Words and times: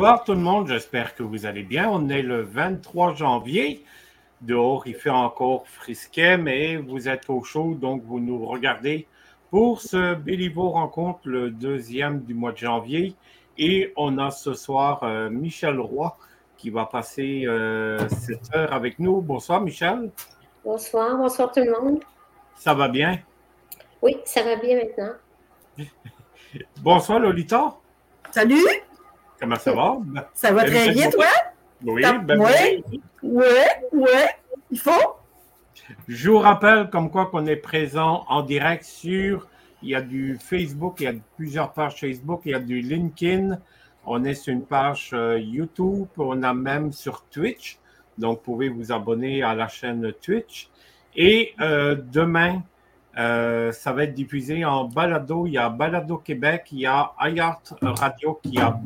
Bonsoir 0.00 0.24
tout 0.24 0.32
le 0.32 0.38
monde, 0.38 0.66
j'espère 0.66 1.14
que 1.14 1.22
vous 1.22 1.44
allez 1.44 1.62
bien. 1.62 1.86
On 1.90 2.08
est 2.08 2.22
le 2.22 2.40
23 2.40 3.16
janvier. 3.16 3.84
Dehors, 4.40 4.86
il 4.86 4.94
fait 4.94 5.10
encore 5.10 5.68
frisquet, 5.68 6.38
mais 6.38 6.76
vous 6.76 7.06
êtes 7.06 7.28
au 7.28 7.42
chaud, 7.42 7.74
donc 7.74 8.02
vous 8.04 8.18
nous 8.18 8.46
regardez 8.46 9.06
pour 9.50 9.82
ce 9.82 10.14
Béliveau 10.14 10.70
rencontre, 10.70 11.20
le 11.24 11.50
deuxième 11.50 12.22
du 12.22 12.32
mois 12.32 12.52
de 12.52 12.56
janvier. 12.56 13.14
Et 13.58 13.92
on 13.94 14.16
a 14.16 14.30
ce 14.30 14.54
soir 14.54 15.02
euh, 15.02 15.28
Michel 15.28 15.78
Roy 15.78 16.16
qui 16.56 16.70
va 16.70 16.86
passer 16.86 17.42
euh, 17.44 18.08
cette 18.08 18.56
heure 18.56 18.72
avec 18.72 19.00
nous. 19.00 19.20
Bonsoir 19.20 19.60
Michel. 19.60 20.10
Bonsoir, 20.64 21.14
bonsoir 21.18 21.52
tout 21.52 21.60
le 21.60 21.78
monde. 21.78 22.00
Ça 22.54 22.72
va 22.72 22.88
bien? 22.88 23.18
Oui, 24.00 24.16
ça 24.24 24.42
va 24.42 24.56
bien 24.56 24.78
maintenant. 24.78 25.12
bonsoir 26.82 27.20
Lolita. 27.20 27.76
Salut. 28.30 28.64
Comment 29.40 29.56
ça 29.56 29.72
va? 29.72 29.98
Ça 30.34 30.52
va 30.52 30.64
très 30.64 30.90
bien, 30.92 31.10
toi? 31.10 31.24
Oui, 31.82 32.02
ben 32.24 32.38
oui. 32.38 32.84
Oui, 33.22 33.44
oui, 33.92 34.08
il 34.70 34.78
faut? 34.78 35.16
Je 36.06 36.30
vous 36.30 36.38
rappelle 36.38 36.90
comme 36.90 37.10
quoi 37.10 37.26
qu'on 37.26 37.46
est 37.46 37.56
présent 37.56 38.24
en 38.28 38.42
direct 38.42 38.84
sur, 38.84 39.48
il 39.82 39.88
y 39.88 39.94
a 39.94 40.02
du 40.02 40.38
Facebook, 40.38 41.00
il 41.00 41.04
y 41.04 41.06
a 41.06 41.14
plusieurs 41.36 41.72
pages 41.72 41.96
Facebook, 41.96 42.42
il 42.44 42.52
y 42.52 42.54
a 42.54 42.60
du 42.60 42.80
LinkedIn, 42.80 43.58
on 44.06 44.24
est 44.24 44.34
sur 44.34 44.52
une 44.52 44.64
page 44.64 45.10
euh, 45.14 45.38
YouTube, 45.38 46.06
on 46.16 46.42
a 46.42 46.52
même 46.52 46.92
sur 46.92 47.24
Twitch, 47.30 47.78
donc 48.18 48.38
vous 48.38 48.44
pouvez 48.44 48.68
vous 48.68 48.92
abonner 48.92 49.42
à 49.42 49.54
la 49.54 49.68
chaîne 49.68 50.12
Twitch. 50.20 50.68
Et 51.16 51.54
euh, 51.60 51.96
demain, 51.96 52.62
euh, 53.18 53.72
ça 53.72 53.92
va 53.92 54.04
être 54.04 54.14
diffusé 54.14 54.64
en 54.64 54.84
balado. 54.84 55.46
Il 55.46 55.54
y 55.54 55.58
a 55.58 55.68
Balado 55.68 56.18
Québec, 56.18 56.68
il 56.72 56.80
y 56.80 56.86
a 56.86 57.12
iHeart 57.20 57.74
Radio 57.82 58.40
qui, 58.42 58.58
a 58.58 58.80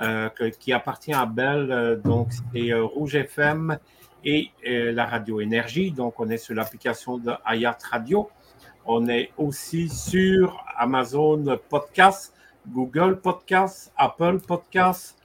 euh, 0.00 0.28
qui 0.58 0.72
appartient 0.72 1.12
à 1.12 1.26
Bell, 1.26 1.70
euh, 1.70 1.96
donc 1.96 2.28
c'est 2.52 2.72
Rouge 2.74 3.14
FM 3.14 3.78
et 4.24 4.50
la 4.64 5.06
radio 5.06 5.40
Énergie. 5.40 5.92
Donc 5.92 6.18
on 6.18 6.28
est 6.28 6.38
sur 6.38 6.54
l'application 6.54 7.18
de 7.18 7.32
iHeart 7.48 7.82
Radio. 7.84 8.28
On 8.84 9.06
est 9.08 9.30
aussi 9.36 9.88
sur 9.88 10.64
Amazon 10.76 11.58
Podcast, 11.68 12.34
Google 12.66 13.20
Podcast, 13.20 13.92
Apple 13.96 14.38
Podcast, 14.40 15.16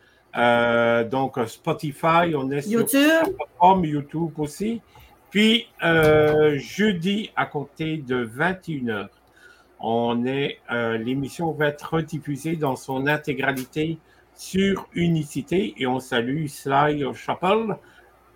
donc 1.09 1.39
Spotify. 1.47 2.35
On 2.35 2.51
est 2.51 2.61
sur 2.61 2.81
YouTube, 2.81 3.35
YouTube 3.83 4.39
aussi. 4.39 4.81
Puis, 5.33 5.65
euh, 5.83 6.59
jeudi, 6.59 7.31
à 7.35 7.47
compter 7.47 7.97
de 7.97 8.23
21h, 8.23 9.07
on 9.79 10.27
est, 10.27 10.59
euh, 10.71 10.95
l'émission 10.99 11.51
va 11.53 11.69
être 11.69 11.95
rediffusée 11.95 12.55
dans 12.55 12.75
son 12.75 13.07
intégralité 13.07 13.97
sur 14.35 14.87
Unicité 14.93 15.73
et 15.77 15.87
on 15.87 15.99
salue 15.99 16.45
Sly 16.45 17.03
Chapel 17.15 17.77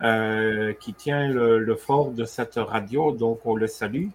euh, 0.01 0.73
qui 0.73 0.95
tient 0.95 1.27
le, 1.27 1.75
fort 1.75 2.09
de 2.13 2.25
cette 2.25 2.55
radio, 2.55 3.11
donc 3.11 3.41
on 3.45 3.55
le 3.55 3.67
salue. 3.67 4.07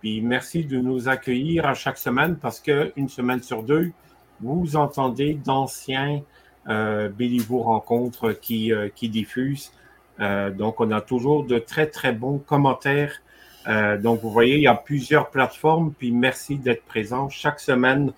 Puis 0.00 0.22
merci 0.22 0.64
de 0.64 0.78
nous 0.78 1.10
accueillir 1.10 1.66
à 1.66 1.74
chaque 1.74 1.98
semaine 1.98 2.36
parce 2.36 2.60
qu'une 2.60 3.10
semaine 3.10 3.42
sur 3.42 3.62
deux, 3.62 3.92
vous 4.40 4.76
entendez 4.76 5.34
d'anciens 5.34 6.22
euh, 6.66 7.10
Béliveau 7.10 7.58
rencontres 7.58 8.32
qui, 8.32 8.72
qui 8.94 9.10
diffusent 9.10 9.70
euh, 9.70 9.81
donc, 10.18 10.80
on 10.80 10.90
a 10.90 11.00
toujours 11.00 11.44
de 11.44 11.58
très, 11.58 11.86
très 11.86 12.12
bons 12.12 12.38
commentaires. 12.38 13.22
Euh, 13.68 13.98
donc, 13.98 14.20
vous 14.20 14.30
voyez, 14.30 14.56
il 14.56 14.62
y 14.62 14.66
a 14.66 14.74
plusieurs 14.74 15.30
plateformes, 15.30 15.92
puis 15.92 16.10
merci 16.10 16.56
d'être 16.56 16.84
présent 16.84 17.28
chaque 17.28 17.60
semaine. 17.60 18.12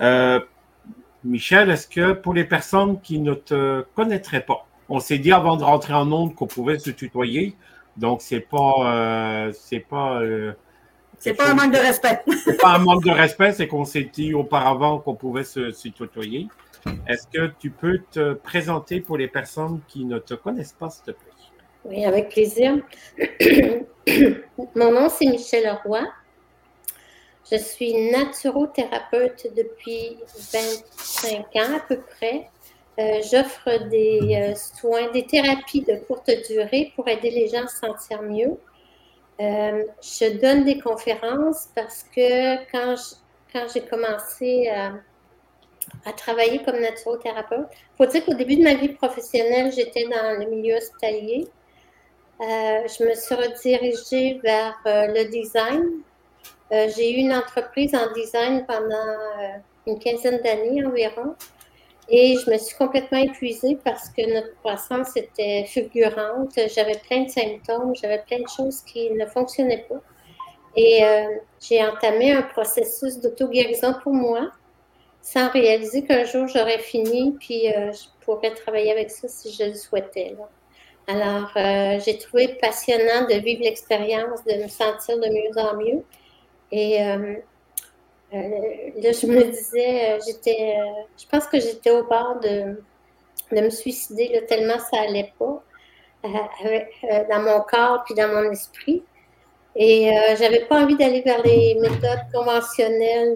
Euh, 0.00 0.40
Michel, 1.24 1.70
est-ce 1.70 1.88
que 1.88 2.12
pour 2.12 2.34
les 2.34 2.44
personnes 2.44 3.00
qui 3.00 3.18
ne 3.18 3.34
te 3.34 3.84
connaîtraient 3.94 4.44
pas, 4.44 4.66
on 4.88 5.00
s'est 5.00 5.18
dit 5.18 5.32
avant 5.32 5.56
de 5.56 5.64
rentrer 5.64 5.94
en 5.94 6.10
onde 6.12 6.34
qu'on 6.34 6.46
pouvait 6.46 6.78
se 6.78 6.90
tutoyer, 6.90 7.56
donc 7.96 8.22
c'est 8.22 8.40
pas, 8.40 9.50
c'est 9.52 9.80
pas. 9.80 10.20
c'est 11.18 11.34
pas 11.34 11.50
un 11.50 11.54
manque 11.54 11.72
de 11.72 11.78
respect. 11.78 12.22
c'est 12.44 12.60
pas 12.60 12.76
un 12.76 12.78
manque 12.78 13.02
de 13.02 13.10
respect, 13.10 13.52
c'est 13.52 13.66
qu'on 13.66 13.84
s'est 13.84 14.08
dit 14.12 14.34
auparavant 14.34 14.98
qu'on 14.98 15.16
pouvait 15.16 15.44
se, 15.44 15.72
se 15.72 15.88
tutoyer. 15.88 16.46
Est-ce 17.08 17.26
que 17.26 17.52
tu 17.58 17.70
peux 17.70 18.00
te 18.12 18.34
présenter 18.34 19.00
pour 19.00 19.16
les 19.16 19.26
personnes 19.26 19.80
qui 19.88 20.04
ne 20.04 20.18
te 20.18 20.34
connaissent 20.34 20.76
pas, 20.78 20.90
s'il 20.90 21.04
te 21.06 21.10
plaît? 21.10 21.25
Oui, 21.88 22.04
avec 22.04 22.30
plaisir. 22.30 22.76
Mon 24.74 24.90
nom, 24.90 25.08
c'est 25.08 25.26
Michel 25.26 25.70
Roy. 25.84 26.02
Je 27.50 27.56
suis 27.58 28.10
naturothérapeute 28.10 29.46
depuis 29.54 30.16
25 30.52 31.44
ans 31.56 31.76
à 31.76 31.80
peu 31.88 32.00
près. 32.00 32.50
Euh, 32.98 33.20
j'offre 33.30 33.88
des 33.88 34.34
euh, 34.34 34.54
soins, 34.56 35.12
des 35.12 35.26
thérapies 35.26 35.82
de 35.82 35.96
courte 35.96 36.30
durée 36.48 36.92
pour 36.96 37.06
aider 37.06 37.30
les 37.30 37.46
gens 37.48 37.64
à 37.64 37.68
se 37.68 37.78
sentir 37.78 38.22
mieux. 38.22 38.58
Euh, 39.40 39.84
je 40.02 40.38
donne 40.40 40.64
des 40.64 40.80
conférences 40.80 41.68
parce 41.74 42.04
que 42.04 42.56
quand, 42.72 42.96
j'ai 43.72 43.82
commencé 43.82 44.68
à, 44.68 44.94
à, 46.04 46.12
travailler 46.14 46.62
comme 46.64 46.80
naturothérapeute, 46.80 47.68
il 47.70 47.96
faut 47.96 48.06
dire 48.06 48.24
qu'au 48.24 48.34
début 48.34 48.56
de 48.56 48.64
ma 48.64 48.74
vie 48.74 48.88
professionnelle, 48.88 49.72
j'étais 49.72 50.08
dans 50.08 50.40
le 50.40 50.50
milieu 50.50 50.76
hospitalier. 50.76 51.46
Euh, 52.40 52.86
je 52.86 53.04
me 53.04 53.14
suis 53.14 53.34
redirigée 53.34 54.40
vers 54.42 54.76
euh, 54.86 55.06
le 55.06 55.24
design. 55.30 56.02
Euh, 56.70 56.86
j'ai 56.94 57.12
eu 57.12 57.20
une 57.20 57.32
entreprise 57.32 57.94
en 57.94 58.12
design 58.12 58.66
pendant 58.66 59.16
une 59.86 59.98
quinzaine 59.98 60.42
d'années 60.42 60.84
environ. 60.84 61.34
Et 62.08 62.36
je 62.36 62.50
me 62.50 62.58
suis 62.58 62.76
complètement 62.76 63.18
épuisée 63.18 63.78
parce 63.82 64.10
que 64.10 64.32
notre 64.32 64.54
croissance 64.58 65.16
était 65.16 65.64
fulgurante. 65.66 66.52
J'avais 66.74 66.98
plein 67.08 67.24
de 67.24 67.30
symptômes, 67.30 67.94
j'avais 67.96 68.22
plein 68.26 68.40
de 68.40 68.48
choses 68.48 68.82
qui 68.82 69.10
ne 69.10 69.26
fonctionnaient 69.26 69.86
pas. 69.88 70.00
Et 70.76 71.02
j'ai 71.58 71.84
entamé 71.84 72.32
un 72.32 72.42
processus 72.42 73.18
d'auto-guérison 73.18 73.94
pour 74.04 74.12
moi, 74.12 74.52
sans 75.20 75.48
réaliser 75.50 76.04
qu'un 76.04 76.24
jour 76.24 76.46
j'aurais 76.46 76.78
fini, 76.78 77.34
puis 77.40 77.62
je 77.66 78.24
pourrais 78.24 78.54
travailler 78.54 78.92
avec 78.92 79.10
ça 79.10 79.26
si 79.26 79.52
je 79.52 79.64
le 79.64 79.74
souhaitais. 79.74 80.36
Alors, 81.08 81.50
euh, 81.56 82.00
j'ai 82.04 82.18
trouvé 82.18 82.48
passionnant 82.60 83.26
de 83.28 83.34
vivre 83.34 83.62
l'expérience, 83.62 84.42
de 84.44 84.62
me 84.62 84.68
sentir 84.68 85.18
de 85.18 85.28
mieux 85.28 85.56
en 85.56 85.76
mieux. 85.76 86.02
Et 86.72 87.00
euh, 87.00 87.34
euh, 88.34 88.90
là, 89.00 89.12
je 89.12 89.26
me 89.26 89.44
disais, 89.44 90.18
j'étais, 90.26 90.76
je 91.16 91.26
pense 91.28 91.46
que 91.46 91.60
j'étais 91.60 91.90
au 91.92 92.04
bord 92.04 92.40
de, 92.40 92.82
de 93.52 93.60
me 93.60 93.70
suicider, 93.70 94.28
là, 94.28 94.42
tellement 94.42 94.78
ça 94.80 95.02
allait 95.02 95.32
pas 95.38 95.62
dans 96.24 97.40
mon 97.40 97.60
corps 97.60 98.02
puis 98.04 98.14
dans 98.16 98.28
mon 98.28 98.50
esprit. 98.50 99.04
Et 99.76 100.10
j'avais 100.38 100.64
pas 100.64 100.82
envie 100.82 100.96
d'aller 100.96 101.20
vers 101.20 101.40
les 101.44 101.76
méthodes 101.80 102.24
conventionnelles 102.34 103.34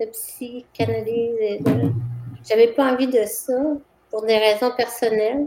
de, 0.00 0.04
de 0.04 0.10
psychanalyse. 0.10 1.62
J'avais 2.48 2.68
pas 2.68 2.92
envie 2.92 3.06
de 3.06 3.22
ça 3.24 3.54
pour 4.10 4.22
des 4.22 4.38
raisons 4.38 4.72
personnelles. 4.76 5.46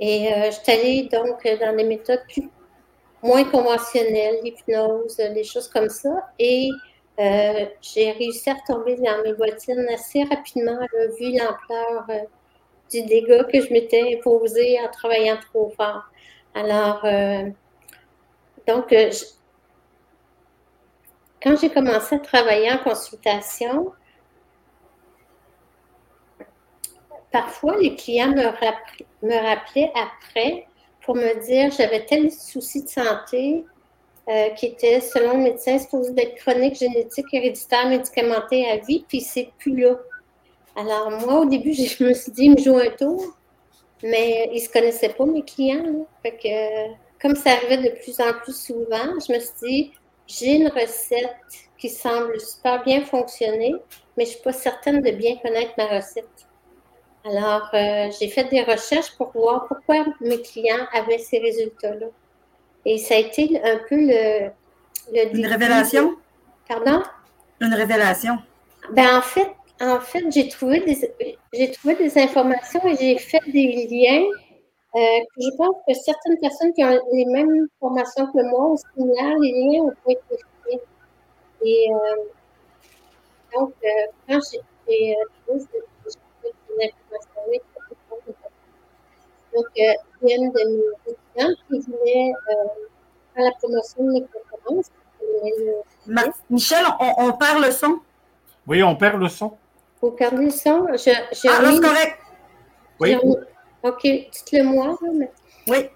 Et 0.00 0.32
euh, 0.32 0.50
je 0.50 0.56
suis 0.62 0.72
allée 0.72 1.08
donc 1.10 1.42
dans 1.60 1.76
des 1.76 1.84
méthodes 1.84 2.22
plus, 2.28 2.48
moins 3.22 3.44
conventionnelles, 3.44 4.40
l'hypnose, 4.42 5.16
des 5.16 5.44
choses 5.44 5.68
comme 5.68 5.88
ça. 5.88 6.30
Et 6.38 6.68
euh, 7.18 7.66
j'ai 7.80 8.12
réussi 8.12 8.50
à 8.50 8.54
retomber 8.54 8.96
dans 8.96 9.22
mes 9.22 9.32
bottines 9.32 9.86
assez 9.92 10.24
rapidement, 10.24 10.78
vu 11.18 11.32
l'ampleur 11.32 12.04
euh, 12.10 12.18
du 12.90 13.02
dégât 13.02 13.44
que 13.44 13.60
je 13.60 13.72
m'étais 13.72 14.18
imposé 14.18 14.78
en 14.80 14.90
travaillant 14.90 15.38
trop 15.50 15.72
fort. 15.76 16.04
Alors, 16.54 17.04
donc, 18.66 18.94
quand 21.42 21.56
j'ai 21.60 21.68
commencé 21.68 22.14
à 22.14 22.18
travailler 22.18 22.70
en 22.70 22.78
consultation, 22.78 23.92
parfois, 27.32 27.76
les 27.78 27.94
clients 27.94 28.32
me, 28.32 28.46
rappelaient 28.46 29.92
après 29.94 30.66
pour 31.02 31.14
me 31.14 31.44
dire 31.46 31.70
j'avais 31.70 32.04
tel 32.04 32.30
souci 32.30 32.82
de 32.82 32.88
santé 32.88 33.64
euh, 34.28 34.50
qui 34.50 34.66
était, 34.66 35.00
selon 35.00 35.36
le 35.36 35.44
médecin, 35.44 35.78
supposé 35.78 36.12
d'être 36.12 36.34
chronique, 36.36 36.76
génétique, 36.76 37.26
héréditaire, 37.32 37.88
médicamenté 37.88 38.68
à 38.68 38.78
vie, 38.78 39.04
puis 39.06 39.20
c'est 39.20 39.50
plus 39.58 39.76
là. 39.76 39.96
Alors, 40.74 41.10
moi, 41.12 41.40
au 41.40 41.44
début, 41.44 41.72
je 41.74 42.04
me 42.04 42.12
suis 42.12 42.32
dit, 42.32 42.44
il 42.46 42.52
me 42.52 42.58
joue 42.58 42.76
un 42.76 42.90
tour, 42.90 43.36
mais 44.02 44.48
ils 44.52 44.56
ne 44.56 44.66
se 44.66 44.68
connaissaient 44.68 45.10
pas, 45.10 45.24
mes 45.26 45.42
clients. 45.42 46.06
que, 46.24 46.88
comme 47.20 47.36
ça 47.36 47.52
arrivait 47.52 47.88
de 47.88 48.02
plus 48.02 48.20
en 48.20 48.32
plus 48.42 48.56
souvent, 48.56 49.18
je 49.26 49.32
me 49.32 49.38
suis 49.38 49.54
dit, 49.62 49.92
j'ai 50.26 50.56
une 50.56 50.68
recette 50.68 51.36
qui 51.78 51.88
semble 51.88 52.40
super 52.40 52.82
bien 52.82 53.04
fonctionner, 53.04 53.74
mais 54.16 54.24
je 54.24 54.30
ne 54.30 54.34
suis 54.34 54.42
pas 54.42 54.52
certaine 54.52 55.02
de 55.02 55.10
bien 55.12 55.36
connaître 55.36 55.72
ma 55.78 55.86
recette. 55.86 56.46
Alors, 57.28 57.68
euh, 57.74 58.10
j'ai 58.18 58.28
fait 58.28 58.44
des 58.44 58.62
recherches 58.62 59.16
pour 59.16 59.32
voir 59.32 59.66
pourquoi 59.66 60.04
mes 60.20 60.40
clients 60.42 60.86
avaient 60.92 61.18
ces 61.18 61.38
résultats-là. 61.38 62.06
Et 62.84 62.98
ça 62.98 63.14
a 63.14 63.18
été 63.18 63.60
un 63.64 63.78
peu 63.88 63.96
le... 63.96 64.50
Une 65.12 65.46
révélation? 65.46 66.14
Pardon? 66.68 67.02
Une 67.60 67.74
révélation. 67.74 68.38
Ben, 68.92 69.18
en 69.18 69.22
fait, 69.22 69.50
en 69.80 70.00
fait, 70.00 70.24
j'ai 70.30 70.48
trouvé, 70.48 70.80
des, 70.80 71.12
j'ai 71.52 71.70
trouvé 71.72 71.96
des 71.96 72.16
informations 72.18 72.80
et 72.86 72.96
j'ai 72.96 73.18
fait 73.18 73.40
des 73.48 73.88
liens. 73.90 74.24
Euh, 74.94 75.24
je 75.36 75.56
pense 75.56 75.76
que 75.86 75.94
certaines 75.94 76.38
personnes 76.40 76.72
qui 76.74 76.84
ont 76.84 77.00
les 77.12 77.26
mêmes 77.26 77.66
formations 77.80 78.26
que 78.28 78.50
moi 78.50 78.70
ou 78.70 78.76
similaires, 78.94 79.36
les 79.38 79.52
liens 79.52 79.82
ont 79.82 79.94
pas 80.04 80.12
été 80.12 80.42
faits. 80.64 80.82
Et 81.64 81.88
euh, 81.92 82.16
donc, 83.54 83.72
euh, 83.84 83.88
quand 84.28 84.38
j'ai, 84.50 84.60
trouvé 85.46 85.64
des 85.72 85.82
donc, 89.54 89.66
il 89.76 89.96
y 90.22 90.32
a 90.32 90.36
une 90.36 90.50
de 90.52 90.58
mes 90.58 91.12
étudiantes 91.12 91.58
qui 91.68 91.80
voulait 91.80 92.32
faire 93.34 93.44
la 93.44 93.50
promotion 93.52 94.04
de 94.04 94.12
mes 94.12 94.24
conférences. 94.26 94.90
Michel, 96.50 96.84
on, 97.00 97.12
on 97.28 97.32
perd 97.32 97.64
le 97.64 97.70
son? 97.70 98.00
Oui, 98.66 98.82
on 98.82 98.96
perd 98.96 99.20
le 99.20 99.28
son. 99.28 99.56
Vous 100.02 100.10
perdez 100.12 100.44
le 100.44 100.50
son? 100.50 100.86
Je, 100.92 100.96
j'ai 100.96 101.48
Ah, 101.48 101.60
c'est 101.72 101.80
correct. 101.80 102.18
Oui. 103.00 103.16
OK, 103.82 104.02
dites-le 104.02 104.62
moi. 104.64 104.98
mais- 105.14 105.30
Oui. 105.68 105.88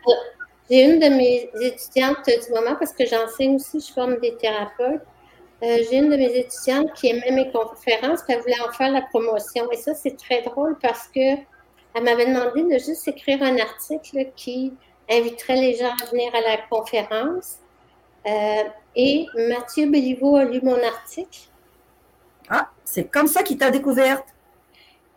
J'ai 0.70 0.84
une 0.84 1.00
de 1.00 1.08
mes 1.08 1.50
étudiantes 1.62 2.24
du 2.26 2.52
moment, 2.54 2.76
parce 2.76 2.92
que 2.92 3.04
j'enseigne 3.04 3.56
aussi, 3.56 3.80
je 3.80 3.92
forme 3.92 4.18
des 4.20 4.36
thérapeutes. 4.36 5.02
Euh, 5.62 5.78
j'ai 5.90 5.98
une 5.98 6.08
de 6.08 6.16
mes 6.16 6.36
étudiantes 6.36 6.92
qui 6.94 7.08
aimait 7.08 7.32
mes 7.32 7.50
conférences, 7.50 8.22
puis 8.22 8.34
elle 8.34 8.40
voulait 8.40 8.60
en 8.66 8.72
faire 8.72 8.90
la 8.90 9.02
promotion. 9.02 9.70
Et 9.70 9.76
ça, 9.76 9.94
c'est 9.94 10.16
très 10.16 10.42
drôle 10.42 10.78
parce 10.80 11.08
que 11.08 11.36
elle 11.94 12.04
m'avait 12.04 12.26
demandé 12.26 12.62
de 12.62 12.78
juste 12.78 13.06
écrire 13.08 13.42
un 13.42 13.58
article 13.58 14.30
qui 14.36 14.72
inviterait 15.10 15.56
les 15.56 15.74
gens 15.74 15.92
à 16.02 16.06
venir 16.06 16.32
à 16.34 16.40
la 16.40 16.56
conférence. 16.70 17.58
Euh, 18.26 18.62
et 18.94 19.26
Mathieu 19.48 19.90
Béliveau 19.90 20.36
a 20.36 20.44
lu 20.44 20.60
mon 20.62 20.80
article. 20.82 21.40
Ah, 22.48 22.70
c'est 22.84 23.10
comme 23.10 23.26
ça 23.26 23.42
qu'il 23.42 23.58
t'a 23.58 23.70
découverte. 23.70 24.26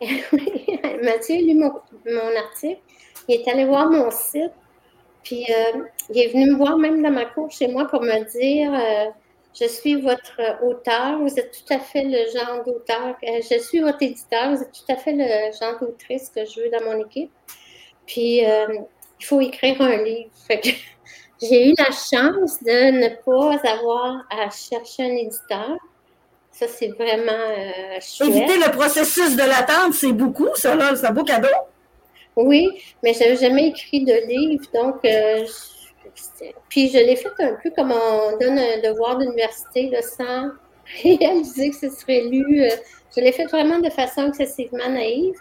Mathieu 0.00 1.36
a 1.36 1.38
lu 1.38 1.54
mon, 1.54 1.72
mon 2.06 2.36
article. 2.36 2.80
Il 3.28 3.36
est 3.36 3.48
allé 3.48 3.64
voir 3.64 3.88
mon 3.88 4.10
site. 4.10 4.52
Puis 5.22 5.46
euh, 5.48 5.84
il 6.10 6.18
est 6.20 6.28
venu 6.28 6.50
me 6.50 6.56
voir 6.56 6.76
même 6.76 7.02
dans 7.02 7.10
ma 7.10 7.24
cour 7.24 7.50
chez 7.50 7.68
moi 7.68 7.86
pour 7.86 8.02
me 8.02 8.24
dire 8.38 9.12
Je 9.58 9.66
suis 9.66 10.00
votre 10.00 10.40
auteur, 10.64 11.18
vous 11.20 11.38
êtes 11.38 11.52
tout 11.52 11.72
à 11.72 11.78
fait 11.78 12.02
le 12.02 12.18
genre 12.36 12.64
d'auteur. 12.64 13.16
euh, 13.22 13.40
je 13.48 13.58
suis 13.60 13.78
votre 13.80 14.02
éditeur, 14.02 14.50
vous 14.50 14.62
êtes 14.62 14.72
tout 14.72 14.92
à 14.92 14.96
fait 14.96 15.12
le 15.12 15.52
genre 15.58 15.78
d'autrice 15.80 16.30
que 16.34 16.44
je 16.44 16.60
veux 16.60 16.70
dans 16.70 16.84
mon 16.84 17.04
équipe. 17.04 17.30
Puis 18.06 18.44
euh, 18.44 18.66
il 19.20 19.26
faut 19.26 19.40
écrire 19.40 19.80
un 19.80 20.02
livre. 20.02 20.30
Fait 20.46 20.60
que 20.60 20.68
j'ai 21.40 21.70
eu 21.70 21.74
la 21.78 21.92
chance 21.92 22.62
de 22.62 22.90
ne 22.90 23.08
pas 23.24 23.70
avoir 23.70 24.24
à 24.30 24.50
chercher 24.50 25.04
un 25.04 25.16
éditeur. 25.16 25.76
Ça, 26.50 26.66
c'est 26.68 26.88
vraiment 26.88 27.32
euh, 27.32 27.98
chouette. 28.00 28.28
Éviter 28.28 28.56
le 28.56 28.70
processus 28.70 29.34
de 29.34 29.42
l'attente, 29.42 29.94
c'est 29.94 30.12
beaucoup, 30.12 30.54
ça, 30.54 30.76
là. 30.76 30.94
C'est 30.94 31.06
un 31.06 31.10
beau 31.10 31.24
cadeau. 31.24 31.48
Oui, 32.36 32.68
mais 33.02 33.12
je 33.12 33.20
n'avais 33.20 33.36
jamais 33.36 33.68
écrit 33.68 34.04
de 34.04 34.14
livre, 34.28 34.64
donc 34.72 35.04
euh, 35.04 35.44
puis 36.68 36.88
je 36.90 36.98
l'ai 36.98 37.16
fait 37.16 37.32
un 37.40 37.56
peu 37.62 37.70
comme 37.70 37.92
on 37.92 38.36
donne 38.38 38.58
un 38.58 38.80
devoir 38.80 39.18
d'université, 39.18 39.90
sans 40.02 40.50
réaliser 41.02 41.70
que 41.70 41.76
ce 41.76 41.90
serait 41.90 42.22
lu. 42.22 42.62
euh, 42.62 42.68
Je 43.16 43.20
l'ai 43.20 43.32
fait 43.32 43.46
vraiment 43.46 43.78
de 43.78 43.90
façon 43.90 44.28
excessivement 44.28 44.88
naïve. 44.88 45.34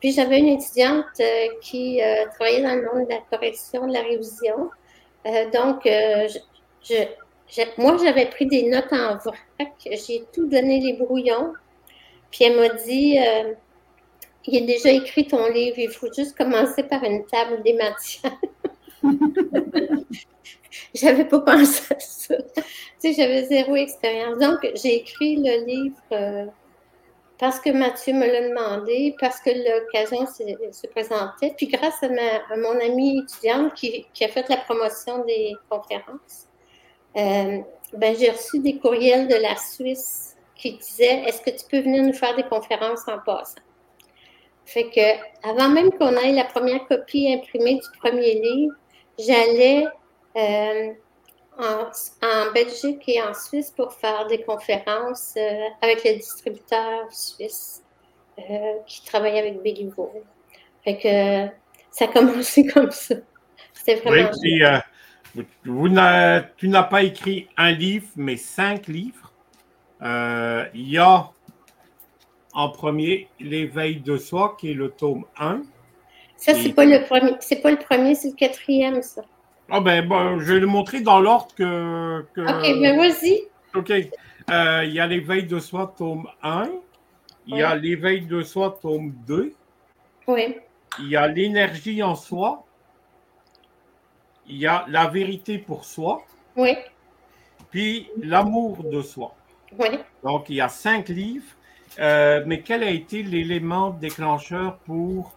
Puis 0.00 0.12
j'avais 0.12 0.38
une 0.38 0.48
étudiante 0.48 1.04
euh, 1.20 1.46
qui 1.62 2.02
euh, 2.02 2.24
travaillait 2.34 2.62
dans 2.62 2.74
le 2.74 2.82
monde 2.82 3.06
de 3.08 3.14
la 3.14 3.20
correction, 3.30 3.86
de 3.86 3.92
la 3.92 4.00
révision. 4.02 4.70
Donc, 5.52 5.86
moi, 7.78 7.96
j'avais 8.02 8.26
pris 8.26 8.46
des 8.46 8.68
notes 8.68 8.92
en 8.92 9.16
vrac. 9.18 9.72
J'ai 9.84 10.24
tout 10.32 10.46
donné 10.48 10.80
les 10.80 10.94
brouillons. 10.94 11.52
Puis 12.30 12.44
elle 12.44 12.56
m'a 12.56 12.68
dit, 12.70 13.18
il 14.46 14.56
est 14.56 14.66
déjà 14.66 14.90
écrit 14.90 15.26
ton 15.26 15.48
livre, 15.50 15.78
il 15.78 15.90
faut 15.90 16.12
juste 16.12 16.36
commencer 16.36 16.82
par 16.82 17.02
une 17.04 17.24
table 17.26 17.62
des 17.62 17.74
matières. 17.74 18.38
j'avais 20.94 21.24
pas 21.24 21.40
pensé 21.40 21.94
à 21.94 22.00
ça. 22.00 22.36
Tu 22.36 22.62
sais, 22.98 23.12
j'avais 23.14 23.44
zéro 23.44 23.76
expérience. 23.76 24.38
Donc, 24.38 24.58
j'ai 24.74 24.96
écrit 24.96 25.36
le 25.36 25.64
livre 25.64 25.96
euh, 26.12 26.46
parce 27.38 27.58
que 27.58 27.70
Mathieu 27.70 28.12
me 28.12 28.26
l'a 28.26 28.48
demandé, 28.48 29.14
parce 29.18 29.40
que 29.40 29.50
l'occasion 29.50 30.26
se, 30.26 30.42
se 30.72 30.86
présentait, 30.88 31.54
puis 31.56 31.68
grâce 31.68 32.02
à, 32.02 32.56
mon 32.56 32.78
amie 32.80 33.20
étudiante 33.20 33.74
qui, 33.74 34.06
a 34.20 34.28
fait 34.28 34.48
la 34.48 34.58
promotion 34.58 35.24
des 35.24 35.54
conférences, 35.68 36.48
euh, 37.16 37.58
ben, 37.94 38.16
j'ai 38.16 38.30
reçu 38.30 38.60
des 38.60 38.78
courriels 38.78 39.26
de 39.26 39.36
la 39.36 39.56
Suisse 39.56 40.36
qui 40.54 40.74
disaient 40.74 41.24
Est-ce 41.26 41.40
que 41.40 41.50
tu 41.50 41.64
peux 41.68 41.80
venir 41.80 42.04
nous 42.04 42.12
faire 42.12 42.36
des 42.36 42.44
conférences 42.44 43.08
en 43.08 43.18
passant? 43.18 43.62
Fait 44.66 44.88
que, 44.90 45.48
avant 45.48 45.68
même 45.68 45.90
qu'on 45.92 46.14
ait 46.16 46.32
la 46.32 46.44
première 46.44 46.86
copie 46.86 47.32
imprimée 47.32 47.76
du 47.76 47.98
premier 47.98 48.34
livre, 48.34 48.74
j'allais 49.26 49.86
euh, 50.36 50.92
en, 51.58 51.90
en 52.26 52.52
Belgique 52.52 53.02
et 53.08 53.20
en 53.22 53.34
Suisse 53.34 53.70
pour 53.70 53.92
faire 53.92 54.26
des 54.26 54.42
conférences 54.42 55.34
euh, 55.36 55.64
avec 55.82 56.04
le 56.04 56.14
distributeur 56.16 57.12
suisse 57.12 57.82
euh, 58.38 58.74
qui 58.86 59.04
travaille 59.04 59.38
avec 59.38 59.62
Béliveau. 59.62 60.12
Fait 60.84 60.96
que 60.96 61.54
ça 61.90 62.04
a 62.06 62.08
commencé 62.08 62.66
comme 62.72 62.90
ça. 62.90 63.16
C'était 63.72 64.00
Oui, 64.08 64.22
vraiment. 64.22 64.30
puis, 64.40 64.62
vous- 65.34 65.44
vous 65.64 65.88
n'a- 65.88 66.42
tu 66.56 66.68
n'as 66.68 66.82
pas 66.84 67.02
écrit 67.02 67.48
un 67.56 67.72
livre, 67.72 68.08
mais 68.16 68.36
cinq 68.36 68.86
livres. 68.86 69.32
Il 70.02 70.88
y 70.90 70.98
a 70.98 71.30
en 72.52 72.68
premier 72.70 73.28
L'éveil 73.38 74.00
de 74.00 74.16
soi, 74.16 74.56
qui 74.58 74.70
est 74.70 74.74
le 74.74 74.90
tome 74.90 75.24
1. 75.38 75.62
Ça, 76.40 76.54
c'est 76.54 76.72
pas 76.72 76.84
le 76.86 77.04
premier, 77.04 77.36
c'est 77.40 77.60
pas 77.60 77.70
le 77.70 77.76
premier, 77.76 78.14
c'est 78.14 78.30
le 78.30 78.34
quatrième, 78.34 79.02
ça. 79.02 79.22
Ah 79.70 79.80
ben, 79.80 80.06
bon, 80.08 80.38
je 80.40 80.54
vais 80.54 80.60
le 80.60 80.66
montrer 80.66 81.00
dans 81.00 81.20
l'ordre 81.20 81.54
que. 81.54 82.24
que- 82.34 82.40
OK, 82.40 82.80
ben 82.80 82.96
vas-y. 82.98 83.42
OK. 83.74 83.90
Euh, 84.50 84.84
Il 84.84 84.92
y 84.94 85.00
a 85.00 85.06
l'éveil 85.06 85.44
de 85.44 85.58
soi, 85.60 85.94
tome 85.96 86.26
1. 86.42 86.68
Il 87.46 87.56
y 87.56 87.62
a 87.62 87.74
l'éveil 87.76 88.22
de 88.22 88.42
soi, 88.42 88.78
tome 88.80 89.12
2. 89.26 89.52
Oui. 90.26 90.56
Il 90.98 91.08
y 91.08 91.16
a 91.16 91.26
l'énergie 91.28 92.02
en 92.02 92.14
soi. 92.16 92.64
Il 94.48 94.56
y 94.56 94.66
a 94.66 94.84
la 94.88 95.06
vérité 95.08 95.58
pour 95.58 95.84
soi. 95.84 96.24
Oui. 96.56 96.74
Puis 97.70 98.08
l'amour 98.20 98.82
de 98.82 99.02
soi. 99.02 99.34
Oui. 99.78 99.88
Donc, 100.24 100.48
il 100.48 100.56
y 100.56 100.60
a 100.60 100.68
cinq 100.68 101.08
livres. 101.08 101.44
Euh, 101.98 102.42
mais 102.46 102.60
quel 102.62 102.82
a 102.82 102.90
été 102.90 103.22
l'élément 103.22 103.90
déclencheur 103.90 104.78
pour. 104.78 105.36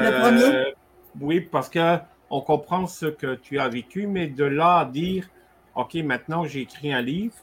Le 0.00 0.20
premier? 0.20 0.74
Oui, 1.20 1.40
parce 1.40 1.68
que 1.68 1.98
on 2.30 2.40
comprend 2.40 2.86
ce 2.86 3.06
que 3.06 3.34
tu 3.34 3.58
as 3.58 3.68
vécu, 3.68 4.06
mais 4.06 4.26
de 4.26 4.44
là 4.44 4.78
à 4.78 4.84
dire, 4.86 5.28
OK, 5.76 5.94
maintenant 5.96 6.44
j'ai 6.44 6.60
écrit 6.62 6.92
un 6.92 7.02
livre, 7.02 7.34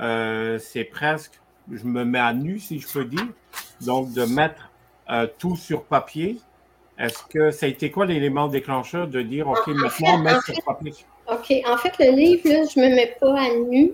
euh, 0.00 0.58
c'est 0.58 0.84
presque, 0.84 1.38
je 1.70 1.84
me 1.84 2.04
mets 2.04 2.18
à 2.18 2.32
nu, 2.32 2.58
si 2.58 2.80
je 2.80 2.88
peux 2.88 3.04
dire. 3.04 3.28
Donc, 3.82 4.12
de 4.14 4.24
mettre 4.24 4.70
euh, 5.10 5.26
tout 5.38 5.56
sur 5.56 5.84
papier. 5.84 6.38
Est-ce 6.98 7.22
que 7.24 7.50
ça 7.50 7.66
a 7.66 7.68
été 7.68 7.90
quoi 7.90 8.06
l'élément 8.06 8.48
déclencheur 8.48 9.08
de 9.08 9.20
dire, 9.22 9.48
OK, 9.48 9.68
En- 9.68 9.70
en 9.72 9.74
maintenant, 9.74 10.16
fait- 10.16 10.22
mettre 10.22 10.50
en 10.50 10.54
sur 10.54 10.64
papier? 10.64 10.94
OK. 11.30 11.52
En 11.66 11.76
fait, 11.76 11.92
le 11.98 12.16
livre, 12.16 12.48
là, 12.48 12.64
je 12.74 12.80
ne 12.80 12.88
me 12.88 12.94
mets 12.94 13.16
pas 13.20 13.38
à 13.38 13.48
nu. 13.70 13.92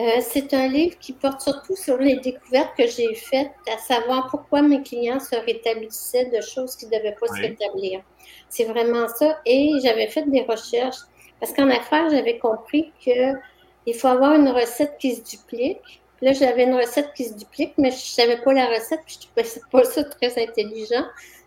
Euh, 0.00 0.20
c'est 0.20 0.52
un 0.54 0.66
livre 0.66 0.98
qui 0.98 1.12
porte 1.12 1.40
surtout 1.40 1.76
sur 1.76 1.96
les 1.98 2.16
découvertes 2.16 2.76
que 2.76 2.86
j'ai 2.86 3.14
faites, 3.14 3.52
à 3.72 3.78
savoir 3.78 4.28
pourquoi 4.28 4.60
mes 4.60 4.82
clients 4.82 5.20
se 5.20 5.36
rétablissaient 5.36 6.26
de 6.26 6.40
choses 6.40 6.74
qui 6.74 6.86
ne 6.86 6.90
devaient 6.90 7.16
pas 7.18 7.28
se 7.28 7.40
rétablir. 7.40 8.02
C'est 8.48 8.64
vraiment 8.64 9.06
ça. 9.08 9.38
Et 9.46 9.70
j'avais 9.82 10.08
fait 10.08 10.28
des 10.28 10.42
recherches 10.42 10.98
parce 11.38 11.52
qu'en 11.52 11.70
affaires, 11.70 12.10
j'avais 12.10 12.38
compris 12.38 12.92
qu'il 12.98 13.94
faut 13.94 14.08
avoir 14.08 14.34
une 14.34 14.48
recette 14.48 14.96
qui 14.98 15.14
se 15.14 15.22
duplique. 15.22 16.02
Là, 16.22 16.32
j'avais 16.32 16.64
une 16.64 16.74
recette 16.74 17.12
qui 17.14 17.26
se 17.26 17.34
duplique, 17.34 17.74
mais 17.78 17.90
je 17.90 17.96
ne 17.96 18.00
savais 18.00 18.38
pas 18.38 18.52
la 18.52 18.66
recette, 18.66 19.00
puis 19.06 19.18
je 19.20 19.42
ne 19.42 19.44
trouvais 19.44 19.70
pas 19.70 19.84
ça 19.84 20.04
très 20.04 20.42
intelligent. 20.42 21.04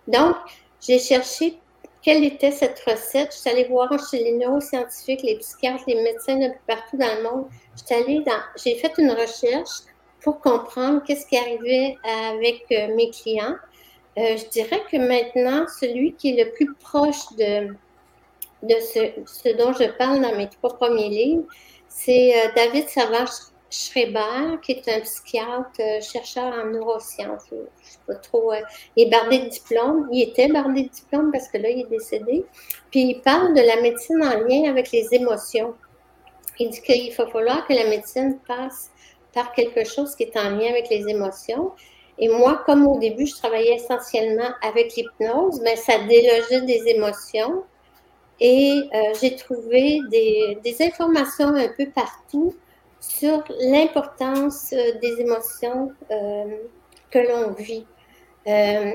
Donc, 0.07 0.35
j'ai 0.79 0.99
cherché 0.99 1.57
quelle 2.01 2.23
était 2.23 2.51
cette 2.51 2.79
recette? 2.87 3.33
Je 3.33 3.37
suis 3.39 3.49
allée 3.49 3.65
voir 3.65 3.89
chez 4.09 4.23
les 4.23 4.33
neuroscientifiques, 4.33 5.23
les 5.23 5.37
psychiatres, 5.37 5.83
les 5.87 6.01
médecins 6.01 6.37
de 6.37 6.49
partout 6.67 6.97
dans 6.97 7.15
le 7.17 7.23
monde. 7.23 7.45
Dans, 7.89 8.41
j'ai 8.55 8.75
fait 8.75 8.93
une 8.97 9.11
recherche 9.11 9.81
pour 10.21 10.39
comprendre 10.39 11.01
qu'est-ce 11.05 11.25
qui 11.27 11.37
arrivait 11.37 11.95
avec 12.03 12.65
euh, 12.71 12.95
mes 12.95 13.09
clients. 13.09 13.55
Euh, 14.17 14.35
je 14.35 14.49
dirais 14.49 14.81
que 14.91 14.97
maintenant, 14.97 15.65
celui 15.79 16.13
qui 16.13 16.31
est 16.31 16.43
le 16.43 16.51
plus 16.51 16.73
proche 16.75 17.31
de, 17.37 17.67
de 18.63 18.75
ce, 18.81 19.11
ce 19.25 19.55
dont 19.55 19.73
je 19.73 19.85
parle 19.97 20.21
dans 20.21 20.35
mes 20.35 20.49
trois 20.49 20.75
premiers 20.75 21.09
livres, 21.09 21.43
c'est 21.87 22.33
euh, 22.35 22.49
David 22.55 22.87
Savard-Schreiber, 23.69 24.59
qui 24.61 24.71
est 24.73 24.87
un 24.89 25.01
psychiatre, 25.01 25.79
euh, 25.79 26.01
chercheur 26.01 26.53
en 26.53 26.65
neurosciences. 26.67 27.45
Pas 28.05 28.15
trop. 28.15 28.51
euh, 28.53 28.61
il 28.95 29.07
est 29.07 29.09
bardé 29.09 29.39
de 29.39 29.49
diplôme. 29.49 30.07
Il 30.11 30.21
était 30.21 30.47
bardé 30.47 30.83
de 30.83 30.89
diplôme 30.89 31.31
parce 31.31 31.47
que 31.47 31.57
là, 31.57 31.69
il 31.69 31.81
est 31.81 31.89
décédé. 31.89 32.45
Puis 32.91 33.01
il 33.01 33.21
parle 33.21 33.53
de 33.53 33.61
la 33.61 33.81
médecine 33.81 34.23
en 34.23 34.39
lien 34.47 34.69
avec 34.69 34.91
les 34.91 35.07
émotions. 35.13 35.73
Il 36.59 36.69
dit 36.69 36.81
qu'il 36.81 37.13
va 37.13 37.27
falloir 37.27 37.67
que 37.67 37.73
la 37.73 37.85
médecine 37.85 38.39
passe 38.47 38.91
par 39.33 39.51
quelque 39.51 39.83
chose 39.85 40.15
qui 40.15 40.23
est 40.23 40.37
en 40.37 40.49
lien 40.51 40.69
avec 40.69 40.89
les 40.89 41.07
émotions. 41.07 41.71
Et 42.19 42.29
moi, 42.29 42.63
comme 42.65 42.87
au 42.87 42.97
début, 42.97 43.27
je 43.27 43.35
travaillais 43.35 43.75
essentiellement 43.75 44.49
avec 44.63 44.95
l'hypnose, 44.95 45.61
mais 45.61 45.75
ça 45.75 45.99
délogeait 45.99 46.61
des 46.61 46.87
émotions. 46.87 47.63
Et 48.39 48.89
euh, 48.93 49.13
j'ai 49.19 49.35
trouvé 49.35 49.99
des, 50.09 50.77
informations 50.81 51.49
un 51.55 51.69
peu 51.69 51.87
partout 51.89 52.55
sur 53.07 53.43
l'importance 53.59 54.73
euh, 54.73 54.99
des 54.99 55.21
émotions 55.21 55.91
euh, 56.11 56.57
que 57.09 57.19
l'on 57.19 57.53
vit. 57.53 57.85
Euh, 58.47 58.93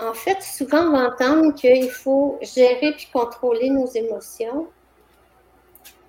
en 0.00 0.14
fait, 0.14 0.42
souvent 0.42 0.88
on 0.88 0.92
va 0.92 1.08
entendre 1.08 1.54
qu'il 1.54 1.90
faut 1.90 2.38
gérer 2.40 2.92
puis 2.92 3.08
contrôler 3.12 3.70
nos 3.70 3.86
émotions. 3.86 4.68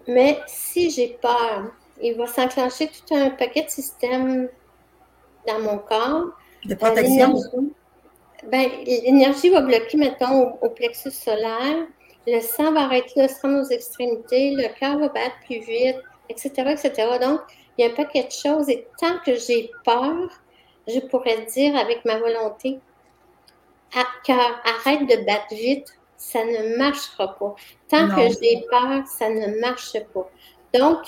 Mais 0.08 0.40
si 0.48 0.90
j'ai 0.90 1.20
peur, 1.22 1.72
il 2.02 2.16
va 2.16 2.28
s'enclencher 2.28 2.88
tout 2.88 3.16
un 3.16 3.30
paquet 3.32 3.64
de 3.64 3.70
systèmes 3.70 4.50
dans 5.48 5.60
mon 5.60 5.78
corps. 5.78 6.26
De 6.66 6.76
protection. 6.76 7.36
Ben, 8.48 8.70
l'énergie 8.86 9.50
va 9.50 9.62
bloquer, 9.62 9.98
mettons, 9.98 10.54
au, 10.62 10.70
plexus 10.70 11.12
solaire. 11.12 11.88
Le 12.26 12.40
sang 12.40 12.72
va 12.72 12.82
arrêter 12.82 13.22
de 13.22 13.28
se 13.28 13.42
rendre 13.42 13.62
aux 13.62 13.70
extrémités. 13.70 14.52
Le 14.52 14.68
cœur 14.80 14.98
va 14.98 15.10
battre 15.10 15.36
plus 15.46 15.60
vite, 15.60 15.98
etc., 16.30 16.52
etc. 16.72 16.92
Donc, 17.22 17.42
il 17.78 17.86
y 17.86 17.88
a 17.88 17.92
un 17.92 17.96
paquet 17.96 18.24
de 18.24 18.32
choses. 18.32 18.70
Et 18.70 18.88
tant 19.00 19.18
que 19.26 19.36
j'ai 19.36 19.72
peur, 19.86 20.30
je 20.88 21.00
pourrais 21.00 21.46
dire 21.46 21.76
avec 21.76 22.06
ma 22.06 22.18
volonté, 22.18 22.80
cœur, 24.24 24.62
arrête 24.66 25.08
de 25.08 25.26
battre 25.26 25.54
vite, 25.54 25.88
ça 26.18 26.44
ne 26.44 26.78
marchera 26.78 27.38
pas. 27.38 27.56
Tant 27.88 28.10
que 28.10 28.22
j'ai 28.42 28.64
peur, 28.70 29.08
ça 29.08 29.30
ne 29.30 29.60
marche 29.60 29.98
pas. 30.14 30.30
Donc, 30.74 31.00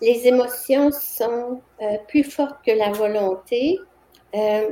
les 0.00 0.26
émotions 0.26 0.90
sont 0.92 1.60
euh, 1.82 1.98
plus 2.08 2.24
fortes 2.24 2.64
que 2.64 2.70
la 2.70 2.90
volonté. 2.90 3.78
Euh, 4.34 4.70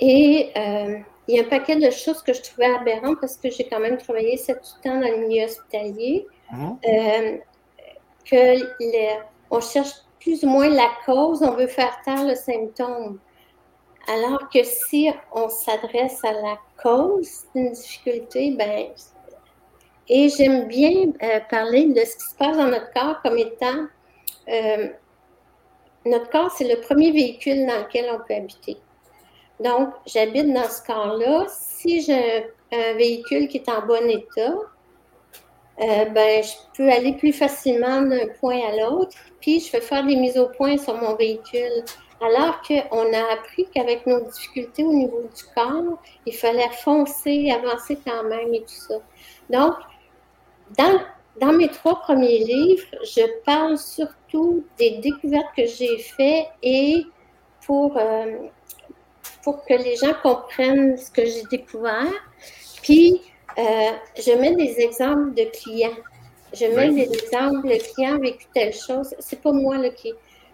et 0.00 0.50
euh, 0.56 0.98
il 1.28 1.36
y 1.36 1.38
a 1.38 1.42
un 1.42 1.48
paquet 1.48 1.76
de 1.76 1.90
choses 1.90 2.22
que 2.22 2.32
je 2.32 2.42
trouvais 2.42 2.66
aberrantes 2.66 3.20
parce 3.20 3.36
que 3.36 3.50
j'ai 3.50 3.68
quand 3.68 3.78
même 3.78 3.98
travaillé 3.98 4.36
sept 4.36 4.60
ans 4.86 4.98
dans 4.98 5.08
le 5.08 5.28
milieu 5.28 5.44
hospitalier. 5.44 6.26
Mhm. 6.50 6.78
Que 8.24 9.22
on 9.50 9.60
cherche 9.60 9.92
plus 10.20 10.42
ou 10.44 10.48
moins 10.48 10.68
la 10.68 10.90
cause, 11.04 11.42
on 11.42 11.52
veut 11.52 11.66
faire 11.66 12.00
taire 12.04 12.24
le 12.24 12.34
symptôme. 12.34 13.18
Alors 14.08 14.48
que 14.48 14.62
si 14.64 15.10
on 15.32 15.48
s'adresse 15.48 16.24
à 16.24 16.32
la 16.32 16.58
cause 16.82 17.44
d'une 17.54 17.70
difficulté, 17.72 18.54
ben, 18.58 18.88
et 20.08 20.28
j'aime 20.28 20.66
bien 20.66 21.12
euh, 21.22 21.40
parler 21.48 21.86
de 21.86 22.00
ce 22.00 22.16
qui 22.16 22.24
se 22.30 22.34
passe 22.36 22.56
dans 22.56 22.68
notre 22.68 22.92
corps 22.92 23.22
comme 23.22 23.38
étant 23.38 23.86
euh, 24.48 24.88
notre 26.04 26.30
corps, 26.30 26.50
c'est 26.50 26.68
le 26.68 26.80
premier 26.80 27.12
véhicule 27.12 27.66
dans 27.66 27.78
lequel 27.78 28.06
on 28.12 28.18
peut 28.26 28.34
habiter. 28.34 28.76
Donc, 29.60 29.90
j'habite 30.06 30.52
dans 30.52 30.68
ce 30.68 30.82
corps-là. 30.84 31.46
Si 31.48 32.02
j'ai 32.02 32.46
un, 32.72 32.94
véhicule 32.94 33.48
qui 33.48 33.58
est 33.58 33.68
en 33.68 33.86
bon 33.86 34.08
état, 34.08 34.54
euh, 35.80 36.04
ben, 36.06 36.42
je 36.42 36.52
peux 36.76 36.90
aller 36.90 37.14
plus 37.14 37.32
facilement 37.32 38.02
d'un 38.02 38.28
point 38.40 38.60
à 38.60 38.76
l'autre, 38.76 39.16
puis 39.40 39.60
je 39.60 39.72
vais 39.72 39.80
faire 39.80 40.04
des 40.04 40.16
mises 40.16 40.38
au 40.38 40.48
point 40.48 40.76
sur 40.76 40.94
mon 40.96 41.14
véhicule. 41.14 41.84
Alors 42.20 42.62
qu'on 42.62 43.12
a 43.12 43.32
appris 43.32 43.66
qu'avec 43.74 44.06
nos 44.06 44.20
difficultés 44.20 44.84
au 44.84 44.92
niveau 44.92 45.22
du 45.22 45.44
corps, 45.56 45.98
il 46.24 46.34
fallait 46.34 46.70
foncer, 46.84 47.50
avancer 47.50 47.98
quand 48.06 48.22
même 48.24 48.54
et 48.54 48.60
tout 48.60 48.68
ça. 48.68 48.94
Donc, 49.50 49.74
dans, 50.78 51.00
dans 51.40 51.52
mes 51.52 51.68
trois 51.68 52.00
premiers 52.00 52.38
livres, 52.38 52.86
je 53.02 53.22
parle 53.44 53.76
surtout 53.76 54.64
des 54.78 54.98
découvertes 54.98 55.52
que 55.56 55.66
j'ai 55.66 55.98
faites 55.98 56.46
et 56.62 57.04
pour, 57.66 57.96
euh, 57.96 58.46
pour 59.42 59.64
que 59.64 59.74
les 59.74 59.96
gens 59.96 60.14
comprennent 60.22 60.96
ce 60.96 61.10
que 61.10 61.24
j'ai 61.24 61.42
découvert. 61.50 62.12
Puis, 62.82 63.20
euh, 63.58 63.90
je 64.16 64.32
mets 64.32 64.54
des 64.54 64.80
exemples 64.80 65.34
de 65.34 65.44
clients. 65.44 65.96
Je 66.52 66.66
mets 66.66 66.90
des 66.90 67.10
exemples, 67.12 67.66
le 67.66 67.78
client 67.78 68.16
a 68.16 68.18
vécu 68.18 68.46
telle 68.54 68.74
chose. 68.74 69.14
C'est 69.18 69.40
pas 69.40 69.52
moi 69.52 69.78
là, 69.78 69.90
qui. 69.90 70.12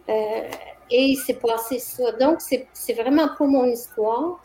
Euh, 0.09 0.43
et 0.90 1.05
il 1.05 1.17
s'est 1.17 1.35
passé 1.35 1.78
ça. 1.78 2.12
Donc, 2.12 2.40
c'est 2.40 2.93
vraiment 2.95 3.28
pas 3.37 3.45
mon 3.45 3.67
histoire. 3.67 4.43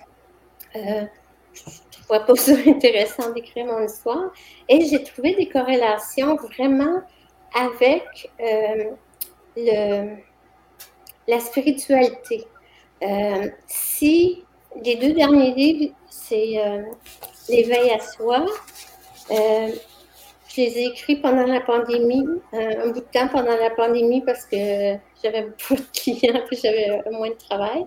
Euh, 0.76 1.06
je 1.54 1.62
ne 1.62 2.04
trouvais 2.04 2.26
pas 2.26 2.36
ça 2.36 2.54
intéressant 2.68 3.32
d'écrire 3.32 3.66
mon 3.68 3.86
histoire. 3.86 4.32
Et 4.68 4.86
j'ai 4.86 5.04
trouvé 5.04 5.36
des 5.36 5.48
corrélations 5.48 6.36
vraiment 6.36 7.02
avec 7.56 8.32
le, 9.56 10.16
la 11.28 11.40
spiritualité. 11.40 12.48
Si 13.68 14.44
les 14.82 14.96
deux 14.96 15.14
derniers 15.14 15.54
livres, 15.54 15.94
c'est 16.10 16.56
l'éveil 17.50 17.92
à 17.92 18.00
soi, 18.00 18.46
je 19.30 20.58
les 20.58 20.78
ai 20.80 20.86
écrits 20.88 21.16
pendant 21.18 21.46
la 21.46 21.62
pandémie, 21.62 22.26
un 22.54 22.88
bout 22.88 23.00
de 23.00 23.06
temps 23.12 23.28
pendant 23.28 23.56
la 23.56 23.70
pandémie 23.72 24.22
parce 24.22 24.46
que 24.46 24.96
j'avais 25.24 25.44
beaucoup 25.44 25.76
de 25.76 25.88
clients 25.94 26.44
et 26.52 26.56
j'avais 26.56 27.02
moins 27.12 27.30
de 27.30 27.36
travail. 27.50 27.86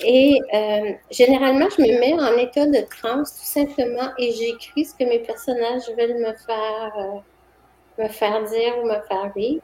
Et 0.00 0.40
euh, 0.54 0.92
généralement, 1.10 1.68
je 1.76 1.82
me 1.82 2.00
mets 2.00 2.14
en 2.14 2.36
état 2.38 2.66
de 2.66 2.80
transe 2.88 3.32
tout 3.38 3.44
simplement 3.44 4.10
et 4.18 4.32
j'écris 4.32 4.86
ce 4.86 4.94
que 4.94 5.04
mes 5.04 5.18
personnages 5.18 5.88
veulent 5.98 6.18
me 6.18 6.32
faire, 6.32 6.92
euh, 6.98 8.02
me 8.02 8.08
faire 8.08 8.42
dire 8.44 8.78
ou 8.82 8.86
me 8.86 9.00
faire 9.06 9.30
vivre. 9.36 9.62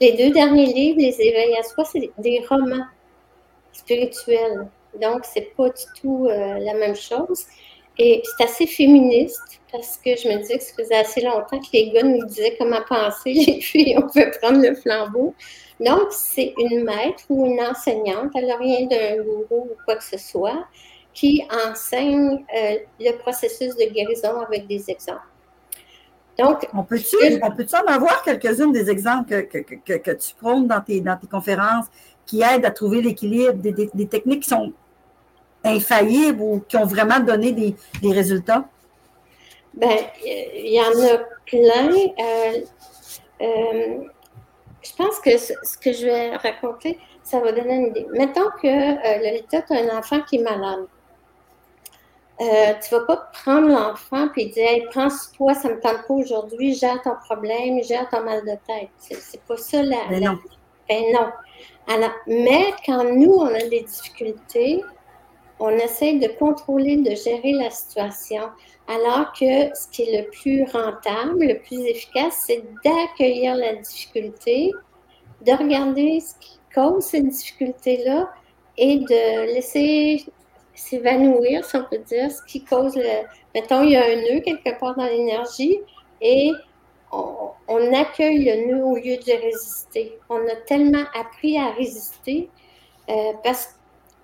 Les 0.00 0.12
deux 0.12 0.30
derniers 0.30 0.66
livres, 0.66 0.98
Les 1.00 1.20
éveils 1.20 1.56
à 1.56 1.62
soi, 1.62 1.84
c'est 1.84 2.10
des 2.18 2.44
romans 2.48 2.84
spirituels. 3.72 4.68
Donc, 5.00 5.24
c'est 5.24 5.54
pas 5.56 5.68
du 5.68 5.82
tout 6.00 6.26
euh, 6.26 6.58
la 6.58 6.74
même 6.74 6.96
chose. 6.96 7.46
Et 7.98 8.22
c'est 8.24 8.44
assez 8.44 8.66
féministe 8.66 9.60
parce 9.70 9.98
que 9.98 10.16
je 10.16 10.28
me 10.28 10.38
disais 10.38 10.58
que 10.58 10.64
ça 10.64 10.74
faisait 10.74 10.96
assez 10.96 11.20
longtemps 11.20 11.58
que 11.58 11.68
les 11.72 11.90
gars 11.90 12.02
nous 12.02 12.24
disaient 12.26 12.56
comment 12.58 12.80
penser, 12.88 13.32
les 13.46 13.60
filles, 13.60 13.96
on 13.98 14.08
peut 14.08 14.30
prendre 14.40 14.60
le 14.62 14.74
flambeau. 14.74 15.34
Donc, 15.80 16.08
c'est 16.10 16.54
une 16.58 16.84
maître 16.84 17.24
ou 17.28 17.46
une 17.46 17.60
enseignante, 17.60 18.30
elle 18.34 18.46
n'a 18.46 18.56
rien 18.56 18.86
d'un 18.86 19.22
gourou 19.22 19.68
ou 19.70 19.76
quoi 19.84 19.96
que 19.96 20.04
ce 20.04 20.18
soit, 20.18 20.66
qui 21.12 21.42
enseigne 21.68 22.44
euh, 22.56 22.76
le 23.00 23.12
processus 23.18 23.74
de 23.76 23.92
guérison 23.92 24.40
avec 24.40 24.66
des 24.66 24.90
exemples. 24.90 25.26
Donc, 26.38 26.66
on 26.72 26.82
peut-tu 26.82 27.16
peut 27.18 27.66
en 27.76 27.92
avoir 27.92 28.22
quelques-unes 28.22 28.72
des 28.72 28.88
exemples 28.88 29.46
que, 29.46 29.58
que, 29.58 29.94
que, 29.98 30.10
tu 30.12 30.34
prônes 30.34 30.66
dans 30.66 30.80
tes, 30.80 31.00
dans 31.00 31.16
tes 31.16 31.26
conférences 31.26 31.86
qui 32.24 32.42
aident 32.42 32.64
à 32.64 32.70
trouver 32.70 33.02
l'équilibre, 33.02 33.54
des, 33.54 33.72
des, 33.72 34.06
techniques 34.06 34.44
qui 34.44 34.48
sont 34.48 34.72
infaillibles 35.64 36.40
ou 36.40 36.62
qui 36.68 36.76
ont 36.76 36.86
vraiment 36.86 37.20
donné 37.20 37.52
des, 37.52 37.74
des 38.00 38.12
résultats? 38.12 38.64
Bien, 39.74 39.96
il 40.24 40.74
y 40.74 40.80
en 40.80 41.14
a 41.14 41.18
plein. 41.46 41.90
Euh, 41.90 42.60
euh, 43.40 43.98
je 44.82 44.92
pense 44.96 45.18
que 45.20 45.36
ce, 45.38 45.52
que 45.78 45.92
je 45.92 46.06
vais 46.06 46.36
raconter, 46.36 46.98
ça 47.22 47.40
va 47.40 47.52
donner 47.52 47.74
une 47.74 47.86
idée. 47.88 48.06
Mettons 48.12 48.50
que 48.60 48.66
euh, 48.66 49.18
Lolita, 49.18 49.62
tu 49.62 49.72
as 49.72 49.80
un 49.80 49.98
enfant 49.98 50.20
qui 50.22 50.36
est 50.36 50.42
malade. 50.42 50.86
Euh, 52.40 52.72
tu 52.82 52.94
ne 52.94 52.98
vas 52.98 53.06
pas 53.06 53.30
prendre 53.32 53.68
l'enfant 53.68 54.28
et 54.36 54.46
dire 54.46 54.68
hey, 54.68 54.86
prends 54.90 55.08
toi, 55.36 55.54
ça 55.54 55.68
ne 55.68 55.74
me 55.74 55.80
tente 55.80 56.06
pas 56.08 56.14
aujourd'hui, 56.14 56.74
gère 56.74 57.00
ton 57.02 57.14
problème, 57.24 57.82
gère 57.84 58.08
ton 58.08 58.22
mal 58.22 58.40
de 58.40 58.56
tête. 58.66 58.90
C'est 58.98 59.40
pas 59.42 59.56
ça 59.56 59.82
la. 59.82 60.08
Mais 60.10 60.20
non. 60.20 60.38
Ben 60.88 61.02
non. 61.12 61.30
Alors, 61.86 62.10
mais 62.26 62.74
quand 62.84 63.04
nous, 63.04 63.32
on 63.32 63.54
a 63.54 63.62
des 63.68 63.82
difficultés, 63.82 64.82
on 65.64 65.70
essaie 65.70 66.14
de 66.14 66.26
contrôler, 66.26 66.96
de 66.96 67.14
gérer 67.14 67.52
la 67.52 67.70
situation. 67.70 68.42
Alors 68.88 69.32
que 69.32 69.72
ce 69.76 69.88
qui 69.92 70.02
est 70.02 70.22
le 70.22 70.30
plus 70.30 70.64
rentable, 70.64 71.38
le 71.38 71.60
plus 71.60 71.86
efficace, 71.86 72.42
c'est 72.46 72.64
d'accueillir 72.84 73.54
la 73.54 73.76
difficulté, 73.76 74.72
de 75.46 75.52
regarder 75.52 76.18
ce 76.18 76.34
qui 76.40 76.58
cause 76.74 77.04
cette 77.04 77.28
difficulté-là 77.28 78.28
et 78.76 78.98
de 78.98 79.54
laisser 79.54 80.24
s'évanouir, 80.74 81.64
si 81.64 81.76
on 81.76 81.84
peut 81.84 81.98
dire, 81.98 82.32
ce 82.32 82.42
qui 82.44 82.64
cause 82.64 82.96
le... 82.96 83.24
Mettons, 83.54 83.84
il 83.84 83.92
y 83.92 83.96
a 83.96 84.04
un 84.04 84.16
nœud 84.16 84.40
quelque 84.40 84.76
part 84.80 84.96
dans 84.96 85.06
l'énergie 85.06 85.78
et 86.20 86.50
on, 87.12 87.92
accueille 87.94 88.44
le 88.46 88.66
nœud 88.66 88.84
au 88.84 88.96
lieu 88.96 89.16
de 89.16 89.42
résister. 89.42 90.18
On 90.28 90.44
a 90.48 90.56
tellement 90.66 91.04
appris 91.14 91.56
à 91.56 91.70
résister 91.70 92.50
euh, 93.08 93.32
parce 93.44 93.66
que 93.66 93.81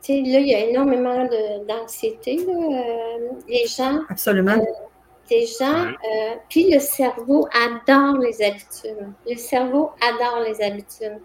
là, 0.09 0.41
il 0.41 0.49
y 0.49 0.55
a 0.55 0.67
énormément 0.67 1.29
d'anxiété. 1.69 2.39
Euh, 2.49 3.31
les 3.49 3.67
gens. 3.67 4.01
Absolument. 4.09 4.57
les 5.31 5.45
euh, 5.45 5.47
gens. 5.59 5.87
Euh, 5.87 6.37
puis 6.49 6.71
le 6.71 6.79
cerveau 6.79 7.49
adore 7.53 8.19
les 8.19 8.43
habitudes. 8.43 9.13
Le 9.27 9.37
cerveau 9.37 9.91
adore 10.01 10.41
les 10.47 10.63
habitudes. 10.63 11.21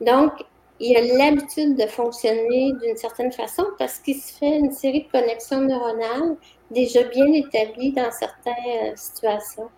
Donc, 0.00 0.32
il 0.78 0.96
a 0.96 1.00
l'habitude 1.00 1.76
de 1.76 1.86
fonctionner 1.86 2.72
d'une 2.82 2.96
certaine 2.96 3.32
façon 3.32 3.64
parce 3.78 3.98
qu'il 3.98 4.16
se 4.16 4.34
fait 4.34 4.58
une 4.58 4.72
série 4.72 5.04
de 5.04 5.10
connexions 5.10 5.62
neuronales 5.62 6.36
déjà 6.70 7.02
bien 7.04 7.32
établies 7.32 7.92
dans 7.92 8.10
certaines 8.10 8.96
situations. 8.96 9.70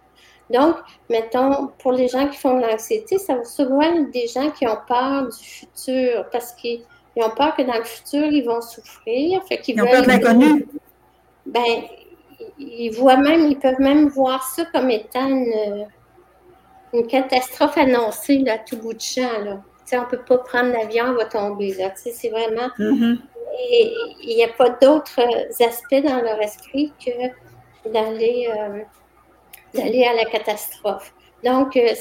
Donc, 0.50 0.76
mettons, 1.11 1.69
pour 1.78 1.93
les 1.93 2.09
gens 2.09 2.28
qui 2.28 2.38
font 2.38 2.57
de 2.57 2.62
l'anxiété, 2.62 3.19
ça 3.19 3.37
va 3.37 3.45
souvent 3.45 3.83
être 3.83 4.11
des 4.11 4.26
gens 4.26 4.50
qui 4.50 4.67
ont 4.67 4.78
peur 4.87 5.28
du 5.28 5.45
futur 5.45 6.25
parce 6.33 6.52
qu'ils 6.52 6.83
ils 7.17 7.23
ont 7.23 7.31
peur 7.31 7.57
que 7.57 7.62
dans 7.62 7.77
le 7.77 7.85
futur, 7.85 8.27
ils 8.27 8.45
vont 8.45 8.61
souffrir. 8.61 9.43
Fait 9.49 9.61
ils, 9.67 9.81
ont 9.81 9.87
peur 9.87 10.03
de 10.03 10.09
l'inconnu. 10.09 10.67
Ben, 11.47 11.83
ils 12.59 12.91
voient 12.91 13.17
même, 13.17 13.49
ils 13.49 13.59
peuvent 13.59 13.81
même 13.81 14.09
voir 14.09 14.43
ça 14.45 14.65
comme 14.67 14.91
étant 14.91 15.27
une, 15.27 15.87
une 16.93 17.07
catastrophe 17.07 17.79
annoncée 17.79 18.38
là, 18.38 18.55
à 18.55 18.59
tout 18.59 18.77
bout 18.77 18.95
de 18.95 19.00
champ. 19.00 19.41
Là. 19.45 19.62
on 19.93 19.97
ne 19.97 20.05
peut 20.07 20.23
pas 20.23 20.38
prendre 20.38 20.73
l'avion, 20.73 21.07
on 21.07 21.15
va 21.15 21.25
tomber. 21.25 21.77
C'est 21.97 22.29
vraiment. 22.29 22.69
Mm-hmm. 22.79 23.19
Et 23.71 23.93
il 24.23 24.37
n'y 24.37 24.45
a 24.45 24.49
pas 24.49 24.71
d'autres 24.71 25.21
aspects 25.65 26.05
dans 26.05 26.23
leur 26.23 26.41
esprit 26.41 26.93
que 27.05 27.91
d'aller 27.91 28.49
euh, 28.49 28.83
d'aller 29.75 30.05
à 30.05 30.15
la 30.15 30.25
catastrophe. 30.25 31.12
Donc, 31.45 31.77
euh, 31.77 31.95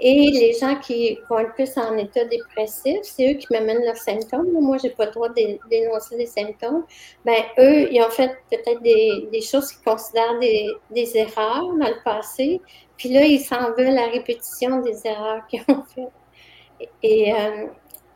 et 0.00 0.30
les 0.30 0.52
gens 0.52 0.76
qui 0.76 1.18
vont 1.28 1.40
être 1.40 1.54
plus 1.54 1.76
en 1.76 1.96
état 1.96 2.24
dépressif, 2.24 2.98
c'est 3.02 3.32
eux 3.32 3.36
qui 3.36 3.46
m'amènent 3.50 3.84
leurs 3.84 3.96
symptômes. 3.96 4.46
Moi, 4.52 4.78
je 4.78 4.86
n'ai 4.86 4.94
pas 4.94 5.06
le 5.06 5.12
droit 5.12 5.28
de 5.28 5.58
dénoncer 5.68 6.16
les 6.16 6.26
symptômes. 6.26 6.84
Ben, 7.24 7.42
eux, 7.58 7.92
ils 7.92 8.00
ont 8.02 8.10
fait 8.10 8.30
peut-être 8.50 8.80
des, 8.82 9.40
choses 9.40 9.72
qu'ils 9.72 9.84
considèrent 9.84 10.38
des, 10.38 11.16
erreurs 11.16 11.66
dans 11.74 11.88
le 11.88 12.02
passé. 12.04 12.60
Puis 12.96 13.08
là, 13.08 13.24
ils 13.24 13.40
s'en 13.40 13.72
veulent 13.72 13.94
la 13.94 14.06
répétition 14.06 14.80
des 14.80 15.04
erreurs 15.04 15.46
qu'ils 15.48 15.62
ont 15.68 15.82
faites. 15.94 16.88
Et 17.02 17.32
euh, 17.32 17.66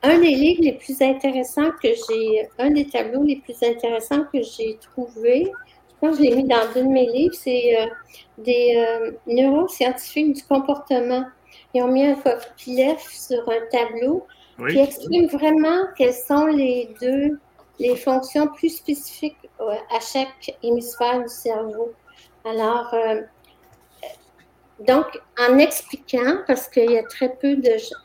un 0.04 0.18
des 0.18 0.34
livres 0.34 0.62
les 0.62 0.72
plus 0.72 1.00
intéressants 1.02 1.70
que 1.82 1.88
j'ai, 1.88 2.48
un 2.58 2.70
des 2.70 2.86
tableaux 2.86 3.24
les 3.24 3.36
plus 3.36 3.60
intéressants 3.62 4.24
que 4.32 4.40
j'ai 4.40 4.78
trouvé, 4.80 5.50
je 6.02 6.08
pense 6.08 6.18
que 6.18 6.24
je 6.24 6.30
l'ai 6.30 6.36
mis 6.36 6.44
dans 6.44 6.56
un 6.76 6.84
de 6.84 6.88
mes 6.88 7.06
livres, 7.06 7.34
c'est 7.34 7.80
euh, 7.80 7.86
des 8.38 8.74
euh, 8.76 9.12
neuroscientifiques 9.26 10.32
du 10.32 10.42
comportement. 10.44 11.24
Ils 11.74 11.82
ont 11.82 11.88
mis 11.88 12.06
un 12.06 12.16
filet 12.56 12.96
sur 12.98 13.48
un 13.48 13.66
tableau 13.70 14.26
qui 14.68 14.78
exprime 14.78 15.26
vraiment 15.26 15.86
quelles 15.96 16.14
sont 16.14 16.46
les 16.46 16.94
deux, 17.00 17.38
les 17.78 17.96
fonctions 17.96 18.46
plus 18.48 18.76
spécifiques 18.76 19.38
à 19.58 20.00
chaque 20.00 20.56
hémisphère 20.62 21.22
du 21.22 21.28
cerveau. 21.28 21.92
Alors, 22.44 22.94
donc, 24.86 25.06
en 25.38 25.58
expliquant, 25.58 26.38
parce 26.46 26.68
qu'il 26.68 26.90
y 26.90 26.98
a 26.98 27.04
très 27.04 27.28
peu 27.28 27.56
de 27.56 27.78
gens, 27.78 27.96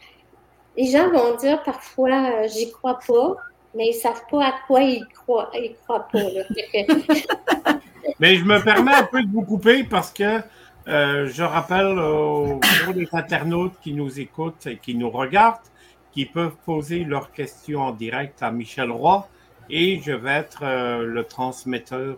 les 0.77 0.91
gens 0.91 1.09
vont 1.09 1.35
dire 1.35 1.63
parfois, 1.63 2.09
euh, 2.09 2.47
j'y 2.47 2.71
crois 2.71 2.99
pas, 3.07 3.35
mais 3.73 3.89
ils 3.89 3.93
savent 3.93 4.23
pas 4.29 4.45
à 4.45 4.53
quoi 4.67 4.81
ils 4.81 5.05
croient. 5.07 5.49
Ils 5.55 5.75
croient 5.83 6.07
pas. 6.11 6.19
mais 8.19 8.35
je 8.35 8.45
me 8.45 8.63
permets 8.63 8.93
un 8.93 9.03
peu 9.05 9.23
de 9.23 9.31
vous 9.31 9.41
couper 9.41 9.83
parce 9.83 10.11
que 10.11 10.39
euh, 10.87 11.29
je 11.31 11.43
rappelle 11.43 11.99
aux, 11.99 12.59
internautes 13.13 13.73
qui 13.81 13.93
nous 13.93 14.19
écoutent 14.19 14.67
et 14.67 14.77
qui 14.77 14.95
nous 14.95 15.09
regardent 15.09 15.59
qui 16.11 16.25
peuvent 16.25 16.55
poser 16.65 17.03
leurs 17.03 17.31
questions 17.31 17.81
en 17.81 17.91
direct 17.91 18.41
à 18.41 18.51
Michel 18.51 18.91
Roy 18.91 19.27
et 19.69 20.01
je 20.03 20.13
vais 20.13 20.31
être 20.31 20.63
euh, 20.63 21.03
le 21.03 21.23
transmetteur 21.23 22.17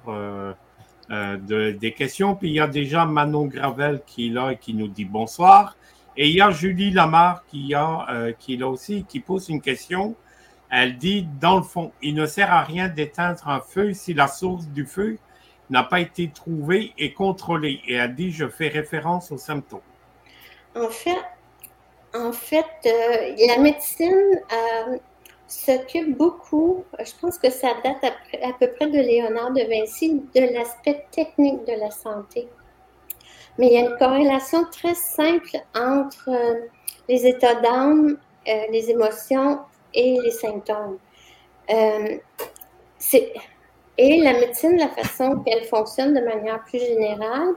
de, 1.09 1.71
des 1.71 1.93
questions. 1.93 2.35
Puis 2.35 2.49
il 2.49 2.53
y 2.53 2.59
a 2.59 2.67
déjà 2.67 3.05
Manon 3.05 3.45
Gravel 3.45 4.01
qui 4.05 4.27
est 4.27 4.29
là 4.31 4.51
et 4.51 4.57
qui 4.57 4.73
nous 4.73 4.87
dit 4.87 5.05
bonsoir. 5.05 5.75
Et 6.21 6.27
il 6.27 6.35
y 6.35 6.41
a 6.41 6.51
Julie 6.51 6.91
Lamar 6.91 7.45
qui, 7.45 7.73
a, 7.73 8.05
euh, 8.09 8.33
qui 8.37 8.55
est 8.55 8.57
là 8.57 8.67
aussi, 8.67 9.05
qui 9.07 9.21
pose 9.21 9.47
une 9.47 9.61
question. 9.61 10.15
Elle 10.69 10.97
dit, 10.97 11.25
dans 11.39 11.55
le 11.55 11.63
fond, 11.63 11.93
il 12.01 12.13
ne 12.13 12.25
sert 12.25 12.51
à 12.51 12.61
rien 12.61 12.89
d'éteindre 12.89 13.47
un 13.47 13.61
feu 13.61 13.93
si 13.93 14.13
la 14.13 14.27
source 14.27 14.67
du 14.67 14.85
feu 14.85 15.17
n'a 15.69 15.83
pas 15.83 15.99
été 15.99 16.29
trouvée 16.29 16.93
et 16.97 17.13
contrôlée. 17.13 17.81
Et 17.87 17.95
elle 17.95 18.15
dit, 18.15 18.31
je 18.31 18.47
fais 18.47 18.67
référence 18.67 19.31
aux 19.31 19.37
symptômes. 19.37 19.81
En 20.75 20.89
fait, 20.89 21.17
en 22.13 22.31
fait 22.31 22.65
euh, 22.85 23.35
la 23.47 23.57
médecine 23.57 24.41
euh, 24.51 24.97
s'occupe 25.47 26.17
beaucoup, 26.17 26.85
je 26.99 27.11
pense 27.19 27.37
que 27.37 27.49
ça 27.49 27.69
date 27.83 28.03
à, 28.03 28.47
à, 28.47 28.53
peu 28.53 28.71
près 28.71 28.87
de 28.87 28.99
Léonard 28.99 29.51
de 29.51 29.61
Vinci, 29.61 30.21
de 30.35 30.53
l'aspect 30.53 31.05
technique 31.11 31.65
de 31.65 31.73
la 31.79 31.91
santé. 31.91 32.47
Mais 33.57 33.67
il 33.67 33.73
y 33.73 33.77
a 33.77 33.89
une 33.89 33.97
corrélation 33.97 34.63
très 34.71 34.95
simple 34.95 35.57
entre 35.75 36.29
euh, 36.29 36.67
les 37.07 37.25
états 37.25 37.55
d'âme, 37.55 38.17
les 38.71 38.89
émotions 38.89 39.59
et 39.93 40.17
les 40.23 40.31
symptômes. 40.31 40.97
Euh, 41.71 42.17
et 44.01 44.21
la 44.21 44.31
médecine, 44.31 44.77
la 44.77 44.87
façon 44.87 45.39
qu'elle 45.39 45.65
fonctionne 45.65 46.13
de 46.13 46.21
manière 46.21 46.63
plus 46.63 46.79
générale, 46.79 47.55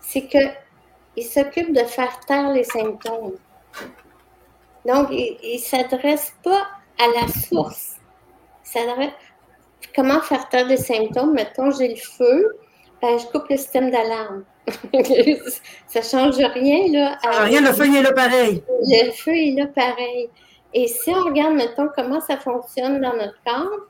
c'est 0.00 0.28
qu'il 0.28 1.24
s'occupe 1.24 1.72
de 1.72 1.80
faire 1.80 2.20
taire 2.20 2.52
les 2.52 2.62
symptômes. 2.62 3.32
Donc, 4.86 5.08
il 5.10 5.54
ne 5.54 5.58
s'adresse 5.58 6.32
pas 6.44 6.68
à 7.00 7.20
la 7.20 7.26
source. 7.26 7.96
comment 9.92 10.20
faire 10.20 10.48
taire 10.48 10.68
des 10.68 10.76
symptômes? 10.76 11.34
Mettons, 11.34 11.72
j'ai 11.72 11.88
le 11.88 11.96
feu, 11.96 12.56
ben, 13.02 13.18
je 13.18 13.26
coupe 13.26 13.48
le 13.50 13.56
système 13.56 13.90
d'alarme. 13.90 14.44
ça 15.88 16.00
change 16.00 16.36
rien, 16.36 16.92
là. 16.92 17.18
rien, 17.42 17.60
le 17.60 17.72
feu 17.72 17.92
est 17.92 18.02
là 18.02 18.12
pareil. 18.12 18.62
Le 18.68 19.10
feu 19.10 19.32
est 19.32 19.56
là 19.56 19.66
pareil. 19.66 20.30
Et 20.72 20.86
si 20.86 21.10
on 21.10 21.24
regarde, 21.24 21.54
maintenant 21.54 21.88
comment 21.92 22.20
ça 22.20 22.36
fonctionne 22.36 23.00
dans 23.00 23.14
notre 23.14 23.42
corps, 23.44 23.80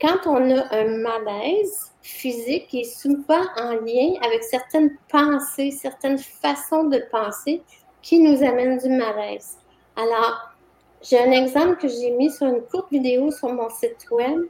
quand 0.00 0.26
on 0.26 0.56
a 0.56 0.74
un 0.74 0.84
malaise 0.98 1.92
physique 2.02 2.68
qui 2.68 2.80
est 2.80 2.84
souvent 2.84 3.44
en 3.58 3.72
lien 3.72 4.14
avec 4.24 4.42
certaines 4.42 4.96
pensées, 5.08 5.70
certaines 5.70 6.18
façons 6.18 6.84
de 6.84 7.02
penser 7.10 7.62
qui 8.02 8.18
nous 8.18 8.42
amènent 8.42 8.78
du 8.78 8.88
malaise. 8.88 9.58
Alors, 9.96 10.50
j'ai 11.02 11.18
un 11.18 11.30
exemple 11.32 11.76
que 11.76 11.88
j'ai 11.88 12.10
mis 12.12 12.30
sur 12.30 12.46
une 12.46 12.62
courte 12.62 12.90
vidéo 12.90 13.30
sur 13.30 13.52
mon 13.52 13.68
site 13.68 14.06
web. 14.10 14.40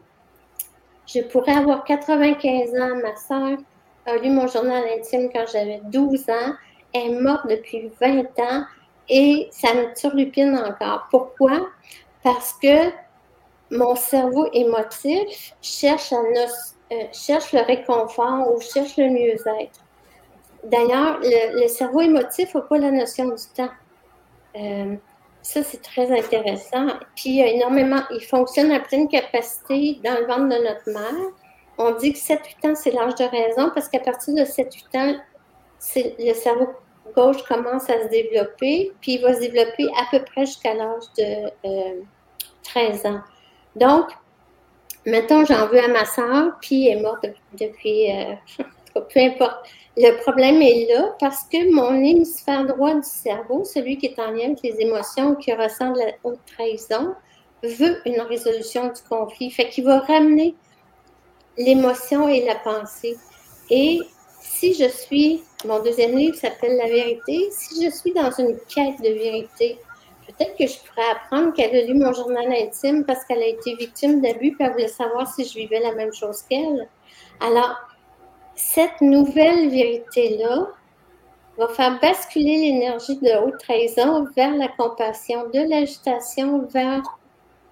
Je 1.07 1.21
pourrais 1.23 1.57
avoir 1.57 1.85
95 1.85 2.71
ans, 2.81 2.97
ma 3.03 3.17
soeur 3.17 3.59
a 4.07 4.17
lu 4.17 4.31
mon 4.31 4.47
journal 4.47 4.85
intime 4.97 5.31
quand 5.33 5.45
j'avais 5.53 5.81
12 5.85 6.31
ans, 6.31 6.55
est 6.95 7.11
morte 7.11 7.47
depuis 7.49 7.91
20 8.01 8.21
ans 8.41 8.65
et 9.09 9.49
ça 9.51 9.75
me 9.75 9.95
turlupine 9.95 10.57
encore. 10.57 11.09
Pourquoi? 11.11 11.69
Parce 12.23 12.53
que 12.55 12.91
mon 13.71 13.95
cerveau 13.95 14.49
émotif 14.53 15.55
euh, 15.63 15.97
cherche 17.13 17.53
le 17.53 17.65
réconfort 17.65 18.53
ou 18.53 18.61
cherche 18.61 18.97
le 18.97 19.11
mieux-être. 19.11 19.81
D'ailleurs, 20.65 21.21
le, 21.23 21.69
cerveau 21.69 22.01
émotif 22.01 22.55
n'a 22.55 22.61
pas 22.63 22.79
la 22.79 22.91
notion 22.91 23.27
du 23.27 23.47
temps. 23.55 23.71
Euh, 24.57 24.97
ça, 25.43 25.63
c'est 25.63 25.81
très 25.81 26.11
intéressant. 26.11 26.89
Puis, 27.17 27.39
il 27.41 28.25
fonctionne 28.29 28.71
à 28.73 28.81
pleine 28.81 29.09
capacité 29.09 29.99
dans 30.05 30.21
le 30.21 30.27
ventre 30.27 30.49
de 30.49 30.63
notre 30.63 30.91
mère 30.91 31.33
on 31.81 31.93
dit 31.93 32.13
que 32.13 32.19
7-8 32.19 32.71
ans, 32.71 32.75
c'est 32.75 32.91
l'âge 32.91 33.15
de 33.15 33.25
raison 33.25 33.71
parce 33.75 33.89
qu'à 33.89 34.01
partir 34.01 34.35
de 34.35 34.43
7-8 34.43 34.99
ans, 34.99 35.21
le 35.97 36.35
cerveau 36.35 36.69
gauche 37.17 37.43
commence 37.45 37.89
à 37.89 38.03
se 38.03 38.09
développer, 38.09 38.93
puis 39.01 39.15
il 39.15 39.23
va 39.23 39.33
se 39.33 39.41
développer 39.41 39.87
à 39.97 40.05
peu 40.11 40.23
près 40.23 40.45
jusqu'à 40.45 40.75
l'âge 40.75 41.05
de 41.17 41.51
13 42.65 43.03
euh, 43.05 43.09
ans. 43.09 43.21
Donc, 43.77 44.07
mettons, 45.07 45.45
j'en 45.45 45.67
veux 45.69 45.83
à 45.83 45.89
ma 45.89 46.05
soeur, 46.05 46.53
puis 46.61 46.89
elle 46.89 46.99
est 46.99 47.03
morte 47.03 47.27
depuis, 47.59 48.11
euh, 48.11 48.35
peu 48.95 49.21
importe. 49.21 49.67
Le 49.97 50.21
problème 50.23 50.63
est 50.63 50.87
là 50.89 51.15
parce 51.19 51.43
que 51.45 51.73
mon 51.75 51.95
hémisphère 51.95 52.65
droit 52.65 52.95
du 52.95 53.03
cerveau, 53.03 53.65
celui 53.65 53.99
qui 53.99 54.07
est 54.07 54.19
en 54.19 54.31
lien 54.31 54.47
avec 54.47 54.63
les 54.63 54.81
émotions, 54.81 55.35
qui 55.35 55.53
ressent 55.53 55.93
de 55.93 55.99
la 55.99 56.13
trahison, 56.47 57.15
veut 57.63 58.01
une 58.07 58.21
résolution 58.21 58.87
du 58.87 59.03
conflit. 59.09 59.51
Fait 59.51 59.69
qu'il 59.69 59.85
va 59.85 60.01
ramener 60.01 60.55
l'émotion 61.59 62.29
et 62.29 62.45
la 62.47 62.55
pensée. 62.55 63.17
Et 63.69 64.01
si 64.41 64.75
je 64.75 64.89
suis, 64.89 65.43
mon 65.65 65.83
deuxième 65.83 66.17
livre 66.17 66.37
s'appelle 66.37 66.77
La 66.77 66.87
vérité, 66.87 67.51
si 67.51 67.85
je 67.85 67.91
suis 67.91 68.13
dans 68.13 68.31
une 68.31 68.57
quête 68.69 69.01
de 69.03 69.13
vérité, 69.13 69.79
peut-être 70.33 70.57
que 70.57 70.67
je 70.67 70.79
pourrais 70.79 71.11
apprendre 71.11 71.53
qu'elle 71.53 71.75
a 71.75 71.83
lu 71.83 71.95
mon 71.95 72.13
journal 72.13 72.53
intime 72.53 73.05
parce 73.05 73.25
qu'elle 73.25 73.43
a 73.43 73.47
été 73.47 73.75
victime 73.75 74.21
d'abus, 74.21 74.53
puis 74.53 74.57
elle 74.61 74.73
voulait 74.73 74.89
savoir 74.89 75.33
si 75.33 75.45
je 75.45 75.55
vivais 75.55 75.81
la 75.81 75.93
même 75.93 76.13
chose 76.13 76.43
qu'elle. 76.43 76.89
Alors, 77.41 77.77
cette 78.55 79.01
nouvelle 79.01 79.71
vérité-là 79.71 80.69
va 81.59 81.69
faire 81.69 81.99
basculer 82.01 82.57
l'énergie 82.59 83.17
de 83.17 83.45
haute 83.45 83.59
trahison 83.59 84.27
vers 84.37 84.55
la 84.55 84.69
compassion, 84.69 85.49
de 85.49 85.69
l'agitation 85.69 86.67
vers 86.67 87.03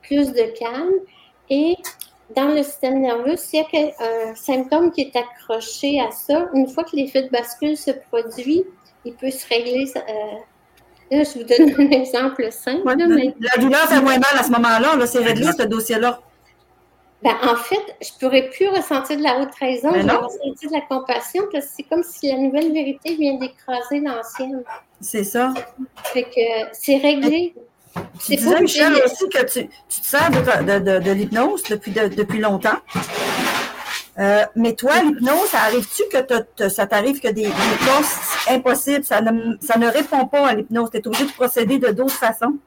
plus 0.03 0.33
de 0.33 0.43
calme. 0.59 0.95
Et 1.51 1.77
dans 2.35 2.49
le 2.49 2.63
système 2.63 3.01
nerveux, 3.01 3.37
s'il 3.37 3.65
y 3.73 3.77
a 3.77 4.29
un 4.31 4.35
symptôme 4.35 4.91
qui 4.93 5.03
est 5.03 5.17
accroché 5.17 6.01
à 6.01 6.11
ça, 6.11 6.49
une 6.55 6.69
fois 6.69 6.85
que 6.85 6.97
l'effet 6.97 7.23
de 7.23 7.31
bascule 7.31 7.77
se 7.77 7.91
produit, 7.91 8.65
il 9.05 9.15
peut 9.15 9.31
se 9.31 9.47
régler. 9.49 9.91
Euh, 9.97 10.01
là, 11.11 11.23
je 11.25 11.39
vous 11.39 11.45
donne 11.45 11.89
un 11.89 11.91
exemple 11.91 12.49
simple. 12.51 12.83
La 12.87 13.63
douleur 13.63 13.89
fait 13.89 14.01
moins 14.01 14.19
mal 14.19 14.39
à 14.39 14.43
ce 14.43 14.51
moment-là. 14.51 15.07
c'est 15.07 15.19
réglé, 15.19 15.47
ce 15.57 15.65
dossier-là. 15.65 16.21
Ben, 17.23 17.35
en 17.43 17.57
fait, 17.57 17.97
je 18.01 18.11
ne 18.15 18.21
pourrais 18.21 18.49
plus 18.49 18.69
ressentir 18.69 19.17
de 19.17 19.25
la 19.25 19.41
haute 19.41 19.51
trahison, 19.51 19.91
je 19.93 20.07
vais 20.07 20.13
ressentir 20.13 20.71
de 20.71 20.75
la 20.75 20.83
compassion 20.83 21.43
parce 21.53 21.67
que 21.67 21.73
c'est 21.77 21.83
comme 21.83 22.05
si 22.05 22.31
la 22.31 22.39
nouvelle 22.39 22.73
vérité 22.73 23.17
vient 23.17 23.35
d'écraser 23.35 23.99
l'ancienne. 23.99 24.63
C'est 25.01 25.25
ça. 25.25 25.53
Fait 26.05 26.23
que 26.23 26.69
c'est 26.73 26.99
réglé. 26.99 27.55
Tu 28.25 28.37
disais, 28.37 28.61
Michel, 28.61 28.93
aussi 29.05 29.29
que 29.29 29.45
tu, 29.47 29.69
tu 29.89 30.01
te 30.01 30.07
sers 30.07 30.31
de, 30.31 31.11
l'hypnose 31.11 31.65
depuis, 31.65 31.91
depuis 31.91 32.39
longtemps. 32.39 32.79
Euh, 34.19 34.45
mais 34.55 34.75
toi, 34.75 35.01
l'hypnose, 35.03 35.49
ça 35.49 35.63
arrive-tu 35.63 36.03
que 36.13 36.69
ça 36.69 36.87
t'arrive 36.87 37.21
que 37.21 37.29
des 37.29 37.43
hypnoses 37.43 38.07
impossibles, 38.51 39.05
ça 39.05 39.21
ne, 39.21 39.57
ça 39.61 39.79
ne 39.79 39.89
répond 39.89 40.27
pas 40.27 40.49
à 40.49 40.55
l'hypnose? 40.55 40.91
Tu 40.91 40.99
es 40.99 41.07
obligé 41.07 41.27
de 41.27 41.33
procéder 41.33 41.79
de 41.79 41.89
d'autres 41.89 42.15
façons? 42.15 42.59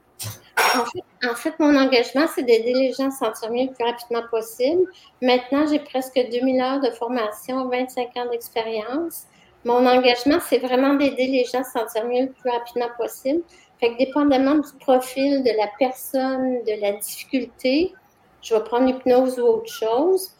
En 1.28 1.36
fait, 1.36 1.58
mon 1.60 1.76
engagement, 1.76 2.26
c'est 2.34 2.44
d'aider 2.44 2.74
les 2.74 2.94
gens 2.94 3.08
à 3.08 3.12
se 3.12 3.20
sentir 3.20 3.52
mieux 3.52 3.66
le 3.66 3.72
plus 3.72 3.84
rapidement 3.84 4.24
possible. 4.30 4.84
Maintenant, 5.22 5.66
j'ai 5.68 5.80
presque 5.80 6.16
2000 6.16 6.62
heures 6.62 6.82
de 6.82 6.92
formation, 6.92 7.68
25 7.68 8.18
ans 8.18 8.30
d'expérience. 8.30 9.24
Mon 9.66 9.86
engagement, 9.86 10.40
c'est 10.48 10.58
vraiment 10.58 10.96
d'aider 10.96 11.28
les 11.28 11.46
gens 11.46 11.62
à 11.62 11.64
se 11.64 11.72
sentir 11.72 12.06
mieux 12.06 12.22
le 12.22 12.32
plus 12.32 12.50
rapidement 12.50 12.90
possible. 12.98 13.42
Fait 13.80 13.94
que 13.94 13.98
dépendamment 13.98 14.56
du 14.56 14.72
profil 14.80 15.44
de 15.44 15.58
la 15.58 15.68
personne, 15.80 16.64
de 16.64 16.82
la 16.82 16.94
difficulté, 16.94 17.94
je 18.42 18.56
vais 18.56 18.64
prendre 18.64 18.86
l'hypnose 18.86 19.40
ou 19.40 19.44
autre 19.44 19.72
chose. 19.72 20.32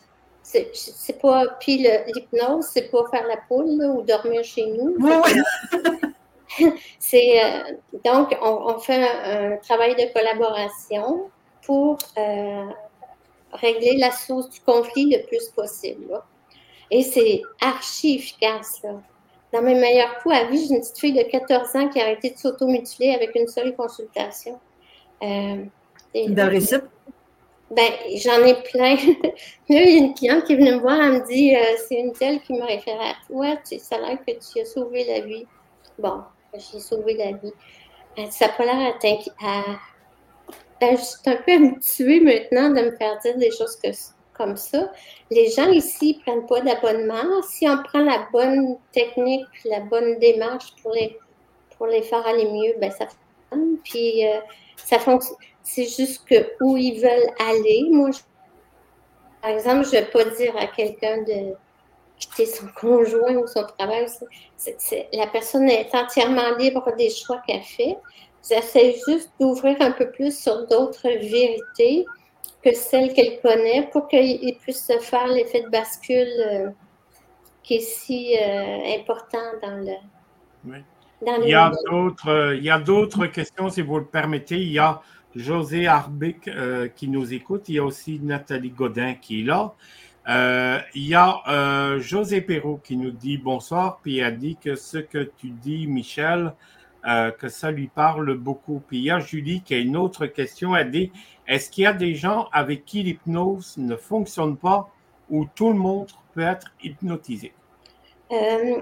C'est 0.52 1.22
pas, 1.22 1.48
puis 1.60 1.78
l'hypnose, 1.78 2.66
c'est 2.66 2.92
pas 2.92 3.06
faire 3.10 3.26
la 3.28 3.38
poule 3.48 3.82
ou 3.84 4.02
dormir 4.02 4.44
chez 4.44 4.66
nous. 4.66 4.98
c'est 7.00 7.44
euh, 7.44 7.74
donc 8.04 8.38
on, 8.42 8.78
fait 8.80 9.02
un, 9.02 9.58
travail 9.58 9.96
de 9.96 10.12
collaboration 10.14 11.30
pour 11.66 11.98
euh, 12.18 12.66
régler 13.54 13.98
la 13.98 14.12
source 14.12 14.50
du 14.50 14.60
conflit 14.60 15.16
le 15.16 15.26
plus 15.26 15.48
possible. 15.56 16.20
Et 16.90 17.04
c'est 17.04 17.42
archi 17.62 18.16
efficace. 18.16 18.82
Là. 18.84 19.02
Dans 19.54 19.62
mes 19.62 19.76
meilleurs 19.76 20.18
coups 20.20 20.36
à 20.36 20.44
vie, 20.46 20.66
j'ai 20.68 20.76
une 20.76 20.82
petite 20.82 21.00
fille 21.00 21.14
de 21.14 21.24
14 21.24 21.76
ans 21.76 21.90
qui 21.90 22.00
a 22.00 22.04
arrêté 22.04 22.32
de 22.32 22.38
s'automutiler 22.38 23.14
avec 23.14 23.36
une 23.36 23.48
seule 23.48 23.76
consultation. 23.76 24.60
Euh, 25.22 25.64
Dans 26.14 26.46
le 26.46 26.52
récip? 26.52 26.84
Ben, 27.72 27.90
j'en 28.18 28.44
ai 28.44 28.56
plein. 28.64 28.96
Là, 29.70 29.82
il 29.82 29.90
y 29.90 29.96
a 29.96 29.98
une 29.98 30.14
cliente 30.14 30.44
qui 30.44 30.54
est 30.54 30.56
venue 30.58 30.74
me 30.74 30.80
voir, 30.80 31.00
elle 31.02 31.14
me 31.14 31.26
dit 31.26 31.56
euh, 31.56 31.60
c'est 31.88 31.96
une 31.96 32.12
telle 32.12 32.42
qui 32.42 32.54
me 32.54 32.64
réfère 32.64 33.00
à 33.00 33.14
toi, 33.28 33.56
ça 33.64 33.96
a 33.96 34.00
l'air 34.00 34.18
que 34.28 34.32
tu 34.32 34.60
as 34.60 34.66
sauvé 34.66 35.06
la 35.06 35.22
vie. 35.22 35.46
Bon, 35.98 36.22
j'ai 36.54 36.80
sauvé 36.82 37.14
la 37.14 37.32
vie. 37.32 37.54
ça 38.30 38.48
n'a 38.48 38.54
pas 38.54 38.66
l'air 38.66 38.90
à 38.90 39.00
t'inquiéter. 39.00 39.32
Ben, 40.82 40.98
je 40.98 41.02
suis 41.02 41.18
un 41.28 41.36
peu 41.36 41.54
habituée 41.54 42.20
maintenant 42.20 42.72
de 42.72 42.90
me 42.90 42.92
faire 42.98 43.18
dire 43.20 43.38
des 43.38 43.52
choses 43.52 43.80
comme 44.34 44.58
ça. 44.58 44.92
Les 45.30 45.50
gens 45.52 45.70
ici 45.70 46.18
ne 46.18 46.24
prennent 46.24 46.48
pas 46.48 46.60
d'abonnement. 46.62 47.42
Si 47.44 47.70
on 47.70 47.82
prend 47.84 48.04
la 48.04 48.28
bonne 48.34 48.78
technique, 48.92 49.46
la 49.64 49.80
bonne 49.80 50.20
démarche 50.20 50.74
pour 50.82 50.92
les, 50.92 51.18
pour 51.78 51.88
les 51.88 52.02
faire 52.02 52.26
aller 52.28 52.46
mieux, 52.46 52.74
ben 52.82 52.92
ça 52.92 53.06
fonctionne. 53.06 53.78
Puis 53.84 54.28
euh, 54.28 54.40
ça 54.76 55.00
fonctionne. 55.00 55.38
C'est 55.64 55.86
juste 55.86 56.26
que 56.26 56.52
où 56.62 56.78
ils 56.78 57.00
veulent 57.00 57.32
aller. 57.40 57.88
Moi, 57.92 58.10
par 59.42 59.52
exemple, 59.52 59.86
je 59.86 59.96
ne 59.96 60.02
vais 60.02 60.06
pas 60.06 60.26
dire 60.26 60.56
à 60.58 60.68
quelqu'un 60.68 61.24
de 61.24 61.54
quitter 62.18 62.46
son 62.46 62.68
conjoint 62.76 63.36
ou 63.36 63.48
son 63.48 63.66
travail. 63.78 64.08
la 65.14 65.28
personne 65.28 65.70
est 65.70 65.94
entièrement 65.94 66.56
libre 66.58 66.96
des 66.96 67.10
choix 67.10 67.42
qu'elle 67.48 67.64
fait. 67.64 67.98
J'essaie 68.48 68.96
juste 69.08 69.32
d'ouvrir 69.40 69.78
un 69.82 69.92
peu 69.92 70.10
plus 70.10 70.38
sur 70.38 70.68
d'autres 70.68 71.08
vérités 71.08 72.06
que 72.64 72.74
celle 72.74 73.14
qu'elle 73.14 73.40
connaît 73.42 73.90
pour 73.92 74.08
qu'il 74.08 74.56
puisse 74.62 74.86
se 74.86 75.00
faire 75.00 75.28
l'effet 75.28 75.64
de 75.64 75.70
bascule 75.70 76.28
euh, 76.46 76.70
qui 77.64 77.76
est 77.76 77.80
si 77.80 78.36
euh, 78.38 79.00
important 79.00 79.52
dans 79.62 79.78
le. 79.78 79.94
Oui. 80.66 80.78
il, 81.44 81.50
y 81.50 81.54
a 81.54 81.72
d'autres, 81.90 82.56
il 82.56 82.64
y 82.64 82.70
a 82.70 82.80
d'autres 82.80 83.28
questions, 83.28 83.70
si 83.70 83.82
vous 83.82 83.98
le 84.00 84.06
permettez. 84.06 84.58
Il 84.58 84.72
y 84.72 84.80
a 84.80 85.02
José 85.36 85.88
Arbic 85.88 86.48
euh, 86.48 86.88
qui 86.88 87.08
nous 87.08 87.34
écoute. 87.34 87.70
Il 87.70 87.76
y 87.76 87.80
a 87.80 87.84
aussi 87.84 88.20
Nathalie 88.20 88.70
Godin 88.70 89.14
qui 89.14 89.42
est 89.42 89.44
là. 89.44 89.74
il 90.96 91.08
y 91.08 91.16
a 91.16 91.98
José 92.00 92.42
Perrault 92.42 92.80
qui 92.84 92.98
nous 92.98 93.12
dit 93.12 93.38
bonsoir, 93.38 94.00
puis 94.04 94.22
a 94.22 94.32
dit 94.32 94.58
que 94.62 94.76
ce 94.76 94.98
que 94.98 95.32
tu 95.38 95.50
dis, 95.50 95.88
Michel, 95.88 96.54
que 97.04 97.50
ça 97.50 97.72
lui 97.72 97.88
parle 97.88 98.36
beaucoup. 98.36 98.82
Puis 98.88 99.00
il 99.00 99.04
y 99.06 99.12
a 99.12 99.20
Julie 99.20 99.62
qui 99.62 99.74
a 99.74 99.78
une 99.78 99.98
autre 99.98 100.28
question. 100.28 100.76
Elle 100.76 100.92
dit 100.92 101.12
est-ce 101.52 101.70
qu'il 101.70 101.84
y 101.84 101.88
a 101.88 101.92
des 101.92 102.16
gens 102.16 102.48
avec 102.54 102.86
qui 102.86 103.04
l'hypnose 103.04 103.76
ne 103.78 103.98
fonctionne 103.98 104.56
pas 104.56 104.90
ou 105.30 105.46
tout 105.54 105.68
le 105.68 105.78
monde 105.78 106.08
peut 106.34 106.42
être 106.42 106.72
hypnotisé? 106.82 107.54
Euh, 108.32 108.82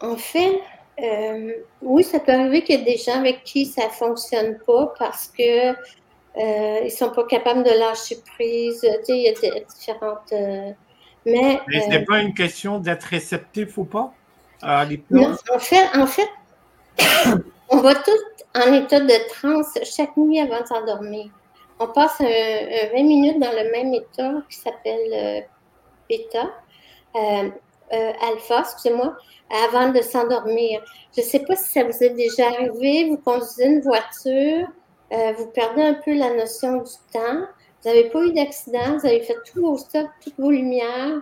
en 0.00 0.16
fait, 0.16 0.60
euh, 1.02 1.52
oui, 1.82 2.04
ça 2.04 2.20
peut 2.20 2.32
arriver 2.32 2.62
qu'il 2.62 2.78
y 2.78 2.82
ait 2.82 2.84
des 2.84 2.96
gens 2.96 3.18
avec 3.18 3.44
qui 3.44 3.66
ça 3.66 3.86
ne 3.86 3.90
fonctionne 3.90 4.58
pas 4.66 4.92
parce 4.98 5.28
que 5.28 5.70
euh, 5.70 5.74
ils 6.34 6.84
ne 6.84 6.90
sont 6.90 7.10
pas 7.10 7.24
capables 7.24 7.64
de 7.64 7.70
lâcher 7.70 8.18
prise. 8.34 8.80
Tu 8.80 8.88
sais, 9.04 9.18
il 9.18 9.22
y 9.22 9.28
a 9.28 9.60
différentes. 9.60 10.32
mais 11.26 11.60
mais 11.66 11.80
ce 11.80 11.88
n'est 11.88 12.04
pas 12.04 12.20
une 12.20 12.34
question 12.34 12.78
d'être 12.78 13.04
réceptif 13.04 13.76
ou 13.78 13.84
pas 13.84 14.12
à 14.62 14.84
l'hypnose? 14.84 15.38
Non, 15.48 15.56
en 15.56 15.58
fait, 15.58 15.88
en 15.94 16.06
fait 16.06 16.28
on 17.68 17.78
va 17.78 17.94
tous 17.94 18.20
en 18.54 18.72
état 18.72 19.00
de 19.00 19.28
transe 19.28 19.78
chaque 19.84 20.16
nuit 20.16 20.40
avant 20.40 20.60
de 20.60 20.66
s'endormir 20.66 21.30
on 21.82 21.88
passe 21.88 22.20
20 22.20 22.92
minutes 23.02 23.40
dans 23.40 23.50
le 23.50 23.70
même 23.70 23.94
état 23.94 24.34
qui 24.48 24.58
s'appelle 24.58 25.12
euh, 25.12 25.40
bêta, 26.08 26.50
euh, 27.92 27.96
euh, 27.96 28.12
alpha, 28.30 28.60
excusez-moi, 28.60 29.16
avant 29.64 29.90
de 29.90 30.00
s'endormir. 30.00 30.82
Je 31.16 31.20
ne 31.20 31.26
sais 31.26 31.40
pas 31.40 31.56
si 31.56 31.70
ça 31.70 31.84
vous 31.84 32.02
est 32.02 32.10
déjà 32.10 32.48
arrivé, 32.48 33.08
vous 33.10 33.18
conduisez 33.18 33.66
une 33.66 33.80
voiture, 33.80 34.66
vous 35.36 35.46
perdez 35.48 35.82
un 35.82 35.94
peu 35.94 36.14
la 36.14 36.32
notion 36.32 36.78
du 36.78 36.92
temps, 37.12 37.40
vous 37.82 37.90
n'avez 37.90 38.08
pas 38.08 38.22
eu 38.24 38.32
d'accident, 38.32 38.96
vous 38.98 39.06
avez 39.06 39.20
fait 39.20 39.36
tous 39.52 39.60
vos 39.60 39.76
stops, 39.76 40.08
toutes 40.24 40.38
vos 40.38 40.50
lumières, 40.50 41.20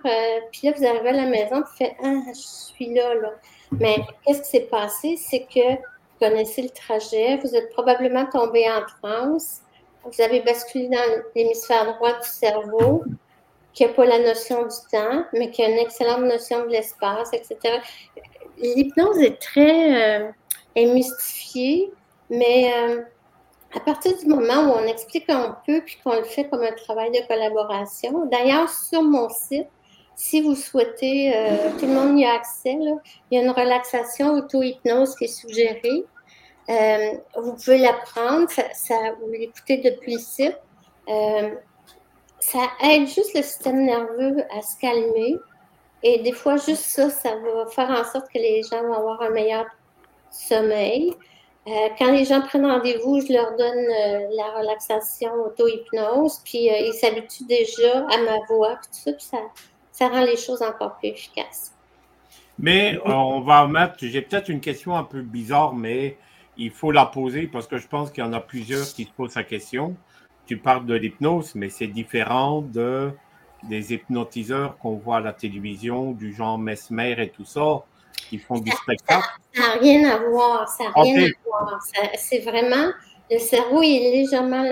puis 0.53 0.69
là, 0.69 0.75
vous 0.77 0.87
arrivez 0.87 1.09
à 1.09 1.13
la 1.13 1.27
maison, 1.27 1.57
vous 1.57 1.77
faites 1.77 1.97
Ah, 2.05 2.21
je 2.29 2.41
suis 2.41 2.95
là, 2.95 3.15
là. 3.15 3.33
Mais 3.73 3.97
qu'est-ce 4.25 4.43
qui 4.43 4.49
s'est 4.49 4.69
passé? 4.71 5.17
C'est 5.17 5.47
que 5.53 5.75
vous 5.75 6.19
connaissez 6.21 6.63
le 6.63 6.69
trajet, 6.69 7.39
vous 7.39 7.57
êtes 7.57 7.71
probablement 7.71 8.27
tombé 8.27 8.65
en 8.71 8.83
transe, 9.03 9.63
vous 10.05 10.23
avez 10.23 10.41
basculé 10.41 10.89
dans 10.89 11.23
l'hémisphère 11.35 11.95
droit 11.97 12.13
du 12.13 12.29
cerveau, 12.29 13.03
qui 13.73 13.85
n'a 13.85 13.93
pas 13.93 14.05
la 14.05 14.19
notion 14.19 14.63
du 14.63 14.77
temps, 14.91 15.25
mais 15.33 15.51
qui 15.51 15.63
a 15.63 15.69
une 15.69 15.79
excellente 15.79 16.23
notion 16.23 16.65
de 16.67 16.71
l'espace, 16.71 17.31
etc. 17.33 17.79
L'hypnose 18.59 19.21
est 19.21 19.41
très 19.41 20.23
euh, 20.27 20.33
mystifiée, 20.77 21.93
mais 22.29 22.73
euh, 22.77 23.03
à 23.75 23.81
partir 23.81 24.17
du 24.19 24.27
moment 24.27 24.65
où 24.65 24.73
on 24.73 24.87
explique 24.87 25.31
un 25.31 25.57
peu 25.67 25.81
puis 25.83 25.99
qu'on 26.03 26.17
le 26.17 26.25
fait 26.25 26.49
comme 26.49 26.63
un 26.63 26.73
travail 26.73 27.11
de 27.11 27.27
collaboration, 27.27 28.27
d'ailleurs, 28.27 28.69
sur 28.69 29.03
mon 29.03 29.29
site, 29.29 29.69
si 30.17 30.43
vous 30.43 30.55
souhaitez, 30.55 31.35
euh, 31.35 31.71
tout 31.79 31.87
le 31.87 31.93
monde 31.93 32.19
y 32.19 32.27
a 32.27 32.35
accès, 32.35 32.73
il 32.73 32.99
y 33.31 33.39
a 33.39 33.43
une 33.43 33.51
relaxation 33.51 34.35
auto-hypnose 34.35 35.15
qui 35.17 35.25
est 35.25 35.29
suggérée. 35.29 36.05
Vous 37.37 37.55
pouvez 37.55 37.79
l'apprendre, 37.79 38.49
ça, 38.75 38.95
vous 39.21 39.31
l'écoutez 39.33 39.79
depuis 39.79 40.15
le 40.15 40.21
site. 40.21 40.59
Euh, 42.41 42.59
ça 42.59 42.71
aide 42.83 43.07
juste 43.07 43.35
le 43.35 43.43
système 43.43 43.85
nerveux 43.85 44.45
à 44.51 44.63
se 44.63 44.79
calmer. 44.79 45.37
Et 46.03 46.19
des 46.23 46.33
fois, 46.33 46.57
juste 46.57 46.85
ça, 46.85 47.11
ça 47.11 47.31
va 47.37 47.67
faire 47.67 47.91
en 47.91 48.05
sorte 48.05 48.33
que 48.33 48.39
les 48.39 48.63
gens 48.63 48.83
vont 48.83 48.95
avoir 48.95 49.23
un 49.23 49.31
meilleur 49.31 49.67
sommeil. 50.31 51.15
Euh, 51.67 51.89
quand 51.99 52.11
les 52.11 52.25
gens 52.25 52.41
prennent 52.41 52.65
rendez-vous, 52.65 53.21
je 53.21 53.33
leur 53.33 53.51
donne 53.57 53.87
la 54.35 54.59
relaxation 54.59 55.31
auto-hypnose, 55.45 56.41
puis 56.43 56.69
ils 56.71 56.95
s'habituent 56.95 57.47
déjà 57.47 58.07
à 58.07 58.17
ma 58.23 58.39
voix, 58.49 58.77
tout 58.77 58.89
ça, 58.93 59.13
puis 59.13 59.25
ça, 59.25 59.39
ça 59.93 60.09
rend 60.09 60.23
les 60.23 60.39
choses 60.39 60.63
encore 60.63 60.97
plus 60.97 61.09
efficaces. 61.09 61.75
Mais 62.59 62.99
on 63.05 63.41
va 63.41 63.67
mettre, 63.67 63.97
j'ai 64.01 64.23
peut-être 64.23 64.49
une 64.49 64.61
question 64.61 64.97
un 64.97 65.05
peu 65.05 65.21
bizarre, 65.21 65.75
mais 65.75 66.17
il 66.59 66.71
faut 66.71 66.93
la 66.93 67.07
poser 67.07 67.47
parce 67.47 67.67
que 67.67 67.79
je 67.79 67.89
pense 67.89 68.11
qu'il 68.11 68.23
y 68.23 68.27
en 68.27 68.33
a 68.33 68.41
plusieurs 68.41 68.87
qui 68.87 69.05
se 69.05 69.11
posent 69.11 69.35
la 69.35 69.45
question. 69.45 69.97
Tu 70.51 70.57
parles 70.57 70.85
de 70.85 70.95
l'hypnose, 70.95 71.55
mais 71.55 71.69
c'est 71.71 71.87
différent 71.87 72.61
de, 72.61 73.13
des 73.69 73.95
hypnotiseurs 73.95 74.77
qu'on 74.79 74.97
voit 74.97 75.19
à 75.19 75.21
la 75.21 75.33
télévision, 75.33 76.11
du 76.11 76.35
genre 76.35 76.59
Mesmer 76.59 77.15
et 77.23 77.29
tout 77.29 77.45
ça, 77.45 77.85
qui 78.29 78.37
font 78.39 78.59
du 78.59 78.73
spectacle. 78.73 79.29
Ça 79.55 79.61
n'a 79.63 79.73
rien 79.75 80.11
à 80.11 80.19
voir. 80.29 80.69
Ça 80.69 80.87
n'a 80.87 81.03
rien 81.03 81.23
à 81.23 81.29
voir. 81.47 81.79
C'est 82.19 82.41
vraiment. 82.41 82.91
Le 83.31 83.39
cerveau 83.39 83.81
est 83.81 84.01
légèrement 84.01 84.69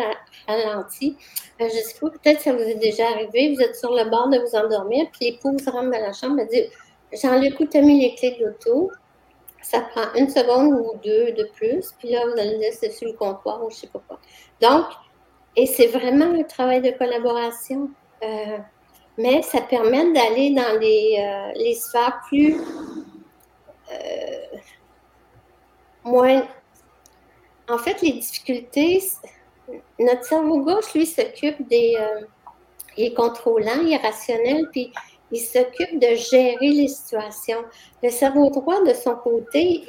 ralenti. 0.49 1.17
Euh, 1.61 1.69
je 1.69 1.77
ne 1.77 1.81
sais 1.81 1.97
pas, 2.01 2.11
peut-être 2.11 2.41
ça 2.41 2.53
vous 2.53 2.59
est 2.59 2.75
déjà 2.75 3.07
arrivé. 3.11 3.55
Vous 3.55 3.62
êtes 3.62 3.77
sur 3.77 3.95
le 3.95 4.11
bord 4.11 4.29
de 4.31 4.38
vous 4.38 4.57
endormir, 4.57 5.07
puis 5.12 5.31
l'épouse 5.31 5.64
rentre 5.69 5.93
dans 5.93 6.01
la 6.01 6.12
chambre 6.12 6.41
et 6.41 6.47
dit 6.47 6.64
Jean-Luc, 7.23 7.57
tu 7.71 7.79
as 7.79 7.83
mis 7.83 8.01
les 8.01 8.17
clés 8.17 8.37
de 8.41 8.47
l'auto? 8.47 8.91
Ça 9.62 9.83
prend 9.83 10.12
une 10.17 10.29
seconde 10.29 10.73
ou 10.73 10.99
deux 11.05 11.31
de 11.35 11.49
plus, 11.55 11.95
puis 12.01 12.11
là, 12.11 12.25
vous 12.27 12.41
allez 12.41 12.59
laisser 12.59 12.91
sur 12.91 13.07
le 13.07 13.14
comptoir 13.14 13.62
ou 13.64 13.71
je 13.71 13.77
ne 13.77 13.81
sais 13.83 13.87
pas 13.87 14.03
quoi. 14.09 14.19
Donc, 14.61 14.87
et 15.59 15.66
c'est 15.66 15.88
vraiment 15.88 16.27
un 16.27 16.44
travail 16.44 16.81
de 16.81 16.90
collaboration. 16.90 17.90
Euh, 18.23 18.59
mais 19.18 19.42
ça 19.42 19.61
permet 19.61 20.12
d'aller 20.12 20.55
dans 20.55 20.79
les, 20.79 21.16
euh, 21.18 21.53
les, 21.57 21.75
sphères 21.75 22.21
plus 22.29 22.55
euh, 23.92 24.57
moins. 26.05 26.47
En 27.68 27.77
fait, 27.79 28.01
les 28.03 28.12
difficultés, 28.12 29.03
notre 29.99 30.25
cerveau 30.25 30.61
gauche, 30.61 30.94
lui, 30.94 31.07
s'occupe 31.07 31.68
des. 31.68 31.97
Il 32.97 33.07
est 33.07 33.14
contrôlant, 33.14 33.81
il 33.83 33.92
est 33.92 33.97
rationnel, 33.97 34.68
puis 34.71 34.92
il 35.33 35.40
s'occupe 35.40 35.99
de 36.01 36.14
gérer 36.14 36.68
les 36.68 36.88
situations. 36.88 37.64
Le 38.03 38.11
cerveau 38.11 38.49
droit, 38.51 38.83
de 38.85 38.94
son 38.94 39.16
côté, 39.16 39.85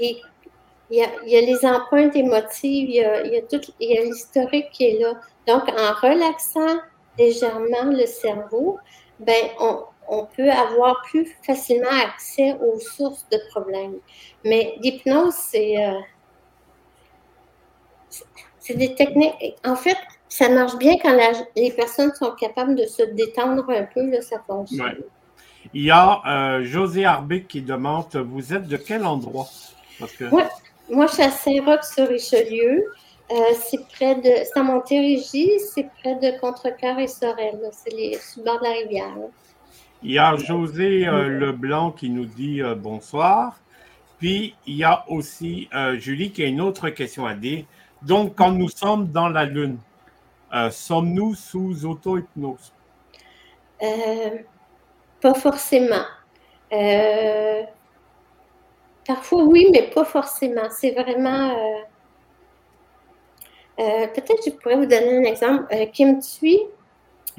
il, 0.91 0.97
y, 1.25 1.38
a, 1.38 1.41
les 1.41 1.65
empreintes 1.65 2.15
émotives, 2.15 2.89
il 2.89 2.95
y 2.95 3.04
a, 3.04 3.25
il 3.25 3.43
y 3.80 3.97
a 3.97 4.04
l'historique 4.04 4.69
qui 4.71 4.86
est 4.86 4.99
là. 4.99 5.13
Donc, 5.47 5.69
en 5.69 5.93
relaxant 6.02 6.80
légèrement 7.17 7.91
le 7.91 8.06
cerveau, 8.06 8.80
ben, 9.19 9.49
on, 9.60 9.84
on 10.10 10.25
peut 10.25 10.49
avoir 10.49 11.02
plus 11.04 11.28
facilement 11.45 11.88
accès 12.04 12.54
aux 12.54 12.80
sources 12.80 13.25
de 13.32 13.38
problèmes. 13.52 13.95
Mais 14.43 14.73
l'hypnose, 14.82 15.36
c'est 15.36 15.86
euh, 15.86 15.99
des 18.73 18.95
techniques. 18.95 19.34
En 19.63 19.75
fait, 19.75 19.97
ça 20.28 20.49
marche 20.49 20.78
bien 20.78 20.95
quand 21.02 21.15
les 21.56 21.71
personnes 21.71 22.13
sont 22.13 22.32
capables 22.32 22.75
de 22.75 22.86
se 22.86 23.04
détendre 23.04 23.69
un 23.69 23.84
peu, 23.84 24.10
là, 24.10 24.21
ça 24.21 24.41
fonctionne. 24.45 25.04
Il 25.73 25.84
y 25.84 25.91
a 25.91 26.21
euh, 26.25 26.63
José 26.63 27.06
Arbic 27.06 27.47
qui 27.47 27.62
demande 27.62 28.15
Vous 28.15 28.54
êtes 28.54 28.67
de 28.67 28.78
quel 28.78 29.06
endroit? 29.06 29.47
Moi, 30.89 31.06
je 31.08 31.13
suis 31.13 31.23
à 31.23 31.30
Saint-Roch-sur-Richelieu. 31.30 32.86
Euh, 33.32 33.36
c'est 33.62 33.88
près 33.89 34.15
de. 34.15 34.43
C'est 34.43 34.58
à 34.58 34.63
Montérégie, 34.63 35.52
c'est 35.60 35.88
près 36.02 36.15
de 36.15 36.39
Contrecoeur 36.39 36.97
et 36.97 37.08
Sorel. 37.08 37.60
C'est 37.71 37.93
les 37.93 38.17
sous 38.17 38.43
bord 38.43 38.58
de 38.60 38.63
la 38.63 38.71
rivière. 38.71 39.13
Il 40.02 40.12
y 40.13 40.17
a 40.17 40.36
José 40.36 41.08
euh, 41.08 41.28
Leblanc 41.28 41.91
qui 41.91 42.10
nous 42.10 42.25
dit 42.25 42.62
euh, 42.62 42.73
bonsoir. 42.73 43.60
Puis 44.17 44.56
il 44.65 44.75
y 44.75 44.84
a 44.84 45.06
aussi 45.08 45.69
Julie 45.93 46.32
qui 46.32 46.43
a 46.43 46.47
une 46.47 46.60
autre 46.60 46.89
question 46.89 47.25
à 47.25 47.36
dire. 47.36 47.63
Donc, 48.02 48.36
quand 48.36 48.52
nous 48.52 48.67
sommes 48.67 49.08
dans 49.08 49.30
la 49.30 49.45
Lune, 49.45 49.78
sommes-nous 50.71 51.36
sous 51.36 51.86
auto-hypnose? 51.86 52.73
pas 55.21 55.34
forcément. 55.36 56.04
Parfois 59.10 59.43
oui, 59.43 59.67
mais 59.72 59.89
pas 59.89 60.06
forcément. 60.06 60.69
C'est 60.72 60.91
vraiment. 60.91 61.56
Peut-être 63.78 64.28
que 64.28 64.43
je 64.45 64.52
pourrais 64.52 64.76
vous 64.76 64.86
donner 64.86 65.17
un 65.17 65.24
exemple. 65.24 65.65
Kim 65.93 66.19
Tui, 66.19 66.60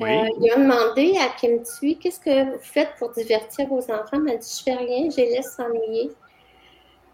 euh, 0.02 0.28
il 0.40 0.50
a 0.50 0.56
demandé 0.56 1.18
à 1.18 1.28
Kim 1.28 1.62
Tui 1.62 1.98
qu'est-ce 1.98 2.20
que 2.20 2.52
vous 2.52 2.62
faites 2.62 2.94
pour 2.98 3.10
divertir 3.10 3.66
vos 3.66 3.82
enfants? 3.90 4.04
Elle 4.14 4.20
m'a 4.20 4.36
dit 4.36 4.56
Je 4.58 4.62
fais 4.62 4.74
rien, 4.74 5.10
je 5.10 5.16
les 5.16 5.30
laisse 5.30 5.54
s'ennuyer. 5.54 6.10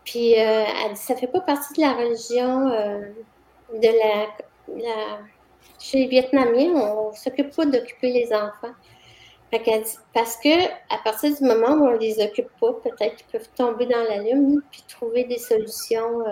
Puis 0.05 0.35
euh, 0.35 0.65
elle 0.85 0.93
dit 0.93 1.01
Ça 1.01 1.15
ne 1.15 1.19
fait 1.19 1.27
pas 1.27 1.41
partie 1.41 1.75
de 1.75 1.81
la 1.81 1.95
religion 1.95 2.69
euh, 2.69 3.01
de 3.75 3.89
la, 3.89 5.19
Chez 5.81 5.99
les 5.99 6.07
Vietnamiens, 6.07 6.75
on 6.75 7.11
ne 7.11 7.17
s'occupe 7.17 7.55
pas 7.55 7.67
d'occuper 7.67 8.13
les 8.13 8.33
enfants. 8.33 8.75
Parce 9.51 10.37
que 10.37 10.67
à 10.93 10.99
partir 11.05 11.37
du 11.37 11.45
moment 11.45 11.73
où 11.73 11.89
on 11.89 11.93
ne 11.93 11.99
les 11.99 12.21
occupe 12.21 12.51
pas, 12.61 12.73
peut-être 12.73 13.17
qu'ils 13.17 13.27
peuvent 13.33 13.49
tomber 13.57 13.87
dans 13.87 14.03
la 14.03 14.19
lune 14.19 14.61
puis 14.71 14.85
trouver 14.89 15.25
des 15.25 15.39
solutions 15.39 16.25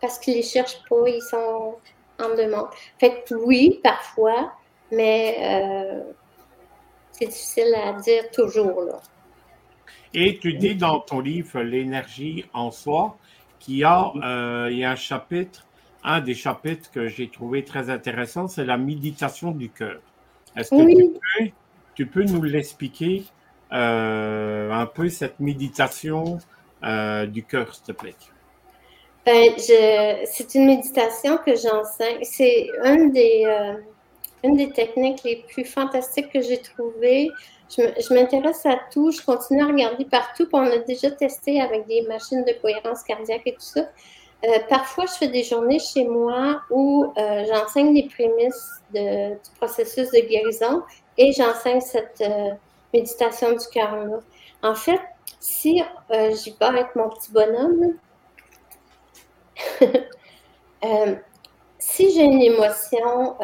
parce 0.00 0.18
qu'ils 0.18 0.34
ne 0.34 0.38
les 0.38 0.44
cherchent 0.44 0.82
pas, 0.88 1.08
ils 1.08 1.22
sont 1.22 1.76
en 2.20 2.36
demande. 2.36 2.66
Fait 2.98 3.24
que 3.26 3.34
oui, 3.34 3.80
parfois, 3.82 4.52
mais 4.90 5.36
euh, 5.40 6.00
c'est 7.12 7.26
difficile 7.26 7.74
à 7.74 7.92
dire 7.94 8.30
toujours. 8.30 8.82
Là. 8.82 9.00
Et 10.14 10.38
tu 10.38 10.54
dis 10.54 10.74
dans 10.74 11.00
ton 11.00 11.20
livre 11.20 11.60
L'énergie 11.62 12.44
en 12.52 12.70
soi 12.70 13.16
qu'il 13.58 13.76
y, 13.76 13.84
a, 13.84 14.12
euh, 14.22 14.68
il 14.70 14.78
y 14.78 14.84
a 14.84 14.90
un 14.90 14.96
chapitre, 14.96 15.64
un 16.02 16.20
des 16.20 16.34
chapitres 16.34 16.90
que 16.90 17.06
j'ai 17.06 17.28
trouvé 17.28 17.64
très 17.64 17.90
intéressant, 17.90 18.48
c'est 18.48 18.64
la 18.64 18.76
méditation 18.76 19.52
du 19.52 19.70
cœur. 19.70 20.00
Est-ce 20.56 20.70
que 20.70 20.84
tu, 20.84 21.12
peux, 21.12 21.50
nous 21.98 22.42
l'expliquer 22.42 23.24
euh, 23.72 24.70
un 24.70 24.86
peu 24.86 25.08
cette 25.08 25.40
méditation 25.40 26.38
du 27.28 27.44
cœur, 27.44 27.74
s'il 27.74 27.84
te 27.84 27.92
plaît? 27.92 28.14
Ben, 29.24 29.52
c'est 29.56 30.54
une 30.56 30.66
méditation 30.66 31.38
que 31.38 31.54
j'enseigne. 31.54 32.18
C'est 32.22 32.66
un 32.82 33.06
des, 33.06 33.46
une 34.42 34.56
des 34.56 34.70
techniques 34.70 35.22
les 35.24 35.44
plus 35.48 35.64
fantastiques 35.64 36.32
que 36.32 36.42
j'ai 36.42 36.58
trouvées. 36.58 37.30
Je 37.78 38.14
m'intéresse 38.14 38.66
à 38.66 38.78
tout, 38.92 39.10
je 39.10 39.22
continue 39.24 39.62
à 39.62 39.66
regarder 39.66 40.04
partout. 40.04 40.46
on 40.52 40.62
a 40.62 40.78
déjà 40.78 41.10
testé 41.10 41.60
avec 41.60 41.86
des 41.86 42.02
machines 42.02 42.44
de 42.44 42.52
cohérence 42.60 43.02
cardiaque 43.02 43.42
et 43.46 43.52
tout 43.52 43.60
ça. 43.60 43.80
Euh, 44.44 44.58
parfois, 44.68 45.06
je 45.06 45.12
fais 45.12 45.28
des 45.28 45.44
journées 45.44 45.78
chez 45.78 46.04
moi 46.04 46.62
où 46.70 47.12
euh, 47.16 47.44
j'enseigne 47.46 47.94
les 47.94 48.08
prémices 48.08 48.82
du 48.92 49.38
processus 49.56 50.10
de 50.10 50.28
guérison 50.28 50.82
et 51.18 51.32
j'enseigne 51.32 51.80
cette 51.80 52.20
euh, 52.20 52.50
méditation 52.92 53.52
du 53.52 53.66
cœur-là. 53.72 54.18
En 54.62 54.74
fait, 54.74 55.00
si 55.40 55.82
j'y 56.10 56.50
vais 56.50 56.66
avec 56.66 56.94
mon 56.94 57.08
petit 57.08 57.32
bonhomme, 57.32 57.94
si 61.78 62.12
j'ai 62.12 62.22
une 62.22 62.42
émotion 62.42 63.36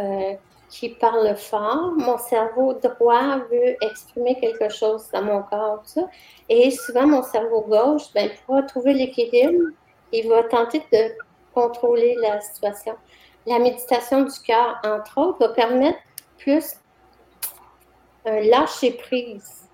qui 0.69 0.91
parle 0.91 1.35
fort. 1.37 1.93
Mon 1.97 2.19
cerveau 2.19 2.75
droit 2.75 3.39
veut 3.51 3.77
exprimer 3.83 4.39
quelque 4.41 4.69
chose 4.69 5.09
dans 5.13 5.23
mon 5.23 5.43
corps. 5.43 5.83
Ça. 5.85 6.03
Et 6.49 6.71
souvent, 6.71 7.07
mon 7.07 7.23
cerveau 7.23 7.63
gauche, 7.63 8.13
ben, 8.15 8.31
pour 8.47 8.65
trouver 8.67 8.95
l'équilibre, 8.95 9.71
il 10.13 10.29
va 10.29 10.43
tenter 10.45 10.83
de 10.93 11.15
contrôler 11.55 12.17
la 12.21 12.41
situation. 12.41 12.95
La 13.47 13.59
méditation 13.59 14.23
du 14.23 14.39
cœur, 14.41 14.79
entre 14.85 15.19
autres, 15.19 15.39
va 15.41 15.49
permettre 15.55 15.99
plus 16.39 16.75
un 18.29 18.41
lâcher-prise. 18.41 19.69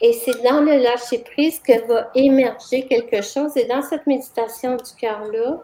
Et 0.00 0.12
c'est 0.12 0.42
dans 0.42 0.60
le 0.60 0.76
lâcher-prise 0.76 1.60
que 1.60 1.86
va 1.86 2.10
émerger 2.14 2.86
quelque 2.86 3.22
chose. 3.22 3.56
Et 3.56 3.64
dans 3.64 3.82
cette 3.82 4.06
méditation 4.06 4.76
du 4.76 4.94
cœur-là, 4.98 5.60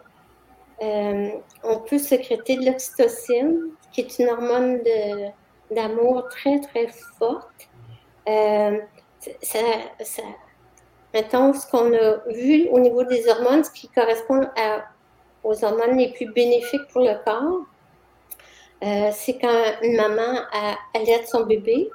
euh, 0.81 1.29
on 1.63 1.79
peut 1.79 1.97
sécréter 1.97 2.57
de 2.57 2.65
l'oxytocine, 2.65 3.69
qui 3.93 4.01
est 4.01 4.19
une 4.19 4.29
hormone 4.29 4.81
d'amour 5.71 6.27
très, 6.29 6.59
très 6.59 6.87
forte. 7.17 7.69
Euh, 8.27 8.79
mettons, 11.13 11.53
ce 11.53 11.65
qu'on 11.69 11.93
a 11.93 12.17
vu 12.27 12.67
au 12.71 12.79
niveau 12.79 13.03
des 13.03 13.27
hormones, 13.29 13.63
ce 13.63 13.71
qui 13.71 13.87
correspond 13.87 14.41
aux 15.43 15.63
hormones 15.63 15.97
les 15.97 16.11
plus 16.11 16.29
bénéfiques 16.33 16.87
pour 16.91 17.01
le 17.01 17.23
corps, 17.23 17.61
euh, 18.83 19.09
c'est 19.13 19.37
quand 19.39 19.63
une 19.81 19.95
maman 19.95 20.41
allait 20.93 21.25
son 21.25 21.45
bébé. 21.45 21.89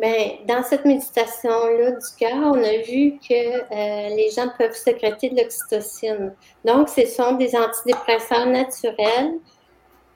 Ben, 0.00 0.32
dans 0.48 0.62
cette 0.64 0.84
méditation-là 0.84 1.92
du 1.92 2.06
cœur, 2.18 2.34
on 2.34 2.62
a 2.64 2.78
vu 2.78 3.16
que 3.20 3.32
euh, 3.32 4.08
les 4.16 4.28
gens 4.30 4.48
peuvent 4.58 4.74
sécréter 4.74 5.30
de 5.30 5.36
l'oxytocine. 5.36 6.34
Donc, 6.64 6.88
ce 6.88 7.06
sont 7.06 7.34
des 7.36 7.54
antidépresseurs 7.54 8.46
naturels 8.46 9.34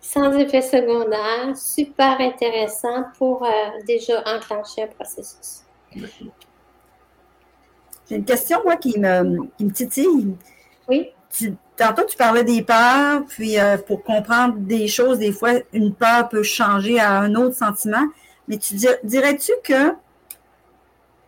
sans 0.00 0.32
effet 0.32 0.62
secondaire, 0.62 1.56
super 1.56 2.20
intéressant 2.20 3.04
pour 3.18 3.44
euh, 3.44 3.50
déjà 3.86 4.22
enclencher 4.26 4.82
un 4.82 4.86
processus. 4.88 5.64
J'ai 8.08 8.16
une 8.16 8.24
question, 8.24 8.60
moi, 8.64 8.76
qui 8.76 8.98
me, 8.98 9.46
qui 9.56 9.64
me 9.64 9.72
titille. 9.72 10.36
Oui. 10.88 11.12
Tantôt, 11.76 12.04
tu 12.04 12.16
parlais 12.16 12.44
des 12.44 12.62
peurs, 12.62 13.22
puis 13.28 13.58
euh, 13.58 13.78
pour 13.78 14.02
comprendre 14.02 14.54
des 14.56 14.88
choses, 14.88 15.18
des 15.18 15.32
fois, 15.32 15.52
une 15.72 15.94
peur 15.94 16.28
peut 16.28 16.42
changer 16.42 16.98
à 16.98 17.18
un 17.18 17.34
autre 17.34 17.56
sentiment. 17.56 18.06
Mais 18.48 18.58
tu 18.58 18.74
dirais-tu 19.04 19.52
que 19.62 19.94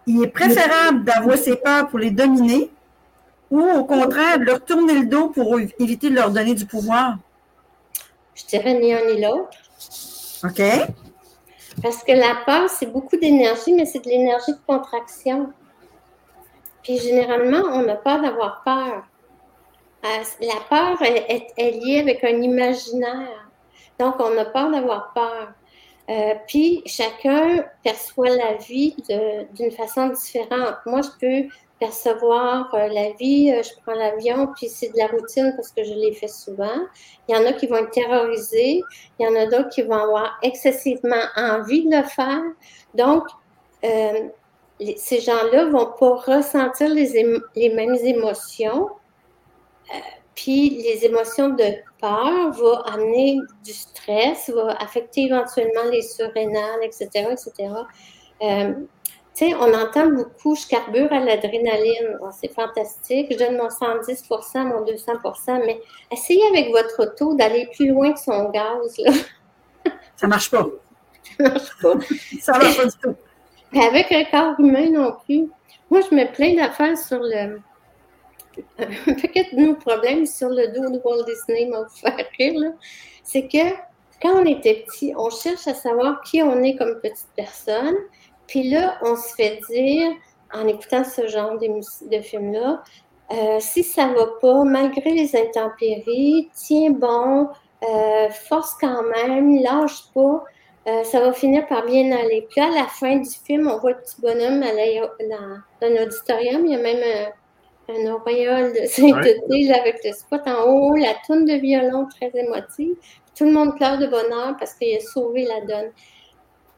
il 0.06 0.22
est 0.24 0.28
préférable 0.28 1.04
d'avoir 1.04 1.36
ces 1.36 1.56
peurs 1.56 1.88
pour 1.88 1.98
les 1.98 2.10
dominer 2.10 2.70
ou 3.50 3.60
au 3.60 3.84
contraire 3.84 4.38
de 4.38 4.44
leur 4.44 4.64
tourner 4.64 4.94
le 4.94 5.06
dos 5.06 5.28
pour 5.28 5.58
éviter 5.78 6.10
de 6.10 6.14
leur 6.14 6.30
donner 6.30 6.54
du 6.54 6.66
pouvoir? 6.66 7.16
Je 8.34 8.46
dirais 8.46 8.74
ni 8.74 8.94
un 8.94 9.04
ni 9.06 9.20
l'autre. 9.20 9.50
OK. 10.44 10.62
Parce 11.82 12.02
que 12.02 12.12
la 12.12 12.36
peur, 12.46 12.68
c'est 12.68 12.86
beaucoup 12.86 13.16
d'énergie, 13.16 13.72
mais 13.72 13.86
c'est 13.86 14.00
de 14.00 14.08
l'énergie 14.08 14.52
de 14.52 14.58
contraction. 14.66 15.52
Puis 16.82 16.98
généralement, 16.98 17.62
on 17.72 17.88
a 17.88 17.96
peur 17.96 18.22
d'avoir 18.22 18.62
peur. 18.64 19.04
Euh, 20.04 20.24
la 20.40 20.60
peur 20.68 21.02
est, 21.02 21.70
liée 21.70 22.00
avec 22.00 22.24
un 22.24 22.40
imaginaire. 22.42 23.50
Donc, 23.98 24.14
on 24.18 24.36
a 24.38 24.44
peur 24.46 24.70
d'avoir 24.70 25.12
peur. 25.12 25.52
Euh, 26.08 26.34
puis, 26.48 26.82
chacun 26.86 27.64
perçoit 27.84 28.30
la 28.30 28.54
vie 28.54 28.96
d'une 29.54 29.70
façon 29.70 30.08
différente. 30.08 30.76
Moi, 30.86 31.02
je 31.02 31.10
peux 31.20 31.48
percevoir 31.80 32.72
euh, 32.74 32.88
la 32.88 33.10
vie. 33.12 33.50
Euh, 33.50 33.62
je 33.62 33.70
prends 33.82 33.98
l'avion, 33.98 34.48
puis 34.54 34.68
c'est 34.68 34.90
de 34.90 34.98
la 34.98 35.06
routine 35.08 35.52
parce 35.56 35.72
que 35.72 35.82
je 35.82 35.94
l'ai 35.94 36.12
fait 36.12 36.28
souvent. 36.28 36.86
Il 37.26 37.34
y 37.34 37.38
en 37.38 37.44
a 37.46 37.52
qui 37.54 37.66
vont 37.66 37.78
être 37.78 37.90
terrorisés. 37.90 38.82
Il 39.18 39.26
y 39.26 39.28
en 39.28 39.34
a 39.34 39.46
d'autres 39.46 39.70
qui 39.70 39.82
vont 39.82 39.96
avoir 39.96 40.38
excessivement 40.42 41.24
envie 41.36 41.88
de 41.88 41.96
le 41.96 42.02
faire. 42.04 42.42
Donc, 42.94 43.24
euh, 43.84 44.28
ces 44.96 45.20
gens-là 45.20 45.64
vont 45.66 45.92
pas 45.98 46.36
ressentir 46.36 46.88
les 46.90 47.70
mêmes 47.70 47.96
émotions. 47.96 48.88
Puis 50.34 50.70
les 50.70 51.04
émotions 51.04 51.50
de 51.50 51.64
peur 52.00 52.52
vont 52.52 52.80
amener 52.82 53.38
du 53.64 53.72
stress, 53.72 54.50
va 54.50 54.76
affecter 54.78 55.24
éventuellement 55.24 55.84
les 55.90 56.02
surrénales, 56.02 56.80
etc., 56.82 57.08
etc. 57.32 57.72
Euh, 58.42 58.72
on 59.42 59.74
entend 59.74 60.06
beaucoup, 60.08 60.54
je 60.54 60.66
carbure 60.66 61.12
à 61.12 61.20
l'adrénaline. 61.20 62.18
Oh, 62.22 62.28
c'est 62.38 62.52
fantastique. 62.52 63.28
Je 63.30 63.38
donne 63.38 63.56
mon 63.56 63.68
110% 63.68 64.64
mon 64.64 64.84
200% 64.84 65.62
mais 65.64 65.80
essayez 66.12 66.46
avec 66.48 66.70
votre 66.70 67.02
auto 67.04 67.34
d'aller 67.34 67.68
plus 67.74 67.88
loin 67.88 68.12
que 68.12 68.20
son 68.20 68.50
gaz. 68.50 68.98
Là. 68.98 69.12
Ça 70.16 70.26
marche 70.26 70.50
pas. 70.50 70.66
Ça 71.38 71.48
marche 71.48 71.82
pas. 71.82 71.92
Ça 72.40 72.52
marche 72.58 72.76
pas 72.76 72.84
du 72.84 72.96
tout. 73.02 73.14
Avec 73.80 74.12
un 74.12 74.24
corps 74.24 74.60
humain 74.60 74.90
non 74.90 75.16
plus. 75.24 75.48
Moi, 75.90 76.00
je 76.02 76.14
me 76.14 76.30
plains 76.32 76.54
d'affaires 76.56 76.98
sur 76.98 77.20
le. 77.20 77.60
Un 78.78 79.14
paquet 79.14 79.46
de 79.52 79.60
nos 79.60 79.74
problèmes 79.74 80.26
sur 80.26 80.48
le 80.48 80.68
dos 80.68 80.90
de 80.90 81.00
Walt 81.04 81.24
Disney 81.24 81.66
m'a 81.66 81.86
faire 81.88 82.26
rire. 82.38 82.72
C'est 83.22 83.48
que 83.48 83.74
quand 84.20 84.42
on 84.42 84.44
était 84.44 84.84
petit, 84.86 85.14
on 85.16 85.30
cherche 85.30 85.66
à 85.66 85.74
savoir 85.74 86.20
qui 86.22 86.42
on 86.42 86.62
est 86.62 86.76
comme 86.76 87.00
petite 87.00 87.28
personne. 87.36 87.96
Puis 88.46 88.68
là, 88.68 88.98
on 89.02 89.16
se 89.16 89.34
fait 89.34 89.60
dire, 89.70 90.10
en 90.52 90.66
écoutant 90.66 91.04
ce 91.04 91.26
genre 91.28 91.56
de, 91.58 92.20
film-là, 92.20 92.82
euh, 93.32 93.58
si 93.60 93.84
ça 93.84 94.08
va 94.08 94.26
pas, 94.40 94.64
malgré 94.64 95.12
les 95.12 95.36
intempéries, 95.36 96.50
tiens 96.52 96.90
bon, 96.90 97.48
euh, 97.88 98.28
force 98.30 98.74
quand 98.80 99.04
même, 99.04 99.62
lâche 99.62 100.10
pas, 100.12 100.44
euh, 100.88 101.04
ça 101.04 101.20
va 101.20 101.32
finir 101.32 101.66
par 101.66 101.86
bien 101.86 102.10
aller. 102.10 102.46
Puis 102.50 102.60
à 102.60 102.70
la 102.70 102.86
fin 102.86 103.16
du 103.16 103.30
film, 103.30 103.68
on 103.68 103.78
voit 103.78 103.92
le 103.92 103.98
petit 103.98 104.20
bonhomme 104.20 104.60
dans 104.60 105.94
l'auditorium, 105.94 106.66
il 106.66 106.72
y 106.72 106.74
a 106.74 106.78
même 106.78 107.32
un, 107.90 108.12
auréole 108.12 108.72
de 108.72 108.86
sainteté 108.86 109.72
avec 109.72 110.00
le 110.04 110.12
spot 110.12 110.42
en 110.46 110.64
haut, 110.64 110.96
la 110.96 111.14
toune 111.26 111.44
de 111.44 111.54
violon 111.54 112.06
très 112.06 112.30
émotive. 112.34 112.94
Tout 113.34 113.44
le 113.44 113.52
monde 113.52 113.76
pleure 113.76 113.98
de 113.98 114.06
bonheur 114.06 114.56
parce 114.58 114.74
qu'il 114.74 114.96
a 114.96 115.00
sauvé 115.00 115.44
la 115.44 115.60
donne. 115.62 115.90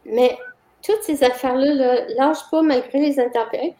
Mais 0.05 0.37
toutes 0.83 1.03
ces 1.03 1.23
affaires-là, 1.25 2.07
lâche 2.17 2.51
pas 2.51 2.63
malgré 2.63 2.99
les 2.99 3.21
intempéries. 3.21 3.75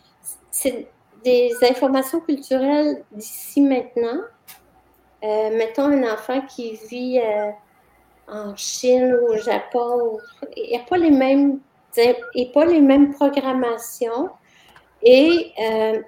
C'est 0.51 0.87
des 1.25 1.53
informations 1.63 2.21
culturelles 2.21 3.05
d'ici 3.13 3.61
maintenant. 3.61 4.21
Euh, 5.25 5.57
mettons 5.57 5.85
un 5.85 6.13
enfant 6.13 6.41
qui 6.43 6.79
vit 6.91 7.21
euh, 7.21 7.51
en 8.29 8.57
Chine 8.57 9.15
ou 9.15 9.35
au 9.35 9.37
Japon, 9.37 10.19
il 10.57 10.71
n'y 10.71 10.77
a 10.77 10.81
pas 10.81 10.97
les 10.97 11.11
mêmes, 11.11 11.61
et 11.97 12.51
pas 12.53 12.65
les 12.65 12.81
mêmes 12.81 13.13
programmations. 13.15 14.31
Et 15.03 15.53
euh, 15.61 16.01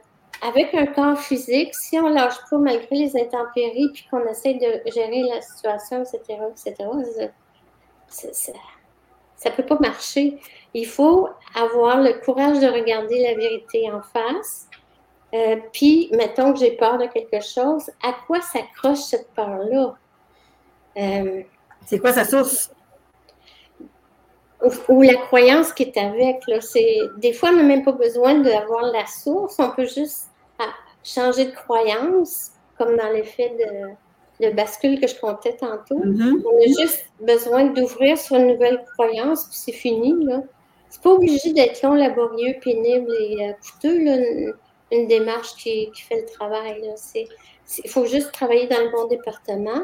avec 0.42 0.74
un 0.74 0.86
corps 0.86 1.18
physique, 1.18 1.74
si 1.74 1.98
on 1.98 2.08
lâche 2.08 2.36
pas 2.50 2.58
malgré 2.58 2.96
les 2.96 3.16
intempéries, 3.16 3.90
puis 3.92 4.06
qu'on 4.10 4.26
essaie 4.26 4.54
de 4.54 4.90
gérer 4.90 5.22
la 5.22 5.40
situation, 5.40 6.02
etc., 6.02 6.40
etc., 6.50 7.30
ça 9.36 9.50
ne 9.50 9.54
peut 9.56 9.66
pas 9.66 9.78
marcher. 9.80 10.38
Il 10.72 10.86
faut 10.86 11.28
avoir 11.54 12.00
le 12.00 12.14
courage 12.24 12.60
de 12.60 12.66
regarder 12.66 13.22
la 13.22 13.34
vérité 13.34 13.90
en 13.90 14.00
face. 14.00 14.68
Euh, 15.34 15.56
puis, 15.72 16.08
mettons 16.12 16.52
que 16.52 16.60
j'ai 16.60 16.72
peur 16.76 16.98
de 16.98 17.06
quelque 17.06 17.44
chose, 17.44 17.90
à 18.02 18.12
quoi 18.26 18.40
s'accroche 18.40 19.00
cette 19.00 19.28
peur-là? 19.34 19.96
Euh, 20.96 21.42
c'est 21.84 21.98
quoi 21.98 22.12
sa 22.12 22.24
source? 22.24 22.70
Ou, 24.88 25.02
la 25.02 25.14
croyance 25.14 25.72
qui 25.72 25.84
est 25.84 25.96
avec. 25.96 26.42
Là, 26.46 26.58
des 27.18 27.32
fois, 27.32 27.50
on 27.50 27.56
n'a 27.56 27.62
même 27.62 27.84
pas 27.84 27.92
besoin 27.92 28.34
d'avoir 28.36 28.82
la 28.92 29.06
source. 29.06 29.56
On 29.58 29.70
peut 29.70 29.86
juste 29.86 30.30
ah, 30.58 30.72
changer 31.02 31.46
de 31.46 31.50
croyance, 31.52 32.52
comme 32.78 32.96
dans 32.96 33.10
l'effet 33.10 33.54
de, 33.58 33.94
le 34.40 34.52
bascule 34.52 35.00
que 35.00 35.06
je 35.06 35.18
comptais 35.18 35.56
tantôt. 35.56 35.98
Mm-hmm. 35.98 36.42
On 36.44 36.62
a 36.62 36.82
juste 36.82 37.06
besoin 37.20 37.64
d'ouvrir 37.66 38.18
sur 38.18 38.36
une 38.36 38.48
nouvelle 38.48 38.84
croyance, 38.94 39.44
puis 39.44 39.56
c'est 39.56 39.72
fini. 39.72 40.24
Là. 40.24 40.42
C'est 40.90 41.02
pas 41.02 41.10
obligé 41.10 41.52
d'être 41.52 41.82
long, 41.82 41.94
laborieux, 41.94 42.54
pénible 42.62 43.12
et 43.20 43.48
euh, 43.48 43.52
coûteux, 43.52 44.54
une, 44.92 45.08
démarche 45.08 45.56
qui, 45.56 45.90
fait 45.94 46.20
le 46.20 46.26
travail. 46.26 46.88
Il 47.84 47.90
faut 47.90 48.06
juste 48.06 48.32
travailler 48.32 48.66
dans 48.68 48.80
le 48.80 48.90
bon 48.90 49.06
département. 49.08 49.82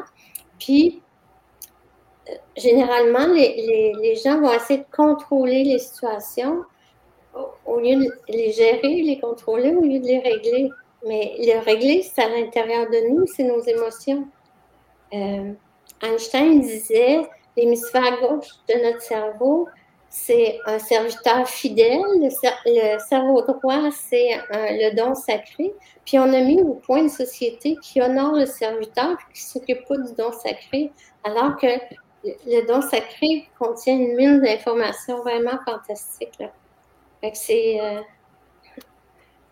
Puis, 0.59 1.01
généralement, 2.55 3.27
les, 3.27 3.93
les, 4.01 4.15
gens 4.15 4.39
vont 4.39 4.51
essayer 4.51 4.79
de 4.79 4.95
contrôler 4.95 5.63
les 5.63 5.79
situations 5.79 6.63
au 7.65 7.79
lieu 7.79 7.95
de 7.95 8.11
les 8.27 8.51
gérer, 8.51 9.01
les 9.01 9.19
contrôler, 9.19 9.73
au 9.73 9.81
lieu 9.81 9.99
de 9.99 10.05
les 10.05 10.19
régler. 10.19 10.69
Mais 11.07 11.33
les 11.39 11.57
régler, 11.59 12.03
c'est 12.03 12.21
à 12.21 12.29
l'intérieur 12.29 12.87
de 12.89 13.13
nous, 13.13 13.25
c'est 13.25 13.43
nos 13.43 13.61
émotions. 13.61 14.27
Euh, 15.13 15.53
Einstein 16.03 16.61
disait 16.61 17.21
l'hémisphère 17.57 18.19
gauche 18.21 18.49
de 18.69 18.85
notre 18.85 19.01
cerveau, 19.01 19.67
c'est 20.09 20.59
un 20.65 20.77
serviteur 20.77 21.47
fidèle. 21.47 22.01
Le, 22.19 22.99
cerveau 22.99 23.41
droit, 23.41 23.89
c'est 23.91 24.37
le 24.51 24.93
don 24.93 25.15
sacré. 25.15 25.73
Puis 26.05 26.19
on 26.19 26.33
a 26.33 26.41
mis 26.41 26.61
au 26.61 26.73
point 26.73 26.99
une 26.99 27.09
société 27.09 27.77
qui 27.81 28.01
honore 28.01 28.35
le 28.35 28.45
serviteur 28.45 29.17
qui 29.33 29.41
ne 29.41 29.47
s'occupe 29.47 29.87
pas 29.87 29.97
du 29.97 30.13
don 30.17 30.33
sacré, 30.33 30.91
alors 31.23 31.55
que 31.55 31.67
le 32.23 32.67
don 32.67 32.81
sacré 32.81 33.47
contient 33.57 33.95
une 33.95 34.15
mine 34.15 34.41
d'informations 34.41 35.21
vraiment 35.21 35.59
fantastique. 35.65 36.37
c'est, 37.33 37.79
euh, 37.81 38.01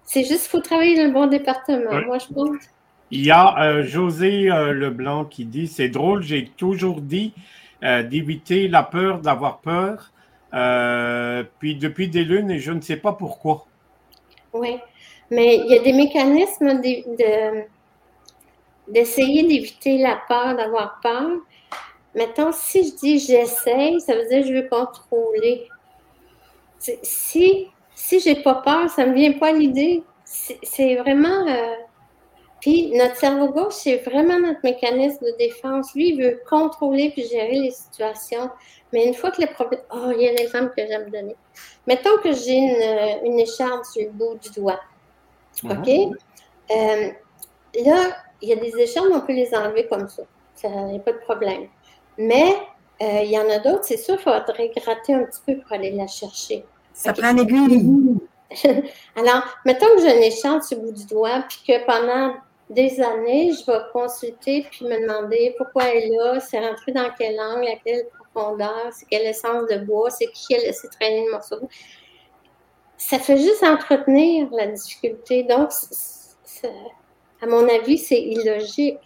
c'est 0.03 0.23
juste 0.23 0.41
qu'il 0.41 0.49
faut 0.49 0.59
travailler 0.59 0.97
dans 0.97 1.05
le 1.05 1.11
bon 1.11 1.27
département, 1.27 2.01
moi 2.05 2.17
je 2.19 2.33
pense. 2.33 2.57
Il 3.11 3.25
y 3.25 3.31
a 3.31 3.59
euh, 3.63 3.83
José 3.83 4.51
euh, 4.51 4.71
Leblanc 4.71 5.25
qui 5.25 5.45
dit 5.45 5.67
C'est 5.67 5.89
drôle, 5.89 6.21
j'ai 6.21 6.45
toujours 6.45 7.01
dit 7.01 7.33
d'éviter 7.81 8.67
la 8.67 8.83
peur 8.83 9.19
d'avoir 9.19 9.59
peur. 9.59 10.11
puis 11.59 11.75
depuis 11.75 12.09
des 12.09 12.25
lunes, 12.25 12.51
et 12.51 12.59
je 12.59 12.73
ne 12.73 12.81
sais 12.81 12.97
pas 12.97 13.13
pourquoi. 13.13 13.65
Oui, 14.51 14.79
mais 15.31 15.55
il 15.55 15.71
y 15.71 15.77
a 15.77 15.81
des 15.81 15.93
mécanismes 15.93 16.81
d'essayer 18.89 19.43
d'éviter 19.43 19.97
la 19.99 20.17
peur 20.27 20.57
d'avoir 20.57 20.99
peur. 21.01 21.29
Maintenant, 22.15 22.51
si 22.51 22.89
je 22.89 22.95
dis 22.95 23.19
j'essaye, 23.19 24.01
ça 24.01 24.15
veut 24.15 24.27
dire 24.27 24.45
je 24.45 24.53
veux 24.53 24.67
contrôler. 24.67 25.67
Si, 26.79 27.67
si 27.93 28.19
j'ai 28.19 28.35
pas 28.35 28.55
peur, 28.55 28.89
ça 28.89 29.05
ne 29.05 29.11
me 29.11 29.15
vient 29.15 29.33
pas 29.33 29.51
l'idée. 29.51 30.03
C'est 30.25 30.95
vraiment. 30.95 31.45
Puis 32.61 32.91
notre 32.91 33.15
cerveau 33.15 33.49
gauche, 33.49 33.73
c'est 33.73 33.97
vraiment 33.97 34.39
notre 34.39 34.59
mécanisme 34.63 35.25
de 35.25 35.35
défense. 35.37 35.93
Lui, 35.95 36.09
il 36.09 36.21
veut 36.21 36.41
contrôler 36.49 37.11
puis 37.11 37.25
gérer 37.27 37.59
les 37.59 37.71
situations. 37.71 38.49
Mais 38.91 39.05
une 39.05 39.13
fois 39.13 39.31
que 39.31 39.41
le 39.41 39.47
problème. 39.47 39.81
Oh, 39.93 40.11
il 40.15 40.21
y 40.21 40.27
a 40.27 40.31
un 40.31 40.35
exemple 40.35 40.73
que 40.75 40.85
j'aime 40.85 41.09
donner. 41.09 41.35
Mettons 41.87 42.17
que 42.23 42.33
j'ai 42.33 42.55
une, 42.55 43.25
une, 43.25 43.39
écharpe 43.39 43.85
sur 43.85 44.03
le 44.03 44.11
bout 44.11 44.35
du 44.41 44.49
doigt. 44.59 44.79
OK? 45.63 45.89
Euh, 46.71 47.09
là, 47.85 48.17
il 48.41 48.49
y 48.49 48.53
a 48.53 48.55
des 48.55 48.77
écharpes, 48.77 49.07
on 49.11 49.21
peut 49.21 49.33
les 49.33 49.53
enlever 49.53 49.87
comme 49.87 50.07
ça. 50.07 50.23
Ça 50.55 50.69
n'y 50.69 50.97
a 50.97 50.99
pas 50.99 51.13
de 51.13 51.19
problème. 51.19 51.67
Mais 52.19 52.53
euh, 53.01 53.21
il 53.23 53.31
y 53.31 53.39
en 53.39 53.49
a 53.49 53.59
d'autres, 53.59 53.85
c'est 53.85 53.97
sûr, 53.97 54.15
il 54.15 54.21
faudrait 54.21 54.69
gratter 54.75 55.13
un 55.13 55.23
petit 55.23 55.39
peu 55.47 55.57
pour 55.57 55.71
aller 55.71 55.91
la 55.91 56.05
chercher. 56.05 56.65
Ça 56.93 57.13
prend 57.13 57.31
une 57.31 57.39
aiguille. 57.39 58.17
Alors, 59.15 59.43
mettons 59.65 59.87
que 59.95 60.01
j'ai 60.01 60.17
une 60.17 60.23
écharpe 60.23 60.63
sur 60.63 60.77
le 60.79 60.87
bout 60.87 60.91
du 60.91 61.05
doigt, 61.05 61.45
puis 61.47 61.59
que 61.65 61.85
pendant 61.85 62.35
des 62.69 62.99
années, 62.99 63.53
je 63.53 63.65
vais 63.65 63.79
consulter 63.93 64.67
puis 64.69 64.85
me 64.85 65.01
demander 65.01 65.55
pourquoi 65.57 65.85
elle 65.85 66.03
est 66.03 66.15
là, 66.15 66.39
c'est 66.41 66.59
rentré 66.59 66.91
dans 66.91 67.09
quel 67.17 67.39
angle, 67.39 67.67
à 67.67 67.77
quelle 67.83 68.05
profondeur, 68.07 68.89
c'est 68.91 69.07
quelle 69.07 69.25
essence 69.25 69.65
de 69.69 69.77
bois, 69.77 70.09
c'est 70.09 70.27
qui 70.33 70.55
a 70.55 70.57
laissé 70.57 70.89
traîner 70.89 71.25
le 71.25 71.31
morceau. 71.31 71.57
Ça 72.97 73.17
fait 73.17 73.37
juste 73.37 73.63
entretenir 73.63 74.49
la 74.51 74.67
difficulté. 74.67 75.43
Donc, 75.43 75.69
à 77.41 77.47
mon 77.47 77.67
avis, 77.69 77.97
c'est 77.97 78.21
illogique. 78.21 78.99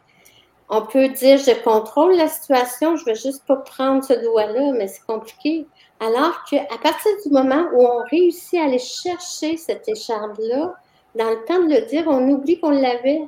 On 0.70 0.82
peut 0.82 1.10
dire 1.10 1.38
je 1.38 1.62
contrôle 1.64 2.16
la 2.16 2.28
situation, 2.28 2.96
je 2.96 3.04
ne 3.04 3.10
vais 3.10 3.16
juste 3.16 3.46
pas 3.46 3.58
prendre 3.58 4.04
ce 4.04 4.14
doigt-là, 4.14 4.72
mais 4.74 4.88
c'est 4.88 5.06
compliqué. 5.06 5.68
Alors 6.00 6.44
qu'à 6.50 6.66
partir 6.82 7.12
du 7.26 7.32
moment 7.32 7.66
où 7.74 7.86
on 7.86 8.04
réussit 8.10 8.60
à 8.60 8.66
aller 8.66 8.80
chercher 8.80 9.58
cette 9.58 9.88
écharpe-là, 9.88 10.74
dans 11.16 11.30
le 11.30 11.46
temps 11.46 11.60
de 11.60 11.74
le 11.74 11.86
dire, 11.86 12.06
on 12.08 12.28
oublie 12.30 12.60
qu'on 12.60 12.72
l'avait. 12.72 13.28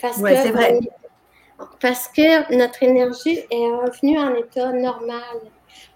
Parce 0.00 0.20
que 0.20 0.34
c'est 0.34 0.50
vrai. 0.50 0.80
parce 1.80 2.08
que 2.08 2.54
notre 2.56 2.82
énergie 2.82 3.40
est 3.50 3.70
revenue 3.70 4.18
en 4.18 4.34
état 4.34 4.72
normal. 4.72 5.40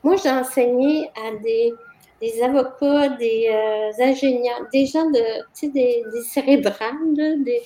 Moi, 0.03 0.17
j'ai 0.17 0.31
enseigné 0.31 1.11
à 1.17 1.35
des, 1.43 1.73
des 2.21 2.43
avocats, 2.43 3.11
des 3.11 3.49
euh, 3.51 4.03
ingénieurs, 4.03 4.67
des 4.73 4.87
gens 4.87 5.11
de, 5.11 5.43
tu 5.55 5.67
sais, 5.67 5.69
des, 5.69 6.05
des 6.13 6.23
cérébrales, 6.23 7.15
des, 7.45 7.63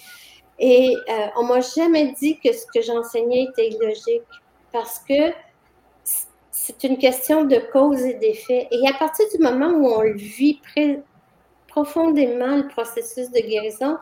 et 0.58 0.96
euh, 0.96 1.26
on 1.36 1.44
m'a 1.44 1.60
jamais 1.60 2.12
dit 2.12 2.38
que 2.38 2.52
ce 2.52 2.66
que 2.72 2.82
j'enseignais 2.82 3.44
était 3.44 3.68
illogique 3.68 4.22
parce 4.72 4.98
que 5.00 5.32
c'est 6.50 6.84
une 6.84 6.98
question 6.98 7.44
de 7.44 7.56
cause 7.72 8.00
et 8.02 8.14
d'effet. 8.14 8.68
Et 8.70 8.88
à 8.88 8.92
partir 8.92 9.26
du 9.34 9.42
moment 9.42 9.70
où 9.70 9.86
on 9.86 10.12
vit 10.14 10.60
profondément 11.66 12.56
le 12.56 12.68
processus 12.68 13.30
de 13.30 13.40
guérison, 13.40 13.96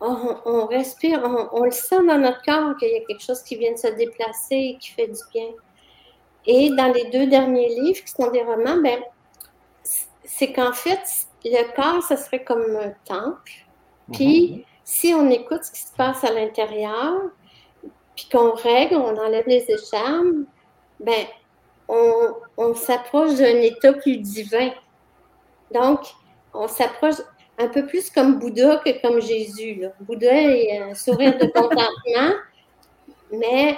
on, 0.00 0.66
respire, 0.66 1.22
on, 1.52 1.64
le 1.64 1.70
sent 1.70 2.04
dans 2.06 2.18
notre 2.18 2.42
corps 2.42 2.76
qu'il 2.76 2.90
y 2.90 2.96
a 2.96 3.00
quelque 3.06 3.22
chose 3.22 3.42
qui 3.42 3.56
vient 3.56 3.72
de 3.72 3.78
se 3.78 3.88
déplacer 3.88 4.56
et 4.56 4.78
qui 4.78 4.90
fait 4.90 5.06
du 5.06 5.20
bien. 5.32 5.48
Et 6.44 6.68
dans 6.70 6.92
les 6.92 7.10
deux 7.10 7.26
derniers 7.26 7.68
livres, 7.68 8.04
qui 8.04 8.10
sont 8.10 8.30
des 8.30 8.42
romans, 8.42 8.76
ben, 8.82 9.00
c'est 10.24 10.52
qu'en 10.52 10.72
fait, 10.72 11.00
le 11.44 11.74
corps, 11.74 12.02
ce 12.02 12.16
serait 12.16 12.44
comme 12.44 12.76
un 12.76 12.92
temple. 13.06 13.52
Puis, 14.12 14.50
mhm. 14.50 14.64
Si 14.86 15.12
on 15.12 15.28
écoute 15.30 15.64
ce 15.64 15.72
qui 15.72 15.80
se 15.80 15.92
passe 15.94 16.22
à 16.22 16.32
l'intérieur, 16.32 17.20
puis 18.14 18.28
qu'on 18.30 18.52
règle, 18.52 18.94
on 18.94 19.18
enlève 19.18 19.46
les 19.48 19.66
écharmes, 19.68 20.46
ben, 21.00 21.26
on, 21.88 22.74
s'approche 22.74 23.34
d'un 23.34 23.60
état 23.62 23.92
plus 23.92 24.16
divin. 24.18 24.70
Donc, 25.72 26.00
on 26.54 26.68
s'approche 26.68 27.16
un 27.58 27.66
peu 27.66 27.84
plus 27.86 28.10
comme 28.10 28.38
Bouddha 28.38 28.76
que 28.76 29.02
comme 29.02 29.20
Jésus. 29.20 29.82
Bouddha 30.00 30.32
est 30.32 30.78
un 30.78 30.94
sourire 30.94 31.36
de 31.36 31.46
contentement, 31.46 32.36
mais 33.32 33.76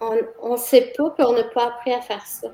on 0.00 0.52
ne 0.52 0.56
sait 0.56 0.92
pas 0.96 1.10
qu'on 1.10 1.32
n'a 1.32 1.44
pas 1.44 1.66
appris 1.66 1.92
à 1.92 2.00
faire 2.00 2.26
ça. 2.26 2.48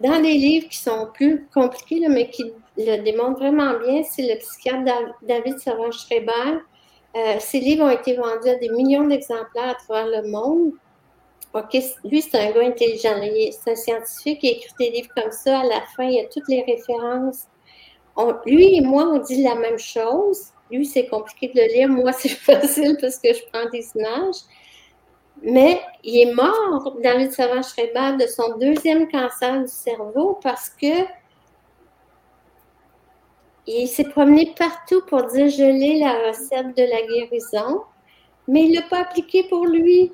Dans 0.00 0.22
les 0.22 0.34
livres 0.34 0.68
qui 0.68 0.78
sont 0.78 1.08
plus 1.12 1.48
compliqués, 1.52 2.06
mais 2.08 2.30
qui 2.30 2.52
le 2.76 3.02
démontrent 3.02 3.40
vraiment 3.40 3.76
bien, 3.80 4.04
c'est 4.04 4.22
le 4.22 4.38
psychiatre 4.38 5.16
David 5.22 5.58
Savard-Schreiber. 5.58 6.60
Euh, 7.18 7.36
ces 7.40 7.60
livres 7.60 7.84
ont 7.84 7.90
été 7.90 8.14
vendus 8.14 8.48
à 8.48 8.54
des 8.54 8.68
millions 8.68 9.06
d'exemplaires 9.06 9.70
à 9.70 9.74
travers 9.74 10.22
le 10.22 10.28
monde. 10.28 10.72
lui, 12.04 12.22
c'est 12.22 12.38
un 12.38 12.52
gars 12.52 12.66
intelligent. 12.66 13.20
C'est 13.50 13.72
un 13.72 13.74
scientifique 13.74 14.40
qui 14.40 14.48
écrit 14.48 14.72
des 14.78 14.90
livres 14.90 15.10
comme 15.16 15.32
ça. 15.32 15.60
À 15.60 15.64
la 15.64 15.80
fin, 15.96 16.04
il 16.04 16.14
y 16.14 16.20
a 16.20 16.26
toutes 16.26 16.48
les 16.48 16.62
références 16.62 17.48
lui 18.46 18.76
et 18.76 18.80
moi, 18.80 19.04
on 19.04 19.18
dit 19.18 19.42
la 19.42 19.54
même 19.54 19.78
chose. 19.78 20.48
Lui, 20.70 20.84
c'est 20.84 21.06
compliqué 21.06 21.48
de 21.48 21.60
le 21.60 21.66
lire. 21.68 21.88
Moi, 21.88 22.12
c'est 22.18 22.28
facile 22.28 22.96
parce 23.00 23.18
que 23.18 23.32
je 23.32 23.40
prends 23.52 23.68
des 23.70 23.86
images. 23.94 24.42
Mais 25.40 25.80
il 26.02 26.28
est 26.28 26.34
mort, 26.34 26.96
David 27.00 27.30
Savard-Schreiber, 27.30 28.16
de 28.20 28.26
son 28.26 28.58
deuxième 28.58 29.08
cancer 29.08 29.60
du 29.60 29.68
cerveau 29.68 30.38
parce 30.42 30.70
que 30.70 31.04
il 33.68 33.88
s'est 33.88 34.04
promené 34.04 34.54
partout 34.58 35.02
pour 35.06 35.24
dire 35.24 35.48
je 35.48 35.62
l'ai 35.62 35.98
la 35.98 36.28
recette 36.28 36.76
de 36.76 36.82
la 36.82 37.02
guérison, 37.06 37.82
mais 38.46 38.62
il 38.62 38.70
ne 38.70 38.76
l'a 38.76 38.82
pas 38.82 39.00
appliqué 39.00 39.44
pour 39.48 39.66
lui. 39.66 40.12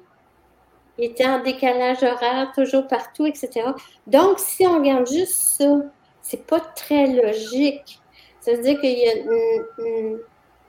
Il 0.99 1.05
était 1.05 1.27
en 1.27 1.41
décalage 1.41 2.03
horaire, 2.03 2.53
toujours 2.55 2.87
partout, 2.87 3.27
etc. 3.27 3.49
Donc, 4.07 4.39
si 4.39 4.67
on 4.67 4.79
regarde 4.79 5.09
juste 5.09 5.35
ça, 5.59 5.77
c'est 6.23 6.47
pas 6.47 6.61
très 6.61 7.07
logique. 7.07 8.01
Ça 8.41 8.53
veut 8.53 8.63
dire 8.63 8.81
qu'il 8.81 8.99
y 8.99 9.09
a 9.09 9.15
une, 9.79 10.19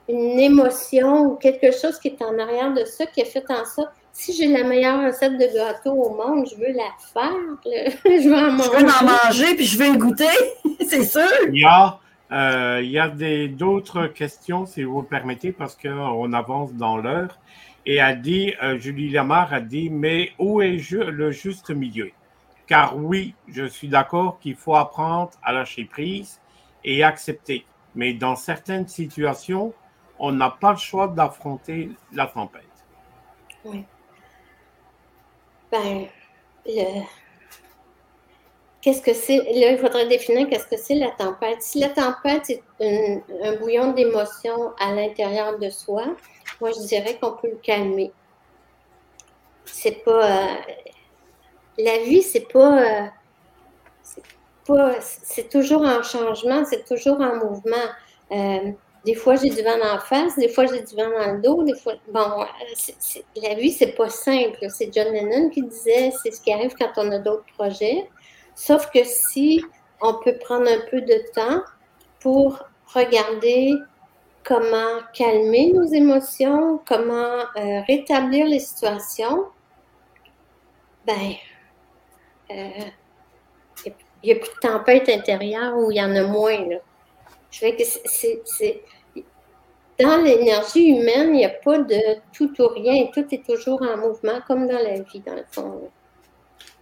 émotion 0.08 1.22
ou 1.22 1.34
quelque 1.34 1.72
chose 1.72 1.98
qui 1.98 2.08
est 2.08 2.22
en 2.22 2.38
arrière 2.38 2.72
de 2.72 2.84
ça 2.84 3.06
qui 3.06 3.20
a 3.20 3.24
fait 3.24 3.44
en 3.50 3.64
ça. 3.64 3.92
Si 4.12 4.32
j'ai 4.32 4.46
la 4.46 4.62
meilleure 4.62 5.04
recette 5.04 5.32
de 5.32 5.52
gâteau 5.52 5.92
au 5.92 6.10
monde, 6.10 6.46
je 6.48 6.56
veux 6.56 6.72
la 6.72 6.90
faire. 7.12 7.32
je 8.04 8.28
veux 8.28 8.36
en 8.36 8.52
manger. 8.52 8.70
Je 8.72 8.84
veux 8.84 8.90
en 8.90 9.26
manger 9.26 9.54
puis 9.56 9.64
je 9.64 9.78
veux 9.78 9.96
goûter, 9.96 10.24
c'est 10.88 11.04
sûr. 11.04 11.22
Euh, 12.32 12.80
il 12.82 12.90
y 12.90 12.98
a 12.98 13.08
d'autres 13.48 14.06
questions, 14.08 14.66
si 14.66 14.82
vous 14.82 15.02
me 15.02 15.06
permettez, 15.06 15.52
parce 15.52 15.76
qu'on 15.76 16.32
avance 16.32 16.74
dans 16.74 16.96
l'heure. 16.96 17.38
Et 17.84 18.00
a 18.00 18.14
dit, 18.14 18.52
euh, 18.62 18.78
Julie 18.78 19.10
Lamar 19.10 19.52
a 19.52 19.60
dit, 19.60 19.90
mais 19.90 20.32
où 20.38 20.60
est 20.60 20.78
le 20.90 21.30
juste 21.30 21.70
milieu? 21.70 22.10
Car 22.66 22.96
oui, 22.96 23.34
je 23.46 23.64
suis 23.64 23.88
d'accord 23.88 24.40
qu'il 24.40 24.56
faut 24.56 24.74
apprendre 24.74 25.30
à 25.42 25.52
lâcher 25.52 25.84
prise 25.84 26.40
et 26.82 27.04
accepter. 27.04 27.64
Mais 27.94 28.12
dans 28.12 28.34
certaines 28.34 28.88
situations, 28.88 29.72
on 30.18 30.32
n'a 30.32 30.50
pas 30.50 30.72
le 30.72 30.78
choix 30.78 31.06
d'affronter 31.06 31.90
la 32.12 32.26
tempête. 32.26 32.64
Oui. 33.64 33.84
Ben, 35.70 36.06
qu'est-ce 38.86 39.02
que 39.02 39.14
c'est? 39.14 39.38
Là, 39.38 39.72
il 39.72 39.78
faudrait 39.78 40.06
définir 40.06 40.48
qu'est-ce 40.48 40.68
que 40.68 40.76
c'est 40.76 40.94
la 40.94 41.10
tempête. 41.10 41.60
Si 41.60 41.80
la 41.80 41.88
tempête 41.88 42.48
est 42.48 42.62
un, 43.42 43.56
bouillon 43.56 43.90
d'émotions 43.92 44.74
à 44.78 44.92
l'intérieur 44.92 45.58
de 45.58 45.68
soi, 45.70 46.04
moi, 46.60 46.70
je 46.70 46.86
dirais 46.86 47.18
qu'on 47.20 47.32
peut 47.32 47.48
le 47.48 47.56
calmer. 47.56 48.12
C'est 49.64 50.04
pas. 50.04 50.52
Euh, 50.52 50.54
la 51.78 51.98
vie, 52.04 52.22
c'est 52.22 52.48
pas, 52.52 52.80
euh, 52.80 53.06
pas 54.68 54.94
c'est 55.00 55.48
toujours 55.48 55.82
en 55.82 56.04
changement, 56.04 56.64
c'est 56.64 56.84
toujours 56.84 57.20
en 57.20 57.34
mouvement. 57.34 57.88
Euh, 58.30 58.70
des 59.04 59.14
fois, 59.14 59.34
j'ai 59.34 59.50
du 59.50 59.62
vent 59.62 59.80
en 59.82 59.98
face, 59.98 60.36
des 60.36 60.48
fois, 60.48 60.66
j'ai 60.66 60.82
du 60.82 60.94
vent 60.94 61.10
dans 61.10 61.32
le 61.32 61.42
dos, 61.42 61.64
des 61.64 61.74
fois. 61.74 61.94
Bon, 62.12 62.46
la 63.42 63.54
vie, 63.54 63.72
c'est 63.72 63.96
pas 63.96 64.10
simple. 64.10 64.64
C'est 64.68 64.94
John 64.94 65.12
Lennon 65.12 65.50
qui 65.50 65.62
disait 65.62 66.12
c'est 66.22 66.30
ce 66.30 66.40
qui 66.40 66.52
arrive 66.52 66.74
quand 66.78 66.92
on 66.98 67.10
a 67.10 67.18
d'autres 67.18 67.46
projets. 67.58 68.08
Sauf 68.56 68.90
que 68.90 69.04
si 69.04 69.62
on 70.00 70.14
peut 70.14 70.36
prendre 70.38 70.66
un 70.68 70.80
peu 70.90 71.02
de 71.02 71.32
temps 71.32 71.62
pour 72.20 72.64
regarder 72.86 73.74
comment 74.42 75.00
calmer 75.12 75.72
nos 75.72 75.84
émotions, 75.84 76.80
comment 76.88 77.40
euh, 77.56 77.82
rétablir 77.86 78.46
les 78.46 78.60
situations, 78.60 79.44
ben, 81.06 81.34
euh, 82.50 82.70
il 83.84 83.92
n'y 84.24 84.32
a, 84.32 84.36
plus 84.36 84.50
de 84.54 84.60
tempête 84.60 85.08
intérieure 85.10 85.76
où 85.76 85.90
il 85.90 85.98
y 85.98 86.02
en 86.02 86.16
a 86.16 86.22
moins. 86.22 86.66
Là. 86.66 86.78
Je 87.50 87.58
fais 87.58 87.76
que 87.76 87.82
c'est, 87.84 88.82
dans 89.98 90.16
l'énergie 90.16 90.88
humaine, 90.88 91.28
il 91.34 91.38
n'y 91.38 91.44
a 91.44 91.50
pas 91.50 91.78
de 91.78 92.18
tout 92.32 92.50
ou 92.60 92.68
rien. 92.68 93.06
Tout 93.12 93.26
est 93.32 93.44
toujours 93.44 93.82
en 93.82 93.98
mouvement, 93.98 94.40
comme 94.46 94.66
dans 94.66 94.78
la 94.78 95.00
vie, 95.00 95.20
dans 95.20 95.34
le 95.34 95.44
fond. 95.50 95.90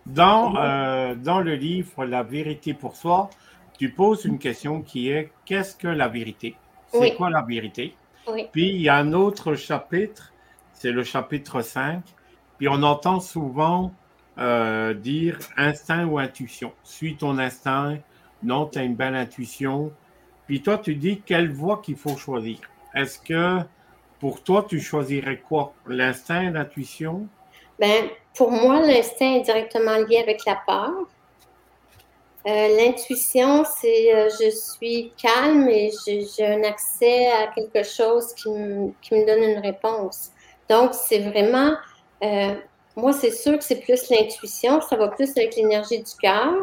Dans, 0.07 0.55
euh, 0.57 1.15
dans 1.15 1.41
le 1.41 1.55
livre 1.55 2.05
La 2.05 2.23
vérité 2.23 2.75
pour 2.75 2.97
soi, 2.97 3.31
tu 3.79 3.91
poses 3.91 4.25
une 4.25 4.39
question 4.39 4.83
qui 4.83 5.09
est 5.09 5.31
qu'est-ce 5.45 5.77
que 5.77 5.89
la 5.89 6.09
vérité? 6.09 6.57
C'est 6.93 7.15
quoi 7.15 7.31
la 7.31 7.43
vérité? 7.43 7.97
Puis 8.53 8.71
il 8.71 8.81
y 8.81 8.89
a 8.89 8.97
un 8.97 9.13
autre 9.13 9.55
chapitre, 9.55 10.33
c'est 10.73 10.93
le 10.93 11.03
chapitre 11.03 11.61
5. 11.61 12.03
Puis 12.59 12.69
on 12.69 12.83
entend 12.83 13.21
souvent 13.21 13.93
euh, 14.39 14.95
dire 14.95 15.39
instinct 15.57 16.05
ou 16.05 16.19
intuition. 16.19 16.73
Suis 16.83 17.17
ton 17.17 17.39
instinct. 17.39 17.99
Non, 18.43 18.67
tu 18.67 18.79
as 18.79 18.85
une 18.85 18.95
belle 18.95 19.17
intuition. 19.17 19.93
Puis 20.47 20.61
toi, 20.63 20.79
tu 20.79 20.95
dis 20.95 21.21
quelle 21.25 21.51
voie 21.51 21.81
qu'il 21.83 21.97
faut 21.97 22.17
choisir. 22.17 22.59
Est-ce 22.95 23.19
que 23.19 23.61
pour 24.21 24.43
toi, 24.43 24.65
tu 24.69 24.81
choisirais 24.81 25.39
quoi? 25.39 25.75
L'instinct, 25.87 26.51
l'intuition? 26.51 27.27
Ben, 27.79 28.09
pour 28.37 28.51
moi, 28.51 28.81
l'instinct 28.81 29.35
est 29.35 29.41
directement 29.43 29.97
lié 29.97 30.19
avec 30.19 30.45
la 30.45 30.61
peur. 30.67 30.93
Euh, 32.47 32.77
l'intuition, 32.77 33.65
c'est 33.65 34.15
euh, 34.15 34.29
je 34.29 34.51
suis 34.51 35.13
calme 35.17 35.69
et 35.69 35.91
j'ai 36.07 36.47
un 36.47 36.63
accès 36.63 37.29
à 37.29 37.47
quelque 37.49 37.83
chose 37.83 38.35
qui, 38.35 38.51
qui, 39.01 39.15
me 39.15 39.27
donne 39.27 39.43
une 39.43 39.59
réponse. 39.61 40.31
Donc, 40.69 40.93
c'est 40.93 41.21
vraiment 41.21 41.75
moi, 42.97 43.13
c'est 43.13 43.33
sûr 43.33 43.59
que 43.59 43.65
c'est 43.65 43.81
plus 43.81 44.09
l'intuition, 44.09 44.81
ça 44.81 44.97
va 44.97 45.09
plus 45.09 45.31
avec 45.37 45.57
l'énergie 45.57 45.99
du 45.99 46.13
cœur. 46.21 46.55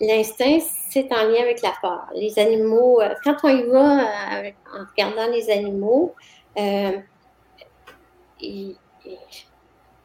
L'instinct, 0.00 0.58
c'est 0.90 1.10
en 1.12 1.24
lien 1.24 1.40
avec 1.40 1.62
la 1.62 1.72
peur. 1.80 2.06
Les 2.14 2.38
animaux, 2.38 3.00
euh, 3.00 3.14
quand 3.24 3.36
on 3.44 3.48
y 3.48 3.62
va 3.62 4.00
euh, 4.00 4.50
en 4.74 4.84
regardant 4.90 5.28
les 5.28 5.50
animaux, 5.50 6.14
euh, 6.58 6.98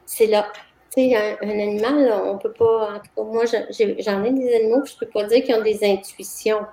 c'est 0.07 0.25
là. 0.25 0.47
Tu 0.95 1.09
sais, 1.09 1.15
un, 1.15 1.49
animal, 1.49 2.11
on 2.25 2.37
peut 2.39 2.53
pas. 2.53 2.93
En 2.93 2.99
tout 2.99 3.11
cas, 3.15 3.23
moi, 3.23 3.45
j'en 3.45 4.23
ai, 4.23 4.31
des 4.31 4.55
animaux, 4.55 4.83
je 4.85 4.95
peux 4.97 5.05
pas 5.05 5.25
dire 5.25 5.43
qu'ils 5.43 5.53
ont 5.53 5.61
des 5.61 5.79
intuitions. 5.83 6.65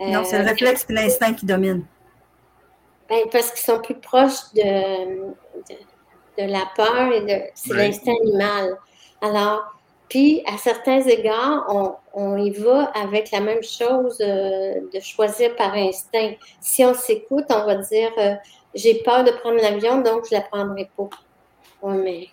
non, 0.00 0.24
c'est 0.24 0.38
le 0.38 0.48
réflexe 0.48 0.86
et 0.88 0.92
l'instinct 0.94 1.34
qui 1.34 1.44
domine. 1.44 1.84
Ben, 3.08 3.20
parce 3.30 3.50
qu'ils 3.50 3.64
sont 3.64 3.80
plus 3.80 3.94
proches 3.94 4.52
de 4.54 5.34
de 6.38 6.44
la 6.44 6.64
peur 6.76 7.12
et 7.12 7.20
de 7.22 7.42
c'est 7.54 7.74
l'instinct 7.74 8.14
animal. 8.22 8.76
Alors, 9.22 9.64
puis 10.08 10.42
à 10.46 10.56
certains 10.58 11.00
égards, 11.00 11.64
on, 11.68 11.94
on, 12.12 12.36
y 12.36 12.50
va 12.50 12.84
avec 12.94 13.30
la 13.30 13.40
même 13.40 13.62
chose 13.62 14.18
euh, 14.20 14.74
de 14.92 15.00
choisir 15.00 15.56
par 15.56 15.74
instinct. 15.74 16.34
Si 16.60 16.84
on 16.84 16.94
s'écoute, 16.94 17.46
on 17.50 17.64
va 17.64 17.76
dire 17.76 18.12
euh, 18.18 18.34
j'ai 18.74 19.02
peur 19.02 19.24
de 19.24 19.30
prendre 19.30 19.56
l'avion, 19.56 20.02
donc 20.02 20.26
je 20.28 20.34
ne 20.34 20.40
la 20.40 20.46
prendrai 20.46 20.90
pas. 20.96 21.08
Oui, 21.82 21.96
mais 22.04 22.28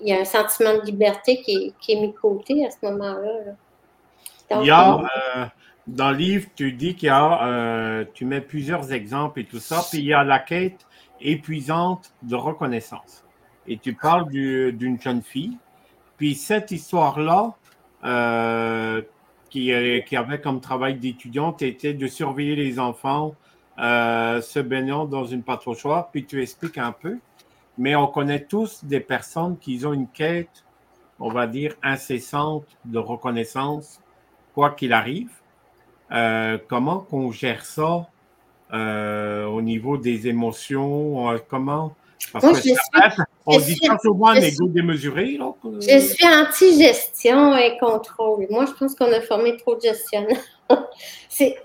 il 0.00 0.08
y 0.08 0.12
a 0.12 0.20
un 0.20 0.24
sentiment 0.24 0.74
de 0.74 0.82
liberté 0.82 1.40
qui, 1.42 1.74
qui 1.80 1.92
est 1.92 2.00
mis 2.00 2.08
de 2.08 2.16
côté 2.16 2.66
à 2.66 2.70
ce 2.70 2.76
moment-là. 2.82 3.54
Il 4.50 4.66
y 4.66 4.70
a, 4.70 4.98
euh, 4.98 5.46
dans 5.86 6.10
le 6.10 6.16
livre, 6.16 6.46
tu 6.54 6.72
dis 6.72 6.94
qu'il 6.94 7.08
y 7.08 7.10
a, 7.10 8.04
tu 8.14 8.24
mets 8.24 8.40
plusieurs 8.40 8.92
exemples 8.92 9.40
et 9.40 9.44
tout 9.44 9.58
ça, 9.58 9.84
puis 9.90 9.98
il 9.98 10.06
y 10.06 10.14
a 10.14 10.24
la 10.24 10.38
quête 10.38 10.86
épuisante 11.20 12.12
de 12.22 12.36
reconnaissance. 12.36 13.24
Et 13.66 13.78
tu 13.78 13.94
parles 13.94 14.28
d'une 14.30 15.00
jeune 15.00 15.22
fille. 15.22 15.56
Puis 16.16 16.34
cette 16.34 16.70
histoire-là, 16.70 17.54
euh, 18.04 19.02
qui, 19.50 19.72
qui, 20.06 20.16
avait 20.16 20.40
comme 20.40 20.60
travail 20.60 20.96
d'étudiante, 20.96 21.62
était 21.62 21.94
de 21.94 22.06
surveiller 22.06 22.56
les 22.56 22.78
enfants 22.78 23.34
euh, 23.78 24.40
se 24.40 24.58
baignant 24.58 25.04
dans 25.04 25.26
une 25.26 25.42
patrouchoire, 25.42 26.10
puis 26.10 26.24
tu 26.24 26.40
expliques 26.40 26.78
un 26.78 26.92
peu. 26.92 27.18
Mais 27.78 27.94
on 27.94 28.06
connaît 28.06 28.44
tous 28.44 28.84
des 28.84 29.00
personnes 29.00 29.58
qui 29.58 29.84
ont 29.84 29.92
une 29.92 30.08
quête, 30.08 30.64
on 31.18 31.30
va 31.30 31.46
dire, 31.46 31.74
incessante 31.82 32.64
de 32.84 32.98
reconnaissance, 32.98 34.00
quoi 34.54 34.70
qu'il 34.70 34.92
arrive. 34.92 35.30
Euh, 36.12 36.58
comment 36.68 37.00
qu'on 37.00 37.32
gère 37.32 37.64
ça 37.64 38.06
euh, 38.72 39.44
au 39.46 39.60
niveau 39.60 39.98
des 39.98 40.28
émotions? 40.28 41.30
Euh, 41.30 41.38
comment? 41.48 41.94
Parce 42.32 42.44
que 42.44 43.10
on 43.44 43.58
dit 43.58 43.74
suis, 43.74 43.88
souvent 44.02 44.28
un 44.28 44.36
égo 44.36 44.68
démesuré. 44.68 45.36
Là, 45.36 45.52
Je 45.80 45.98
suis 45.98 46.26
anti-gestion 46.26 47.56
et 47.56 47.76
contrôle. 47.78 48.46
Moi, 48.50 48.64
je 48.66 48.72
pense 48.72 48.94
qu'on 48.94 49.12
a 49.12 49.20
formé 49.20 49.56
trop 49.58 49.76
de 49.76 49.82
gestionnaires. 49.82 50.40
C'est 51.28 51.56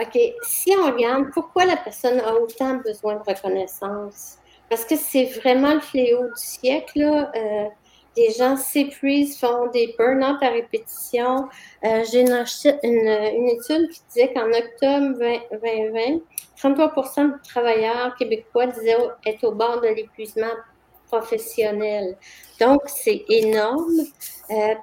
OK, 0.00 0.18
si 0.42 0.72
on 0.78 0.86
regarde 0.86 1.30
pourquoi 1.32 1.64
la 1.64 1.76
personne 1.76 2.20
a 2.20 2.34
autant 2.34 2.76
besoin 2.76 3.14
de 3.16 3.22
reconnaissance, 3.22 4.38
parce 4.70 4.84
que 4.84 4.96
c'est 4.96 5.24
vraiment 5.24 5.74
le 5.74 5.80
fléau 5.80 6.22
du 6.22 6.30
siècle. 6.36 7.00
Là. 7.00 7.30
Euh, 7.34 7.68
les 8.16 8.32
gens 8.32 8.56
s'épuisent, 8.56 9.38
font 9.38 9.68
des 9.68 9.94
burn-out 9.98 10.42
à 10.42 10.48
répétition. 10.48 11.48
Euh, 11.84 12.04
j'ai 12.10 12.22
une, 12.22 12.44
une, 12.82 13.48
étude 13.48 13.88
qui 13.90 14.00
disait 14.08 14.32
qu'en 14.32 14.48
octobre 14.48 15.18
2020, 15.62 16.20
33 16.56 16.94
des 17.16 17.48
travailleurs 17.48 18.14
québécois 18.16 18.66
disaient 18.66 18.96
être 19.26 19.44
au 19.44 19.52
bord 19.52 19.80
de 19.80 19.88
l'épuisement 19.88 20.52
professionnel. 21.06 22.16
Donc, 22.60 22.82
c'est 22.86 23.24
énorme. 23.28 24.00
Euh, 24.50 24.74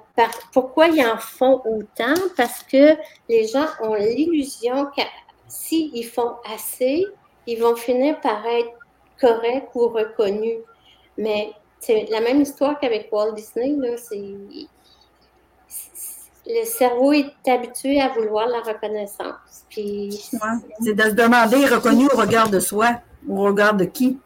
pourquoi 0.52 0.88
ils 0.88 1.04
en 1.06 1.18
font 1.18 1.62
autant? 1.64 2.14
Parce 2.36 2.62
que 2.62 2.96
les 3.28 3.46
gens 3.46 3.66
ont 3.82 3.94
l'illusion 3.94 4.86
que 4.86 5.02
s'ils 5.48 6.06
font 6.06 6.34
assez, 6.52 7.06
ils 7.46 7.60
vont 7.60 7.76
finir 7.76 8.20
par 8.20 8.44
être 8.46 8.70
corrects 9.20 9.74
ou 9.74 9.88
reconnus. 9.88 10.58
Mais 11.16 11.52
c'est 11.80 12.06
la 12.10 12.20
même 12.20 12.40
histoire 12.42 12.78
qu'avec 12.78 13.08
Walt 13.12 13.32
Disney. 13.32 13.74
Là, 13.76 13.96
le 16.46 16.64
cerveau 16.64 17.12
est 17.12 17.30
habitué 17.46 18.00
à 18.00 18.08
vouloir 18.08 18.48
la 18.48 18.60
reconnaissance. 18.60 19.64
Puis, 19.68 20.30
c'est 20.80 20.94
de 20.94 21.02
se 21.02 21.10
demander 21.10 21.66
reconnu 21.66 22.06
au 22.06 22.16
regard 22.16 22.48
de 22.48 22.58
soi, 22.58 23.00
au 23.28 23.42
regard 23.42 23.74
de 23.74 23.84
qui? 23.84 24.18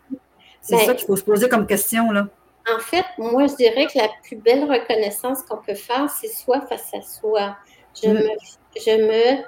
C'est 0.60 0.76
ben, 0.76 0.86
ça 0.86 0.94
qu'il 0.94 1.06
faut 1.06 1.16
se 1.16 1.24
poser 1.24 1.48
comme 1.48 1.66
question. 1.66 2.12
Là. 2.12 2.28
En 2.72 2.78
fait, 2.78 3.04
moi, 3.18 3.48
je 3.48 3.56
dirais 3.56 3.86
que 3.86 3.98
la 3.98 4.08
plus 4.22 4.36
belle 4.36 4.70
reconnaissance 4.70 5.42
qu'on 5.42 5.56
peut 5.56 5.74
faire, 5.74 6.08
c'est 6.08 6.28
soi 6.28 6.60
face 6.60 6.94
à 6.94 7.02
soi. 7.02 7.56
Je 8.00 8.08
mm. 8.08 8.14
me, 8.14 8.28
je 8.76 8.90
me, 9.02 9.42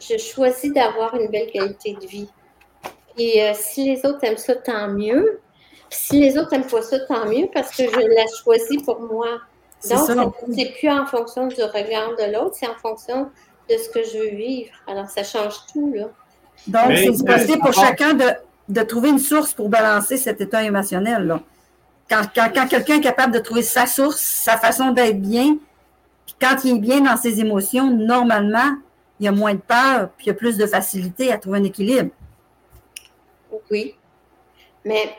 je 0.00 0.16
choisis 0.16 0.72
d'avoir 0.72 1.14
une 1.14 1.28
belle 1.28 1.50
qualité 1.50 1.94
de 1.94 2.06
vie. 2.06 2.30
Et 3.18 3.42
euh, 3.42 3.52
si 3.54 3.84
les 3.84 4.04
autres 4.06 4.22
aiment 4.24 4.36
ça, 4.36 4.54
tant 4.54 4.88
mieux. 4.88 5.40
Si 5.90 6.20
les 6.20 6.38
autres 6.38 6.52
n'aiment 6.52 6.66
pas 6.66 6.82
ça, 6.82 6.98
tant 7.00 7.26
mieux 7.26 7.48
parce 7.52 7.76
que 7.76 7.84
je 7.84 7.98
l'ai 7.98 8.24
choisi 8.42 8.78
pour 8.78 9.00
moi. 9.00 9.26
Donc, 9.88 10.34
c'est 10.54 10.72
plus 10.78 10.88
en 10.88 11.06
fonction 11.06 11.48
du 11.48 11.62
regard 11.62 12.10
de 12.16 12.32
l'autre, 12.32 12.56
c'est 12.58 12.68
en 12.68 12.74
fonction 12.74 13.30
de 13.68 13.76
ce 13.76 13.88
que 13.90 14.04
je 14.04 14.18
veux 14.18 14.36
vivre. 14.36 14.70
Alors, 14.86 15.08
ça 15.08 15.24
change 15.24 15.54
tout, 15.72 15.92
là. 15.94 16.08
Donc, 16.66 16.96
c'est 16.96 17.26
possible 17.26 17.58
pour 17.60 17.72
chacun 17.72 18.14
de, 18.14 18.26
de, 18.68 18.82
trouver 18.82 19.08
une 19.08 19.18
source 19.18 19.52
pour 19.52 19.68
balancer 19.68 20.16
cet 20.16 20.40
état 20.40 20.62
émotionnel, 20.62 21.26
là. 21.26 21.40
Quand, 22.08 22.22
quand, 22.34 22.66
quelqu'un 22.68 22.96
est 22.96 23.00
capable 23.00 23.32
de 23.32 23.38
trouver 23.38 23.62
sa 23.62 23.86
source, 23.86 24.20
sa 24.20 24.58
façon 24.58 24.90
d'être 24.90 25.20
bien, 25.20 25.56
puis 26.26 26.34
quand 26.40 26.56
il 26.64 26.76
est 26.76 26.80
bien 26.80 27.00
dans 27.00 27.16
ses 27.16 27.40
émotions, 27.40 27.90
normalement, 27.90 28.76
il 29.18 29.26
y 29.26 29.28
a 29.28 29.32
moins 29.32 29.54
de 29.54 29.60
peur, 29.60 30.10
puis 30.16 30.26
il 30.26 30.28
y 30.28 30.30
a 30.30 30.34
plus 30.34 30.56
de 30.56 30.66
facilité 30.66 31.32
à 31.32 31.38
trouver 31.38 31.58
un 31.58 31.64
équilibre. 31.64 32.10
Oui. 33.70 33.94
Mais 34.84 35.14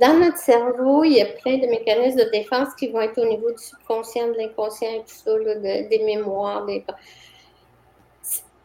dans 0.00 0.18
notre 0.18 0.38
cerveau, 0.38 1.04
il 1.04 1.14
y 1.14 1.20
a 1.20 1.26
plein 1.26 1.58
de 1.58 1.66
mécanismes 1.66 2.18
de 2.18 2.30
défense 2.30 2.68
qui 2.78 2.88
vont 2.88 3.00
être 3.00 3.18
au 3.18 3.26
niveau 3.26 3.50
du 3.50 3.62
subconscient, 3.62 4.28
de 4.28 4.34
l'inconscient 4.34 4.90
et 4.90 5.00
tout 5.00 5.14
ça, 5.14 5.36
des 5.36 6.02
mémoires. 6.04 6.64
Des... 6.66 6.84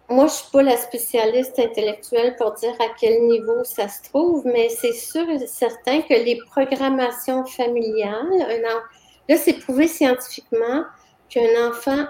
Moi, 0.07 0.27
je 0.27 0.31
ne 0.31 0.37
suis 0.37 0.51
pas 0.51 0.61
la 0.61 0.77
spécialiste 0.77 1.57
intellectuelle 1.57 2.35
pour 2.35 2.53
dire 2.53 2.75
à 2.79 2.93
quel 2.99 3.23
niveau 3.23 3.63
ça 3.63 3.87
se 3.87 4.03
trouve, 4.03 4.45
mais 4.45 4.69
c'est 4.69 4.93
sûr 4.93 5.27
et 5.29 5.47
certain 5.47 6.01
que 6.01 6.13
les 6.13 6.37
programmations 6.51 7.43
familiales, 7.45 8.61
là, 8.61 9.37
c'est 9.37 9.59
prouvé 9.59 9.87
scientifiquement 9.87 10.83
qu'un 11.29 11.67
enfant 11.67 12.05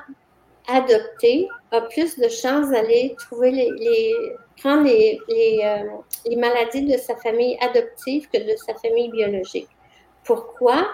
adopté 0.67 1.47
a 1.71 1.81
plus 1.81 2.17
de 2.17 2.27
chances 2.29 2.69
d'aller 2.69 3.15
trouver 3.17 3.51
les, 3.51 4.13
prendre 4.57 4.83
les, 4.83 5.19
euh, 5.29 5.83
les, 6.25 6.35
maladies 6.35 6.83
de 6.83 6.97
sa 6.97 7.15
famille 7.15 7.57
adoptive 7.61 8.27
que 8.29 8.37
de 8.37 8.55
sa 8.57 8.73
famille 8.75 9.09
biologique. 9.09 9.69
Pourquoi? 10.23 10.87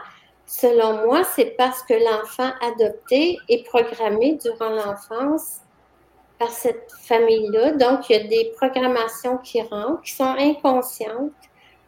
Selon 0.45 1.05
moi, 1.05 1.23
c'est 1.23 1.55
parce 1.57 1.81
que 1.83 1.93
l'enfant 1.93 2.51
adopté 2.61 3.37
est 3.47 3.65
programmé 3.65 4.37
durant 4.43 4.69
l'enfance 4.69 5.61
par 6.37 6.49
cette 6.49 6.91
famille-là. 7.03 7.71
Donc, 7.73 8.09
il 8.09 8.17
y 8.17 8.19
a 8.19 8.23
des 8.23 8.51
programmations 8.57 9.37
qui 9.37 9.61
rentrent, 9.61 10.01
qui 10.01 10.11
sont 10.11 10.35
inconscientes 10.37 11.31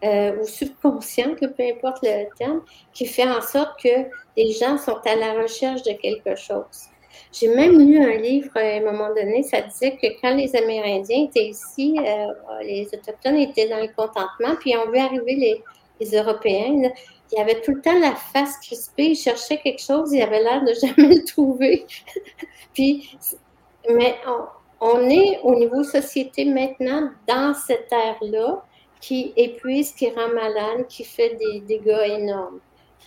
euh, 0.04 0.38
ou 0.40 0.46
subconscientes, 0.46 1.40
peu 1.40 1.64
importe 1.64 2.00
le 2.04 2.26
terme, 2.38 2.62
qui 2.94 3.06
fait 3.06 3.30
en 3.30 3.42
sorte 3.42 3.82
que 3.82 4.10
les 4.38 4.52
gens 4.52 4.78
sont 4.78 5.00
à 5.06 5.16
la 5.16 5.34
recherche 5.42 5.82
de 5.84 5.94
quelque 5.94 6.36
chose. 6.36 6.93
J'ai 7.34 7.48
même 7.48 7.80
lu 7.80 7.98
un 8.00 8.18
livre 8.18 8.52
à 8.56 8.60
un 8.60 8.82
moment 8.82 9.10
donné, 9.10 9.42
ça 9.42 9.62
disait 9.62 9.98
que 9.98 10.06
quand 10.22 10.36
les 10.36 10.56
Amérindiens 10.56 11.24
étaient 11.24 11.48
ici, 11.48 11.98
euh, 12.00 12.28
les 12.62 12.88
Autochtones 12.94 13.38
étaient 13.38 13.68
dans 13.68 13.80
le 13.80 13.88
contentement, 13.88 14.56
puis 14.60 14.76
on 14.78 14.92
vu 14.92 15.00
arriver 15.00 15.36
les, 15.36 15.64
Européens. 16.14 16.92
il 17.32 17.38
y 17.38 17.42
avait 17.42 17.62
tout 17.62 17.74
le 17.76 17.82
temps 17.82 17.98
la 17.98 18.14
face 18.14 18.58
crispée, 18.58 19.12
ils 19.12 19.16
cherchaient 19.16 19.58
quelque 19.58 19.82
chose, 19.82 20.12
ils 20.12 20.22
avaient 20.22 20.44
l'air 20.44 20.62
de 20.62 20.74
jamais 20.82 21.16
le 21.16 21.24
trouver. 21.24 21.86
puis, 22.74 23.18
mais 23.90 24.16
on, 24.28 24.46
on, 24.86 25.10
est 25.10 25.40
au 25.44 25.56
niveau 25.56 25.82
société 25.84 26.44
maintenant 26.44 27.10
dans 27.26 27.54
cette 27.54 27.90
ère-là 27.90 28.66
qui 29.00 29.34
épuise, 29.38 29.94
qui 29.94 30.10
rend 30.10 30.28
malade, 30.28 30.88
qui 30.90 31.06
fait 31.06 31.36
des 31.36 31.62
dégâts 31.62 32.20
énormes. 32.20 32.60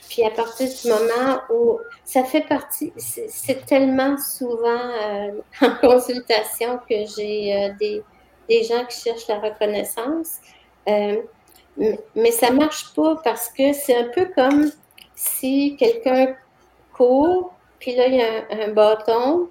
Puis 0.08 0.24
à 0.24 0.30
partir 0.30 0.68
du 0.68 0.88
moment 0.88 1.40
où 1.50 1.78
ça 2.04 2.22
fait 2.24 2.42
partie, 2.42 2.92
c'est 2.96 3.66
tellement 3.66 4.16
souvent 4.18 4.90
euh, 5.02 5.40
en 5.60 5.74
consultation 5.80 6.78
que 6.88 6.94
j'ai 7.16 7.54
euh, 7.54 7.72
des, 7.78 8.02
des, 8.48 8.62
gens 8.64 8.84
qui 8.84 9.00
cherchent 9.00 9.26
la 9.28 9.40
reconnaissance, 9.40 10.38
euh, 10.88 11.22
mais 12.14 12.30
ça 12.30 12.50
marche 12.50 12.94
pas 12.94 13.16
parce 13.22 13.48
que 13.48 13.72
c'est 13.72 13.96
un 13.96 14.08
peu 14.14 14.26
comme 14.34 14.70
si 15.14 15.76
quelqu'un 15.76 16.34
court, 16.94 17.52
puis 17.78 17.96
là 17.96 18.06
il 18.06 18.14
y 18.14 18.22
a 18.22 18.64
un, 18.64 18.68
bâton, 18.68 19.48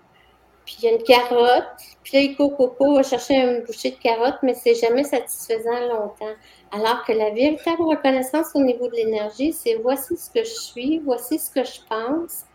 puis 0.66 0.78
il 0.80 0.86
y 0.86 0.88
a 0.88 0.92
une 0.94 1.04
carotte, 1.04 1.66
puis 2.04 2.28
là 2.28 2.36
court, 2.36 2.96
va 2.96 3.04
chercher 3.04 3.38
un 3.38 3.60
bouchée 3.62 3.92
de 3.92 3.98
carotte, 3.98 4.38
mais 4.44 4.54
c'est 4.54 4.76
jamais 4.76 5.04
satisfaisant 5.04 5.80
longtemps. 5.88 6.34
Alors 6.72 7.04
que 7.06 7.14
la 7.14 7.30
véritable 7.32 7.84
reconnaissance 7.84 8.48
au 8.56 8.62
niveau 8.62 8.88
de 8.88 8.96
l'énergie, 8.96 9.54
c'est 9.54 9.76
voici 9.76 10.18
ce 10.18 10.30
que 10.30 10.44
je 10.44 10.54
suis, 10.54 11.00
voici 11.00 11.40
ce 11.40 11.52
que 11.52 11.64
je 11.64 11.80
pense, 11.88 12.46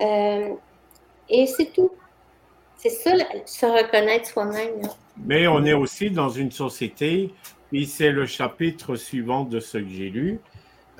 euh, 0.00 0.54
et 1.28 1.46
c'est 1.46 1.72
tout. 1.72 1.90
C'est 2.76 2.90
ça, 2.90 3.12
se 3.46 3.66
reconnaître 3.66 4.28
soi-même. 4.28 4.82
Mais 5.16 5.46
on 5.46 5.64
est 5.64 5.72
aussi 5.72 6.10
dans 6.10 6.28
une 6.28 6.50
société, 6.50 7.32
et 7.72 7.84
c'est 7.86 8.10
le 8.10 8.26
chapitre 8.26 8.96
suivant 8.96 9.44
de 9.44 9.60
ce 9.60 9.78
que 9.78 9.88
j'ai 9.88 10.10
lu, 10.10 10.40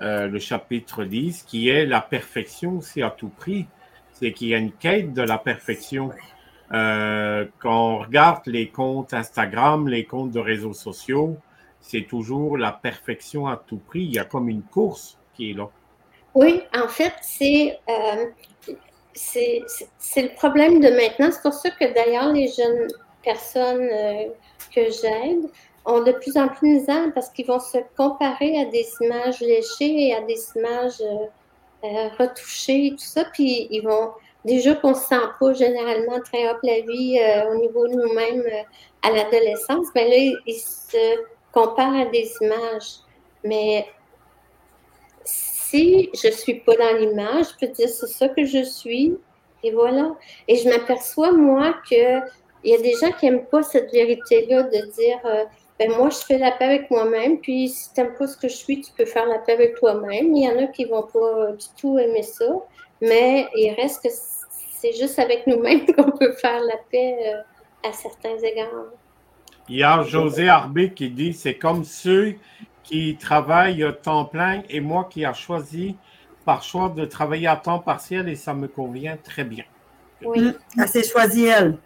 euh, 0.01 0.27
le 0.27 0.39
chapitre 0.39 1.05
10, 1.05 1.45
qui 1.45 1.69
est 1.69 1.87
la 1.87 2.01
perfection, 2.01 2.81
c'est 2.81 3.03
à 3.03 3.11
tout 3.11 3.29
prix. 3.29 3.67
C'est 4.13 4.33
qu'il 4.33 4.49
y 4.49 4.55
a 4.55 4.59
une 4.59 4.73
quête 4.73 5.13
de 5.13 5.23
la 5.23 5.39
perfection. 5.39 6.11
Euh, 6.73 7.45
quand 7.59 7.95
on 7.95 7.99
regarde 7.99 8.47
les 8.47 8.69
comptes 8.69 9.13
Instagram, 9.13 9.89
les 9.89 10.05
comptes 10.05 10.31
de 10.31 10.41
réseaux 10.41 10.73
sociaux, 10.73 11.37
c'est 11.81 12.07
toujours 12.09 12.57
la 12.57 12.73
perfection 12.73 13.47
à 13.47 13.57
tout 13.57 13.79
prix. 13.79 14.03
Il 14.05 14.15
y 14.15 14.19
a 14.19 14.25
comme 14.25 14.49
une 14.49 14.63
course 14.63 15.19
qui 15.35 15.51
est 15.51 15.55
là. 15.55 15.69
Oui, 16.35 16.63
en 16.75 16.89
fait, 16.89 17.13
c'est 17.21 17.79
euh, 17.89 18.25
le 20.17 20.35
problème 20.37 20.81
de 20.81 20.89
maintenant. 20.91 21.31
C'est 21.31 21.43
pour 21.43 21.53
ça 21.53 21.71
que 21.71 21.95
d'ailleurs, 21.95 22.33
les 22.33 22.49
jeunes 22.49 22.89
personnes 23.23 23.89
euh, 23.93 24.29
que 24.75 24.91
j'aide 24.91 25.51
ont 25.85 26.03
de 26.03 26.13
plus 26.13 26.37
en 26.39 26.49
plus 26.49 26.77
misère 26.77 27.13
parce 27.15 27.29
qu'ils 27.29 27.47
vont 27.47 27.61
se 27.61 27.79
comparer 27.95 28.59
à 28.59 28.65
des 28.65 28.87
images 29.03 29.41
léchées 29.41 30.09
et 30.09 30.15
à 30.15 30.23
des 30.23 30.41
images 30.57 31.03
retouchées 32.19 32.87
et 32.87 32.91
tout 32.93 32.99
ça. 33.05 33.25
Puis 33.35 33.69
ils 33.71 33.83
vont 33.83 34.13
déjà 34.45 34.75
qu'on 34.75 34.95
se 34.95 35.07
sent 35.07 35.17
pas 35.41 35.53
généralement 35.55 36.21
très 36.21 36.49
hop 36.49 36.59
la 36.63 36.81
vie 36.81 37.19
au 37.51 37.57
niveau 37.57 37.87
de 37.89 37.95
nous-mêmes 37.95 38.45
à 39.03 39.11
l'adolescence, 39.11 39.87
mais 39.95 40.09
là, 40.09 40.39
ils 40.47 40.55
se 40.55 41.23
compare 41.53 41.95
à 41.95 42.05
des 42.07 42.31
images. 42.41 42.97
Mais 43.43 43.87
si 45.25 46.11
je 46.15 46.29
ne 46.29 46.33
suis 46.33 46.61
pas 46.61 46.77
dans 46.77 46.97
l'image, 46.97 47.47
je 47.53 47.67
peux 47.67 47.73
dire 47.73 47.89
c'est 47.89 48.07
ça 48.07 48.29
que 48.29 48.45
je 48.45 48.63
suis. 48.63 49.17
Et 49.63 49.73
voilà. 49.73 50.15
Et 50.47 50.57
je 50.57 50.69
m'aperçois, 50.69 51.33
moi, 51.33 51.75
que 51.89 52.21
il 52.65 52.71
y 52.71 52.75
a 52.75 52.79
des 52.79 52.95
gens 52.95 53.13
qui 53.13 53.27
n'aiment 53.27 53.47
pas 53.47 53.63
cette 53.63 53.91
vérité-là 53.93 54.63
de 54.65 54.93
dire 54.93 55.19
euh, 55.27 55.45
ben 55.79 55.91
moi, 55.91 56.09
je 56.11 56.19
fais 56.19 56.39
la 56.39 56.53
paix 56.53 56.65
avec 56.65 56.91
moi-même, 56.91 57.41
puis 57.41 57.69
si 57.69 57.93
tu 57.93 58.01
n'aimes 58.01 58.15
pas 58.15 58.27
ce 58.27 58.37
que 58.37 58.49
je 58.49 58.55
suis, 58.55 58.81
tu 58.81 58.93
peux 58.93 59.05
faire 59.05 59.27
la 59.27 59.39
paix 59.39 59.53
avec 59.53 59.75
toi-même. 59.75 60.35
Il 60.35 60.45
y 60.45 60.49
en 60.49 60.59
a 60.63 60.67
qui 60.69 60.85
ne 60.85 60.91
vont 60.91 61.03
pas 61.03 61.53
du 61.53 61.67
tout 61.77 61.99
aimer 61.99 62.23
ça, 62.23 62.47
mais 63.01 63.49
il 63.55 63.75
reste 63.75 64.03
que 64.03 64.09
c'est 64.51 64.93
juste 64.93 65.19
avec 65.19 65.47
nous-mêmes 65.47 65.87
qu'on 65.95 66.11
peut 66.11 66.33
faire 66.33 66.61
la 66.61 66.77
paix 66.91 67.17
euh, 67.27 67.89
à 67.89 67.93
certains 67.93 68.37
égards. 68.39 68.93
Il 69.69 69.77
y 69.77 69.83
a 69.83 70.03
José 70.03 70.49
Arbé 70.49 70.93
qui 70.93 71.09
dit 71.11 71.33
c'est 71.33 71.57
comme 71.57 71.85
ceux 71.85 72.35
qui 72.83 73.17
travaillent 73.17 73.83
à 73.83 73.93
temps 73.93 74.27
plein 74.27 74.63
et 74.69 74.81
moi 74.81 75.09
qui 75.11 75.25
a 75.25 75.33
choisi 75.33 75.97
par 76.45 76.63
choix 76.63 76.91
de 76.91 77.05
travailler 77.07 77.47
à 77.47 77.57
temps 77.57 77.79
partiel 77.79 78.29
et 78.29 78.37
ça 78.37 78.53
me 78.53 78.69
convient 78.69 79.17
très 79.17 79.45
bien. 79.45 79.65
Oui. 80.23 80.53
Elle 80.79 80.89
s'est 80.89 81.03
choisie 81.03 81.47
elle. 81.47 81.79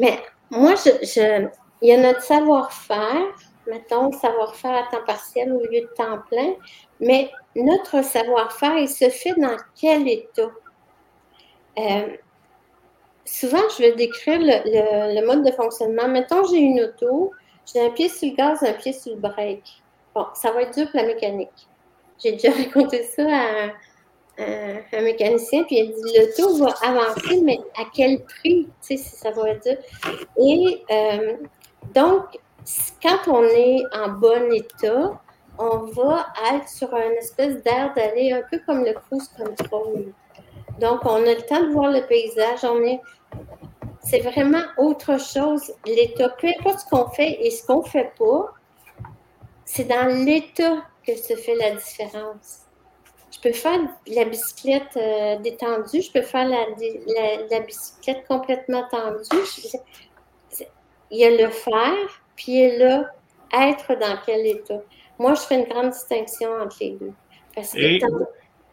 Mais 0.00 0.18
moi, 0.50 0.74
je, 0.74 1.48
il 1.80 1.88
y 1.88 1.92
a 1.92 2.00
notre 2.00 2.22
savoir-faire, 2.22 3.22
mettons, 3.68 4.10
savoir-faire 4.12 4.74
à 4.74 4.90
temps 4.90 5.04
partiel 5.06 5.52
au 5.52 5.60
lieu 5.60 5.82
de 5.82 5.90
temps 5.96 6.18
plein, 6.28 6.54
mais 7.00 7.30
notre 7.62 8.02
savoir-faire, 8.04 8.78
il 8.78 8.88
se 8.88 9.08
fait 9.08 9.34
dans 9.38 9.56
quel 9.80 10.08
état? 10.08 10.50
Euh, 11.78 12.16
souvent, 13.24 13.62
je 13.76 13.82
vais 13.82 13.92
décrire 13.92 14.38
le, 14.40 15.26
mode 15.26 15.44
de 15.44 15.52
fonctionnement. 15.52 16.08
Mettons, 16.08 16.44
j'ai 16.46 16.58
une 16.58 16.80
auto, 16.80 17.32
j'ai 17.72 17.80
un 17.80 17.90
pied 17.90 18.08
sur 18.08 18.30
le 18.30 18.36
gaz, 18.36 18.62
un 18.62 18.72
pied 18.72 18.92
sur 18.92 19.14
le 19.14 19.20
break. 19.20 19.62
Bon, 20.14 20.26
ça 20.34 20.52
va 20.52 20.62
être 20.62 20.74
dur 20.74 20.90
pour 20.90 21.00
la 21.00 21.06
mécanique. 21.06 21.68
J'ai 22.22 22.32
déjà 22.32 22.50
raconté 22.56 23.02
ça 23.04 23.22
à 23.22 23.70
un, 24.38 25.02
mécanicien, 25.02 25.62
puis 25.64 25.76
il 25.78 26.20
a 26.20 26.26
dit 26.26 26.38
l'auto 26.38 26.56
va 26.56 26.74
avancer, 26.82 27.40
mais 27.42 27.58
à 27.76 27.84
quel 27.94 28.24
prix? 28.24 28.68
Tu 28.86 28.96
sais, 28.96 28.96
ça 28.96 29.30
va 29.30 29.50
être 29.50 29.62
dur. 29.62 29.76
Et 30.38 30.82
euh, 30.90 31.36
donc, 31.94 32.24
quand 33.02 33.28
on 33.28 33.44
est 33.44 33.82
en 33.92 34.08
bon 34.08 34.52
état, 34.52 35.20
on 35.58 35.78
va 35.86 36.26
être 36.52 36.68
sur 36.68 36.92
un 36.94 37.10
espèce 37.12 37.62
d'air 37.62 37.92
d'aller 37.94 38.32
un 38.32 38.42
peu 38.50 38.60
comme 38.66 38.84
le 38.84 38.92
cruise 38.92 39.28
control. 39.36 40.12
Donc, 40.80 41.00
on 41.04 41.22
a 41.22 41.34
le 41.34 41.42
temps 41.42 41.62
de 41.62 41.72
voir 41.72 41.90
le 41.90 42.04
paysage. 42.06 42.64
On 42.64 42.82
est, 42.82 43.00
c'est 44.02 44.20
vraiment 44.20 44.64
autre 44.78 45.18
chose. 45.20 45.72
L'état, 45.86 46.28
peu 46.30 46.48
importe 46.48 46.80
ce 46.80 46.90
qu'on 46.90 47.08
fait 47.10 47.38
et 47.46 47.50
ce 47.50 47.66
qu'on 47.66 47.82
fait 47.82 48.12
pas, 48.18 48.52
c'est 49.64 49.84
dans 49.84 50.06
l'état 50.24 50.84
que 51.06 51.16
se 51.16 51.34
fait 51.36 51.54
la 51.56 51.72
différence. 51.76 52.60
Je 53.30 53.40
peux 53.40 53.52
faire 53.52 53.80
la 54.06 54.24
bicyclette 54.24 54.96
euh, 54.96 55.36
détendue, 55.38 56.02
je 56.02 56.12
peux 56.12 56.22
faire 56.22 56.46
la, 56.46 56.66
la, 57.50 57.60
bicyclette 57.60 58.26
complètement 58.28 58.84
tendue. 58.88 59.44
il 61.10 61.18
y 61.18 61.24
a 61.24 61.30
le 61.30 61.50
faire, 61.50 62.22
puis 62.36 62.52
il 62.52 62.78
y 62.78 62.82
a 62.82 62.98
le 62.98 63.04
être 63.52 63.98
dans 63.98 64.16
quel 64.24 64.46
état. 64.46 64.80
Moi, 65.18 65.34
je 65.34 65.40
fais 65.40 65.60
une 65.60 65.68
grande 65.68 65.90
distinction 65.90 66.50
entre 66.60 66.76
les 66.80 66.92
deux. 66.92 67.12
Parce 67.54 67.72
que 67.72 68.00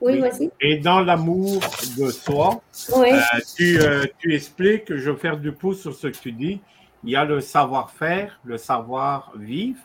oui, 0.01 0.19
vas-y. 0.19 0.49
Et 0.59 0.77
dans 0.77 1.01
l'amour 1.01 1.61
de 1.97 2.09
soi, 2.09 2.59
euh, 2.89 3.19
tu, 3.55 3.79
euh, 3.79 4.05
tu, 4.17 4.33
expliques, 4.33 4.95
je 4.95 5.11
vais 5.11 5.17
faire 5.17 5.37
du 5.37 5.51
pouce 5.51 5.81
sur 5.81 5.93
ce 5.93 6.07
que 6.07 6.17
tu 6.17 6.31
dis, 6.31 6.59
il 7.03 7.11
y 7.11 7.15
a 7.15 7.23
le 7.23 7.39
savoir-faire, 7.39 8.39
le 8.43 8.57
savoir-vivre, 8.57 9.79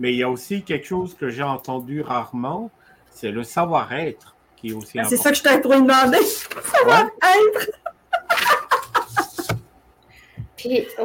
mais 0.00 0.12
il 0.12 0.18
y 0.18 0.22
a 0.24 0.30
aussi 0.30 0.62
quelque 0.62 0.86
chose 0.86 1.14
que 1.14 1.28
j'ai 1.28 1.44
entendu 1.44 2.02
rarement, 2.02 2.70
c'est 3.10 3.30
le 3.30 3.44
savoir-être 3.44 4.34
qui 4.56 4.70
est 4.70 4.72
aussi 4.72 4.98
important. 4.98 5.16
C'est 5.16 5.22
ça 5.22 5.30
que 5.30 5.36
je 5.36 5.42
t'ai 5.42 5.60
trop 5.60 5.74
demandé, 5.74 6.18
savoir-être. 6.18 7.70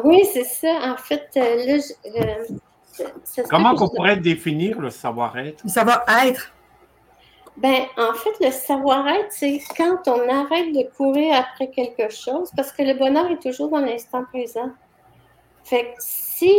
oui, 0.04 0.24
c'est 0.34 0.44
ça. 0.44 0.92
En 0.92 0.98
fait, 0.98 1.30
euh, 1.38 1.82
Comment 3.50 3.74
on 3.74 3.90
pourrait 3.90 4.18
définir 4.18 4.80
le 4.80 4.90
savoir-être? 4.90 5.64
Le 5.64 5.70
savoir-être. 5.70 6.52
Ben, 7.58 7.86
en 7.98 8.14
fait, 8.14 8.46
le 8.46 8.52
savoir-être, 8.52 9.32
c'est 9.32 9.62
quand 9.78 10.08
on 10.08 10.28
arrête 10.28 10.74
de 10.74 10.90
courir 10.96 11.36
après 11.36 11.70
quelque 11.70 12.10
chose, 12.10 12.52
parce 12.56 12.72
que 12.72 12.84
le 12.84 12.96
bonheur 12.96 13.32
est 13.32 13.42
toujours 13.42 13.70
dans 13.70 13.80
l'instant 13.80 14.26
présent. 14.26 14.72
Fait 15.64 15.86
que 15.86 16.00
si, 16.00 16.54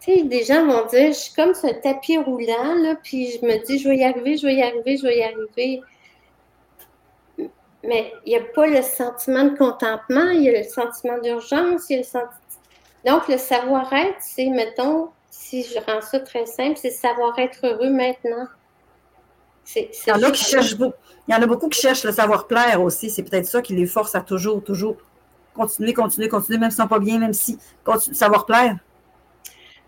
tu 0.00 0.14
sais, 0.14 0.22
des 0.22 0.44
gens 0.44 0.66
vont 0.66 0.86
dire, 0.86 1.08
je 1.08 1.18
suis 1.18 1.34
comme 1.34 1.52
ce 1.52 1.66
tapis 1.66 2.16
roulant, 2.16 2.74
là, 2.76 2.94
puis 3.02 3.32
je 3.32 3.44
me 3.44 3.64
dis, 3.66 3.78
je 3.78 3.88
vais 3.88 3.96
y 3.96 4.04
arriver, 4.04 4.36
je 4.36 4.46
vais 4.46 4.54
y 4.54 4.62
arriver, 4.62 4.96
je 4.96 5.02
vais 5.02 5.18
y 5.18 5.22
arriver. 5.24 5.82
Mais 7.84 8.12
il 8.24 8.30
n'y 8.30 8.36
a 8.36 8.44
pas 8.54 8.68
le 8.68 8.82
sentiment 8.82 9.44
de 9.44 9.56
contentement, 9.56 10.30
il 10.30 10.42
y 10.42 10.48
a 10.48 10.58
le 10.58 10.64
sentiment 10.64 11.18
d'urgence, 11.18 11.90
il 11.90 11.94
y 11.94 11.96
a 11.96 11.98
le 11.98 12.04
sentiment. 12.04 12.41
Donc, 13.04 13.28
le 13.28 13.36
savoir-être, 13.36 14.16
c'est, 14.20 14.46
mettons, 14.46 15.08
si 15.30 15.64
je 15.64 15.78
rends 15.78 16.00
ça 16.00 16.20
très 16.20 16.46
simple, 16.46 16.78
c'est 16.80 16.90
savoir-être 16.90 17.58
heureux 17.64 17.90
maintenant. 17.90 18.46
Il 19.74 19.88
y 20.06 20.12
en 20.12 20.22
a 20.22 20.30
qui 20.30 20.44
cherchent 20.44 20.74
Il 20.78 21.32
y 21.32 21.34
en 21.34 21.42
a 21.42 21.46
beaucoup 21.46 21.68
qui 21.68 21.80
cherchent 21.80 22.04
le 22.04 22.12
savoir-plaire 22.12 22.82
aussi. 22.82 23.10
C'est 23.10 23.22
peut-être 23.22 23.46
ça 23.46 23.62
qui 23.62 23.74
les 23.74 23.86
force 23.86 24.14
à 24.14 24.20
toujours, 24.20 24.62
toujours 24.62 24.96
continuer, 25.54 25.92
continuer, 25.92 26.28
continuer, 26.28 26.58
même 26.58 26.70
si 26.70 26.76
sont 26.76 26.88
pas 26.88 26.98
bien, 26.98 27.18
même 27.18 27.32
si 27.32 27.58
savoir-plaire. 28.12 28.76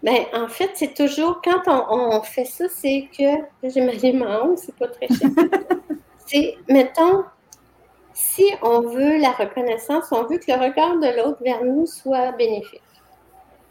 Bien, 0.02 0.26
en 0.34 0.48
fait, 0.48 0.70
c'est 0.74 0.94
toujours 0.94 1.40
quand 1.42 1.62
on, 1.66 2.20
fait 2.22 2.44
ça, 2.44 2.66
c'est 2.68 3.08
que 3.16 3.68
j'ai 3.68 3.80
mal 3.80 3.96
les 3.96 4.56
c'est 4.56 4.76
pas 4.76 4.88
très 4.88 5.08
cher. 5.08 5.30
c'est, 6.26 6.56
mettons, 6.68 7.24
si 8.12 8.44
on 8.62 8.80
veut 8.82 9.18
la 9.18 9.32
reconnaissance, 9.32 10.04
on 10.10 10.24
veut 10.24 10.38
que 10.38 10.52
le 10.52 10.58
regard 10.58 10.98
de 10.98 11.16
l'autre 11.16 11.42
vers 11.42 11.64
nous 11.64 11.86
soit 11.86 12.32
bénéfique 12.32 12.82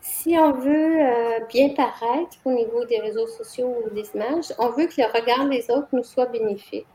si 0.03 0.37
on 0.37 0.51
veut 0.51 0.99
euh, 1.01 1.39
bien 1.47 1.69
paraître 1.69 2.35
au 2.43 2.51
niveau 2.51 2.83
des 2.83 2.99
réseaux 2.99 3.25
sociaux 3.25 3.73
ou 3.85 3.89
des 3.91 4.05
images, 4.13 4.53
on 4.59 4.67
veut 4.71 4.87
que 4.87 4.95
le 4.97 5.05
regard 5.05 5.47
des 5.47 5.71
autres 5.71 5.87
nous 5.93 6.03
soit 6.03 6.25
bénéfique. 6.25 6.85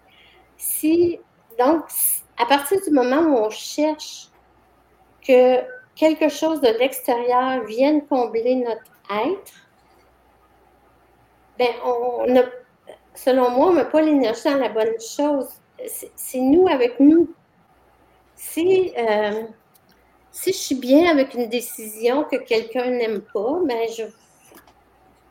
Si, 0.59 1.19
donc, 1.59 1.85
à 2.37 2.45
partir 2.45 2.79
du 2.83 2.91
moment 2.91 3.23
où 3.23 3.39
on 3.39 3.49
cherche 3.49 4.29
que 5.27 5.57
quelque 5.97 6.29
chose 6.29 6.61
de 6.61 6.69
l'extérieur 6.79 7.65
vienne 7.65 8.07
combler 8.07 8.57
notre 8.57 8.93
être, 9.11 9.53
ben 11.59 11.73
on 11.87 12.37
a, 12.37 12.43
selon 13.15 13.51
moi, 13.53 13.69
on 13.69 13.73
n'a 13.73 13.87
pas 13.87 14.03
l'énergie 14.03 14.45
dans 14.45 14.59
la 14.59 14.69
bonne 14.69 15.01
chose. 15.01 15.49
C'est 15.87 16.41
nous 16.41 16.69
avec 16.69 17.01
nous. 17.01 17.31
Si, 18.35 18.93
euh, 18.99 19.45
si 20.31 20.53
je 20.53 20.57
suis 20.57 20.75
bien 20.75 21.11
avec 21.11 21.35
une 21.35 21.49
décision 21.49 22.25
que 22.25 22.37
quelqu'un 22.37 22.91
n'aime 22.91 23.21
pas, 23.21 23.59
ben 23.65 23.89
je, 23.97 24.05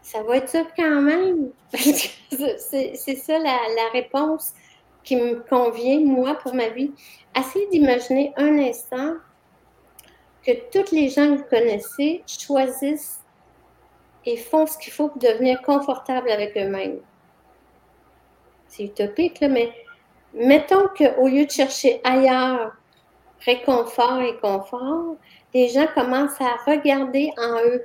ça 0.01 0.23
va 0.23 0.37
être 0.37 0.49
ça 0.49 0.63
quand 0.75 1.01
même. 1.01 1.49
c'est 1.73 2.95
ça 2.95 3.39
la, 3.39 3.89
réponse 3.91 4.53
qui 5.03 5.15
me 5.15 5.35
convient, 5.35 5.99
moi, 5.99 6.35
pour 6.35 6.53
ma 6.53 6.69
vie. 6.69 6.91
Essayez 7.37 7.67
d'imaginer 7.67 8.33
un 8.37 8.57
instant 8.59 9.15
que 10.43 10.51
toutes 10.71 10.91
les 10.91 11.09
gens 11.09 11.27
que 11.27 11.39
vous 11.39 11.49
connaissez 11.49 12.23
choisissent 12.25 13.19
et 14.25 14.37
font 14.37 14.65
ce 14.65 14.77
qu'il 14.77 14.93
faut 14.93 15.09
pour 15.09 15.21
devenir 15.21 15.61
confortable 15.61 16.29
avec 16.29 16.57
eux-mêmes. 16.57 16.99
C'est 18.67 18.83
utopique, 18.83 19.39
là, 19.39 19.49
mais 19.49 19.71
mettons 20.33 20.87
qu'au 20.87 21.27
lieu 21.27 21.45
de 21.45 21.51
chercher 21.51 22.01
ailleurs 22.03 22.73
réconfort 23.45 24.21
et 24.21 24.37
confort, 24.37 25.15
les 25.53 25.69
gens 25.69 25.87
commencent 25.93 26.41
à 26.41 26.55
regarder 26.65 27.31
en 27.37 27.61
eux 27.65 27.83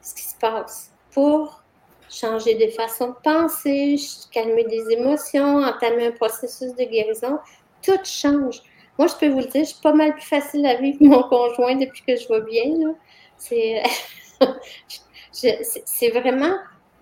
ce 0.00 0.14
qui 0.14 0.22
se 0.22 0.36
passe 0.36 0.92
pour 1.12 1.62
changer 2.08 2.54
de 2.54 2.70
façon 2.72 3.08
de 3.08 3.14
penser, 3.22 3.96
calmer 4.30 4.64
des 4.64 4.90
émotions, 4.90 5.62
entamer 5.62 6.08
un 6.08 6.12
processus 6.12 6.74
de 6.74 6.84
guérison. 6.84 7.38
Tout 7.82 7.98
change. 8.04 8.60
Moi, 8.98 9.08
je 9.08 9.14
peux 9.14 9.28
vous 9.28 9.38
le 9.40 9.46
dire, 9.46 9.64
je 9.64 9.70
suis 9.70 9.82
pas 9.82 9.94
mal 9.94 10.12
plus 10.12 10.26
facile 10.26 10.66
à 10.66 10.76
vivre 10.76 10.98
mon 11.02 11.22
conjoint 11.24 11.76
depuis 11.76 12.02
que 12.06 12.16
je 12.16 12.28
vais 12.28 12.42
bien. 12.42 12.94
C'est 15.32 16.10
vraiment 16.10 16.54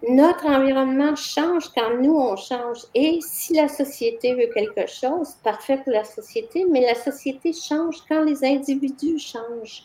notre 0.09 0.47
environnement 0.47 1.15
change 1.15 1.69
quand 1.75 1.97
nous, 2.01 2.17
on 2.17 2.37
change. 2.37 2.79
Et 2.95 3.19
si 3.23 3.55
la 3.55 3.69
société 3.69 4.35
veut 4.35 4.51
quelque 4.53 4.91
chose, 4.91 5.35
parfait 5.45 5.79
pour 5.79 5.93
la 5.93 6.05
société, 6.05 6.65
mais 6.71 6.81
la 6.81 6.95
société 6.95 7.53
change 7.53 7.97
quand 8.09 8.23
les 8.23 8.45
individus 8.45 9.19
changent. 9.19 9.85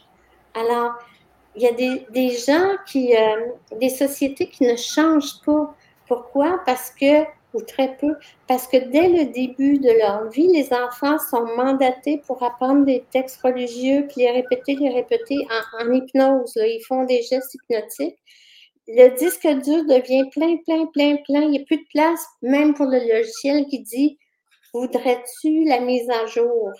Alors, 0.53 0.93
il 1.55 1.63
y 1.63 1.67
a 1.67 1.71
des, 1.71 2.29
gens 2.31 2.75
qui, 2.85 3.15
euh, 3.15 3.47
des 3.79 3.89
sociétés 3.89 4.47
qui 4.47 4.63
ne 4.65 4.75
changent 4.75 5.41
pas. 5.45 5.73
Pourquoi? 6.07 6.61
Parce 6.65 6.91
que, 6.91 7.23
ou 7.53 7.61
très 7.61 7.95
peu, 7.95 8.15
parce 8.47 8.67
que 8.67 8.77
dès 8.77 9.07
le 9.07 9.25
début 9.31 9.79
de 9.79 9.89
leur 9.99 10.29
vie, 10.29 10.47
les 10.47 10.73
enfants 10.73 11.17
sont 11.17 11.45
mandatés 11.55 12.21
pour 12.27 12.43
apprendre 12.43 12.85
des 12.85 13.05
textes 13.11 13.41
religieux, 13.41 14.05
puis 14.07 14.21
les 14.21 14.31
répéter, 14.31 14.75
les 14.75 14.89
répéter 14.89 15.47
en, 15.79 15.91
hypnose. 15.91 16.53
Ils 16.57 16.83
font 16.85 17.05
des 17.05 17.21
gestes 17.21 17.55
hypnotiques 17.55 18.17
le 18.87 19.15
disque 19.17 19.47
dur 19.47 19.85
devient 19.85 20.29
plein, 20.31 20.57
plein, 20.57 20.85
plein, 20.87 21.17
plein. 21.17 21.41
Il 21.41 21.51
n'y 21.51 21.61
a 21.61 21.65
plus 21.65 21.77
de 21.77 21.87
place, 21.91 22.25
même 22.41 22.73
pour 22.73 22.85
le 22.85 22.99
logiciel 22.99 23.65
qui 23.67 23.79
dit 23.79 24.17
Voudrais-tu 24.73 25.63
la 25.63 25.79
mise 25.79 26.09
à 26.09 26.25
jour? 26.25 26.71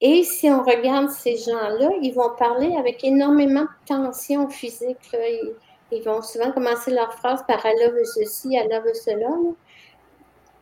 Et 0.00 0.24
si 0.24 0.48
on 0.50 0.62
regarde 0.62 1.10
ces 1.10 1.36
gens-là, 1.36 1.90
ils 2.00 2.12
vont 2.12 2.34
parler 2.36 2.74
avec 2.76 3.04
énormément 3.04 3.62
de 3.62 3.68
tension 3.86 4.48
physique. 4.48 4.98
Ils, 5.92 6.02
vont 6.02 6.22
souvent 6.22 6.50
commencer 6.52 6.90
leur 6.90 7.12
phrase 7.14 7.44
par 7.46 7.64
Allah 7.64 7.90
veut 7.90 8.04
ceci, 8.04 8.56
Allah 8.56 8.80
veut 8.80 8.94
cela. 8.94 9.28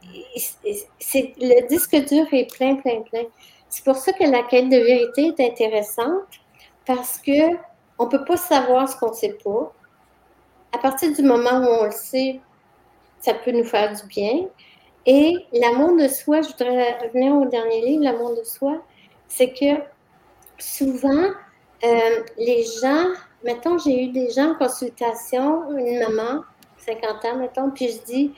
Le 0.03 1.69
disque 1.69 1.97
dur 2.07 2.27
est 2.33 2.53
plein, 2.53 2.77
plein, 2.77 3.03
plein. 3.03 3.25
C'est 3.69 3.85
pour 3.85 3.97
ça 3.97 4.13
que 4.13 4.25
la 4.25 4.43
quête 4.43 4.69
de 4.69 4.77
vérité 4.77 5.27
est 5.27 5.41
intéressante 5.41 6.41
parce 6.85 7.19
que 7.19 7.57
on 7.99 8.07
ne 8.07 8.11
peut 8.11 8.25
pas 8.25 8.37
savoir 8.37 8.89
ce 8.89 8.97
qu'on 8.97 9.11
ne 9.11 9.15
sait 9.15 9.39
pas. 9.45 9.73
À 10.73 10.79
partir 10.79 11.13
du 11.13 11.23
moment 11.23 11.61
où 11.61 11.69
on 11.83 11.85
le 11.85 11.91
sait, 11.91 12.41
ça 13.21 13.35
peut 13.35 13.53
nous 13.53 13.65
faire 13.65 13.93
du 13.93 14.07
bien. 14.07 14.47
Et 15.07 15.35
l'amour 15.53 15.97
de 15.97 16.09
soi, 16.09 16.43
je 16.43 16.49
voudrais 16.49 16.99
revenir 16.99 17.35
au 17.35 17.47
dernier 17.47 17.81
livre, 17.83 18.05
l'amour 18.05 18.37
de 18.37 18.45
soi, 18.45 18.83
c'est 19.29 19.53
que 19.53 19.83
souvent, 20.59 21.31
euh, 21.85 22.23
les 22.37 22.65
gens, 22.83 23.07
mettons, 23.45 23.79
j'ai 23.79 24.05
eu 24.05 24.09
des 24.09 24.31
gens 24.31 24.53
en 24.53 24.55
consultation, 24.57 25.77
une 25.77 26.01
maman, 26.01 26.43
50 26.79 27.25
ans, 27.25 27.37
mettons, 27.37 27.71
puis 27.71 27.89
je 27.89 28.03
dis, 28.05 28.33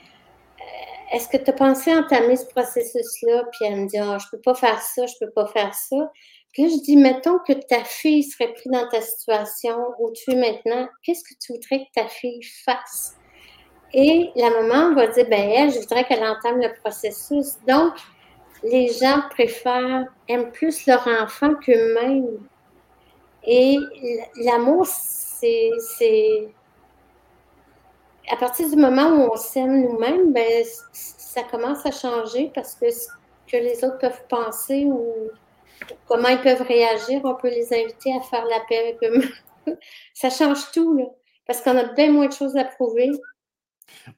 euh, 0.59 1.15
est-ce 1.15 1.27
que 1.27 1.37
tu 1.37 1.49
as 1.49 1.53
pensé 1.53 1.93
entamer 1.93 2.35
ce 2.37 2.45
processus-là? 2.45 3.43
Puis 3.51 3.65
elle 3.65 3.81
me 3.81 3.87
dit, 3.87 3.99
oh, 4.01 4.17
je 4.19 4.25
peux 4.31 4.41
pas 4.41 4.55
faire 4.55 4.81
ça, 4.81 5.05
je 5.05 5.13
peux 5.19 5.31
pas 5.31 5.47
faire 5.47 5.73
ça. 5.73 6.11
Là, 6.55 6.67
je 6.67 6.81
dis, 6.83 6.97
mettons 6.97 7.39
que 7.39 7.53
ta 7.53 7.83
fille 7.83 8.23
serait 8.23 8.53
prise 8.53 8.71
dans 8.71 8.87
ta 8.87 9.01
situation 9.01 9.75
où 9.99 10.11
tu 10.11 10.31
es 10.31 10.35
maintenant, 10.35 10.87
qu'est-ce 11.01 11.23
que 11.23 11.33
tu 11.39 11.53
voudrais 11.53 11.85
que 11.85 12.01
ta 12.01 12.07
fille 12.07 12.43
fasse? 12.43 13.15
Et 13.91 14.29
la 14.35 14.49
maman 14.49 14.93
va 14.93 15.07
dire, 15.07 15.27
ben 15.29 15.49
elle, 15.49 15.71
je 15.71 15.79
voudrais 15.79 16.03
qu'elle 16.03 16.23
entame 16.23 16.61
le 16.61 16.71
processus. 16.81 17.57
Donc, 17.67 17.93
les 18.63 18.87
gens 18.89 19.21
préfèrent, 19.31 20.05
aiment 20.27 20.51
plus 20.51 20.85
leur 20.85 21.07
enfant 21.07 21.55
qu'eux-mêmes. 21.55 22.47
Et 23.45 23.77
l'amour, 24.43 24.85
c'est, 24.85 25.71
à 28.31 28.37
partir 28.37 28.69
du 28.69 28.75
moment 28.75 29.09
où 29.09 29.31
on 29.33 29.35
s'aime 29.35 29.81
nous-mêmes, 29.81 30.31
ben, 30.31 30.63
ça 30.93 31.43
commence 31.43 31.85
à 31.85 31.91
changer 31.91 32.51
parce 32.53 32.75
que 32.75 32.89
ce 32.91 33.07
que 33.47 33.57
les 33.57 33.83
autres 33.83 33.97
peuvent 33.97 34.23
penser 34.29 34.85
ou 34.85 35.29
comment 36.07 36.29
ils 36.29 36.41
peuvent 36.41 36.65
réagir, 36.67 37.21
on 37.23 37.35
peut 37.35 37.49
les 37.49 37.73
inviter 37.73 38.13
à 38.15 38.21
faire 38.21 38.45
la 38.45 38.59
paix 38.67 38.77
avec 38.77 38.97
eux. 39.03 39.75
ça 40.13 40.29
change 40.29 40.71
tout, 40.71 41.13
parce 41.47 41.61
qu'on 41.61 41.77
a 41.77 41.85
bien 41.93 42.11
moins 42.11 42.27
de 42.27 42.33
choses 42.33 42.55
à 42.55 42.63
prouver. 42.63 43.11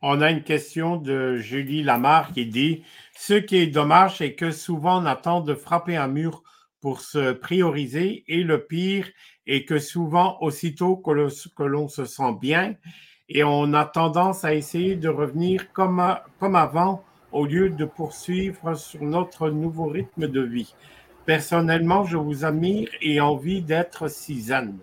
On 0.01 0.21
a 0.21 0.31
une 0.31 0.43
question 0.43 0.97
de 0.97 1.37
Julie 1.37 1.83
Lamar 1.83 2.31
qui 2.33 2.45
dit 2.45 2.83
Ce 3.15 3.33
qui 3.33 3.57
est 3.57 3.67
dommage, 3.67 4.17
c'est 4.17 4.33
que 4.33 4.51
souvent 4.51 5.01
on 5.01 5.05
attend 5.05 5.41
de 5.41 5.53
frapper 5.53 5.97
un 5.97 6.07
mur 6.07 6.43
pour 6.81 7.01
se 7.01 7.31
prioriser 7.31 8.23
et 8.27 8.43
le 8.43 8.65
pire 8.65 9.07
est 9.47 9.65
que 9.65 9.79
souvent, 9.79 10.37
aussitôt 10.41 10.97
que 10.97 11.63
l'on 11.63 11.87
se 11.87 12.05
sent 12.05 12.33
bien, 12.39 12.75
et 13.29 13.43
on 13.43 13.73
a 13.73 13.85
tendance 13.85 14.43
à 14.43 14.53
essayer 14.53 14.95
de 14.95 15.09
revenir 15.09 15.71
comme 15.71 15.99
avant 15.99 17.03
au 17.31 17.45
lieu 17.45 17.69
de 17.69 17.85
poursuivre 17.85 18.75
sur 18.75 19.01
notre 19.01 19.49
nouveau 19.49 19.87
rythme 19.87 20.27
de 20.27 20.41
vie. 20.41 20.73
Personnellement, 21.25 22.03
je 22.03 22.17
vous 22.17 22.45
admire 22.45 22.89
et 23.01 23.19
envie 23.19 23.61
d'être 23.61 24.07
si 24.07 24.41
zen. 24.41 24.77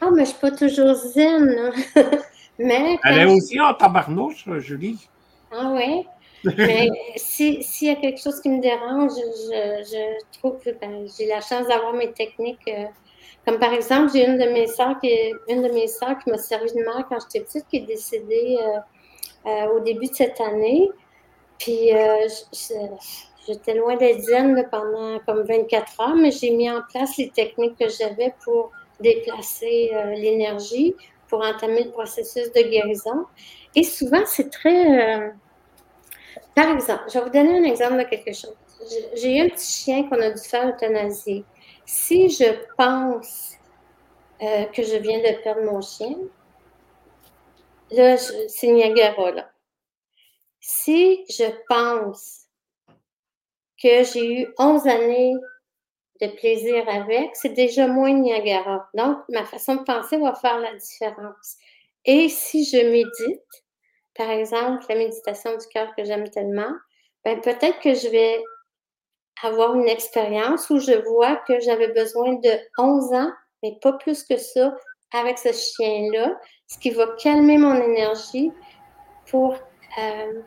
Ah, 0.00 0.10
mais 0.10 0.24
je 0.24 0.30
ne 0.30 0.34
suis 0.34 0.40
pas 0.40 0.50
toujours 0.52 0.94
zen. 0.94 1.72
Mais 2.58 2.98
Elle 3.04 3.18
est 3.18 3.24
aussi 3.24 3.60
en 3.60 3.72
tabarnouche, 3.74 4.48
Julie. 4.58 5.08
Ah 5.52 5.72
oui? 5.74 6.04
Mais 6.44 6.88
s'il 7.16 7.62
y 7.82 7.90
a 7.90 7.96
quelque 7.96 8.20
chose 8.20 8.40
qui 8.40 8.48
me 8.48 8.60
dérange, 8.60 9.12
je, 9.12 10.38
trouve 10.38 10.58
que 10.58 10.70
ben, 10.70 11.06
j'ai 11.16 11.26
la 11.26 11.40
chance 11.40 11.66
d'avoir 11.68 11.92
mes 11.92 12.12
techniques. 12.12 12.68
Euh, 12.68 12.84
comme 13.46 13.58
par 13.58 13.72
exemple, 13.72 14.12
j'ai 14.12 14.26
une 14.26 14.38
de 14.38 14.44
mes 14.50 14.66
soeurs 14.66 14.98
qui, 15.00 15.10
une 15.48 15.62
de 15.62 15.72
mes 15.72 15.86
qui 15.86 16.30
m'a 16.30 16.38
servi 16.38 16.70
de 16.72 16.80
mère 16.80 17.06
quand 17.08 17.18
j'étais 17.20 17.44
petite, 17.44 17.66
qui 17.68 17.78
est 17.78 17.86
décédée 17.86 18.58
euh, 18.60 19.48
euh, 19.48 19.76
au 19.76 19.80
début 19.80 20.08
de 20.08 20.14
cette 20.14 20.40
année. 20.40 20.90
Puis 21.58 21.90
j'étais 23.48 23.74
loin 23.74 23.96
d'être 23.96 24.70
pendant 24.70 25.18
comme 25.20 25.42
24 25.42 26.00
heures, 26.00 26.14
mais 26.14 26.30
j'ai 26.30 26.50
mis 26.50 26.70
en 26.70 26.82
place 26.88 27.16
les 27.16 27.30
techniques 27.30 27.76
que 27.78 27.88
j'avais 27.88 28.34
pour 28.44 28.70
déplacer 29.00 29.90
l'énergie 30.16 30.94
pour 31.28 31.44
entamer 31.44 31.84
le 31.84 31.90
processus 31.90 32.50
de 32.52 32.62
guérison. 32.62 33.26
Et 33.74 33.84
souvent, 33.84 34.24
c'est 34.26 34.50
très... 34.50 35.26
Euh, 35.26 35.30
par 36.54 36.70
exemple, 36.70 37.04
je 37.08 37.18
vais 37.18 37.24
vous 37.24 37.30
donner 37.30 37.58
un 37.58 37.64
exemple 37.64 37.98
de 37.98 38.04
quelque 38.04 38.32
chose. 38.32 38.56
J'ai 39.14 39.36
eu 39.36 39.40
un 39.42 39.48
petit 39.48 39.84
chien 39.84 40.08
qu'on 40.08 40.20
a 40.20 40.30
dû 40.30 40.42
faire 40.42 40.68
euthanasier. 40.68 41.44
Si 41.84 42.28
je 42.28 42.44
pense 42.76 43.54
euh, 44.42 44.64
que 44.66 44.82
je 44.82 44.96
viens 44.96 45.18
de 45.18 45.42
perdre 45.42 45.62
mon 45.62 45.80
chien, 45.80 46.16
là, 47.90 48.16
c'est 48.16 48.68
Niagara, 48.68 49.30
là. 49.30 49.50
Si 50.60 51.24
je 51.28 51.44
pense 51.68 52.47
que 53.82 54.04
j'ai 54.04 54.42
eu 54.42 54.54
11 54.58 54.86
années 54.86 55.34
de 56.20 56.26
plaisir 56.28 56.88
avec, 56.88 57.30
c'est 57.34 57.50
déjà 57.50 57.86
moins 57.86 58.12
Niagara. 58.12 58.88
Donc, 58.94 59.18
ma 59.28 59.44
façon 59.44 59.76
de 59.76 59.82
penser 59.82 60.18
va 60.18 60.34
faire 60.34 60.58
la 60.58 60.74
différence. 60.74 61.56
Et 62.04 62.28
si 62.28 62.64
je 62.64 62.78
médite, 62.78 63.42
par 64.16 64.30
exemple, 64.30 64.84
la 64.88 64.96
méditation 64.96 65.56
du 65.56 65.66
cœur 65.68 65.94
que 65.96 66.04
j'aime 66.04 66.28
tellement, 66.30 66.72
ben 67.24 67.40
peut-être 67.40 67.78
que 67.80 67.94
je 67.94 68.08
vais 68.08 68.42
avoir 69.42 69.74
une 69.74 69.88
expérience 69.88 70.68
où 70.70 70.80
je 70.80 70.92
vois 71.08 71.36
que 71.46 71.60
j'avais 71.60 71.88
besoin 71.88 72.34
de 72.34 72.50
11 72.78 73.12
ans, 73.12 73.30
mais 73.62 73.78
pas 73.80 73.92
plus 73.92 74.24
que 74.24 74.36
ça, 74.36 74.74
avec 75.12 75.38
ce 75.38 75.52
chien-là, 75.52 76.36
ce 76.66 76.78
qui 76.78 76.90
va 76.90 77.06
calmer 77.22 77.58
mon 77.58 77.74
énergie 77.74 78.52
pour, 79.30 79.54
euh, 79.98 80.42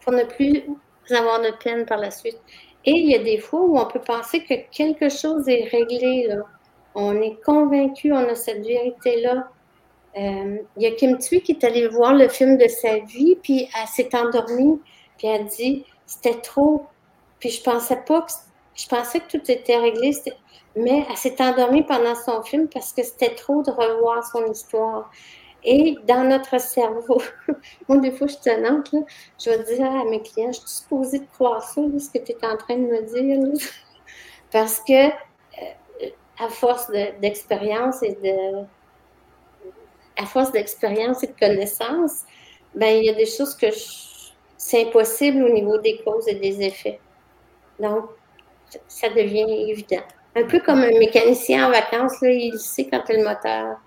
pour 0.00 0.12
ne 0.12 0.24
plus 0.24 0.64
avoir 1.10 1.40
de 1.40 1.50
peine 1.62 1.86
par 1.86 1.98
la 1.98 2.10
suite. 2.10 2.40
Et 2.84 2.92
il 2.92 3.10
y 3.10 3.14
a 3.14 3.18
des 3.18 3.38
fois 3.38 3.60
où 3.60 3.78
on 3.78 3.86
peut 3.86 4.00
penser 4.00 4.44
que 4.44 4.54
quelque 4.70 5.08
chose 5.08 5.48
est 5.48 5.68
réglé. 5.70 6.26
Là. 6.28 6.42
On 6.94 7.20
est 7.20 7.40
convaincu, 7.44 8.12
on 8.12 8.28
a 8.28 8.34
cette 8.34 8.66
vérité-là. 8.66 9.48
Euh, 10.18 10.58
il 10.76 10.82
y 10.82 10.86
a 10.86 10.90
Kim 10.92 11.18
Thuy 11.18 11.40
qui 11.40 11.52
est 11.52 11.64
allée 11.64 11.88
voir 11.88 12.12
le 12.14 12.28
film 12.28 12.58
de 12.58 12.68
sa 12.68 12.98
vie, 12.98 13.36
puis 13.42 13.68
elle 13.80 13.88
s'est 13.88 14.14
endormie, 14.14 14.78
puis 15.16 15.28
elle 15.28 15.46
dit 15.46 15.86
c'était 16.06 16.40
trop. 16.40 16.86
Puis 17.38 17.50
je 17.50 17.62
pensais 17.62 17.98
pas 18.06 18.22
que 18.22 18.32
je 18.74 18.86
pensais 18.86 19.20
que 19.20 19.38
tout 19.38 19.50
était 19.50 19.76
réglé, 19.76 20.12
mais 20.76 21.06
elle 21.08 21.16
s'est 21.16 21.40
endormie 21.42 21.82
pendant 21.82 22.14
son 22.14 22.42
film 22.42 22.68
parce 22.68 22.92
que 22.92 23.02
c'était 23.02 23.34
trop 23.34 23.62
de 23.62 23.70
revoir 23.70 24.24
son 24.24 24.44
histoire. 24.50 25.10
Et 25.64 25.96
dans 26.06 26.24
notre 26.24 26.60
cerveau, 26.60 27.22
moi, 27.88 27.98
des 27.98 28.10
fois, 28.10 28.26
je 28.26 28.32
suis 28.32 28.42
tenante, 28.42 28.94
je 29.38 29.50
vais 29.50 29.62
dire 29.74 29.86
à 29.86 30.04
mes 30.04 30.20
clients, 30.20 30.52
je 30.52 30.58
suis 30.58 30.68
supposée 30.68 31.20
de 31.20 31.26
croire 31.32 31.62
ça, 31.62 31.80
ce 31.98 32.10
que 32.10 32.24
tu 32.24 32.32
es 32.32 32.46
en 32.46 32.56
train 32.56 32.76
de 32.76 32.86
me 32.86 33.02
dire. 33.02 33.66
Parce 34.50 34.80
que, 34.80 35.08
euh, 35.08 36.10
à 36.38 36.48
force 36.48 36.90
d'expérience 37.20 38.02
et 38.02 38.16
de. 38.22 38.64
À 40.18 40.26
force 40.26 40.52
d'expérience 40.52 41.22
et 41.22 41.28
de 41.28 41.38
connaissance, 41.38 42.24
ben, 42.74 42.98
il 42.98 43.04
y 43.04 43.10
a 43.10 43.14
des 43.14 43.26
choses 43.26 43.54
que 43.54 43.66
c'est 44.56 44.82
impossible 44.82 45.42
au 45.42 45.48
niveau 45.48 45.78
des 45.78 45.98
causes 46.04 46.28
et 46.28 46.34
des 46.34 46.60
effets. 46.60 47.00
Donc, 47.80 48.04
ça 48.88 49.08
devient 49.08 49.70
évident. 49.70 50.02
Un 50.34 50.44
peu 50.44 50.60
comme 50.60 50.80
un 50.80 50.98
mécanicien 50.98 51.66
en 51.66 51.70
vacances, 51.70 52.16
il 52.22 52.58
sait 52.58 52.88
quand 52.88 53.02
le 53.08 53.24
moteur 53.24 53.78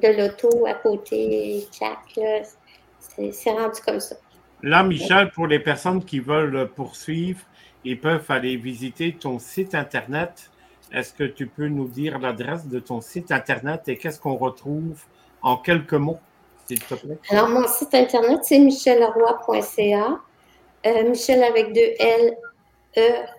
de 0.00 0.08
l'auto 0.16 0.66
à 0.66 0.74
côté, 0.74 1.66
c'est 1.70 3.50
rendu 3.50 3.80
comme 3.86 4.00
ça. 4.00 4.16
Là, 4.62 4.82
Michel, 4.82 5.30
pour 5.30 5.46
les 5.46 5.60
personnes 5.60 6.04
qui 6.04 6.18
veulent 6.18 6.68
poursuivre, 6.74 7.40
ils 7.84 8.00
peuvent 8.00 8.24
aller 8.28 8.56
visiter 8.56 9.12
ton 9.12 9.38
site 9.38 9.74
Internet. 9.74 10.50
Est-ce 10.92 11.12
que 11.12 11.24
tu 11.24 11.46
peux 11.46 11.68
nous 11.68 11.86
dire 11.86 12.18
l'adresse 12.18 12.66
de 12.66 12.80
ton 12.80 13.00
site 13.00 13.30
Internet 13.30 13.88
et 13.88 13.96
qu'est-ce 13.96 14.20
qu'on 14.20 14.36
retrouve 14.36 14.98
en 15.42 15.56
quelques 15.56 15.94
mots, 15.94 16.18
s'il 16.66 16.82
te 16.82 16.94
plaît? 16.94 17.18
Alors, 17.30 17.48
mon 17.48 17.66
site 17.68 17.94
Internet, 17.94 18.40
c'est 18.42 18.58
michelleroy.ca. 18.58 20.20
Euh, 20.86 21.08
Michel 21.08 21.42
avec 21.42 21.72
deux 21.72 21.90
L, 21.98 22.36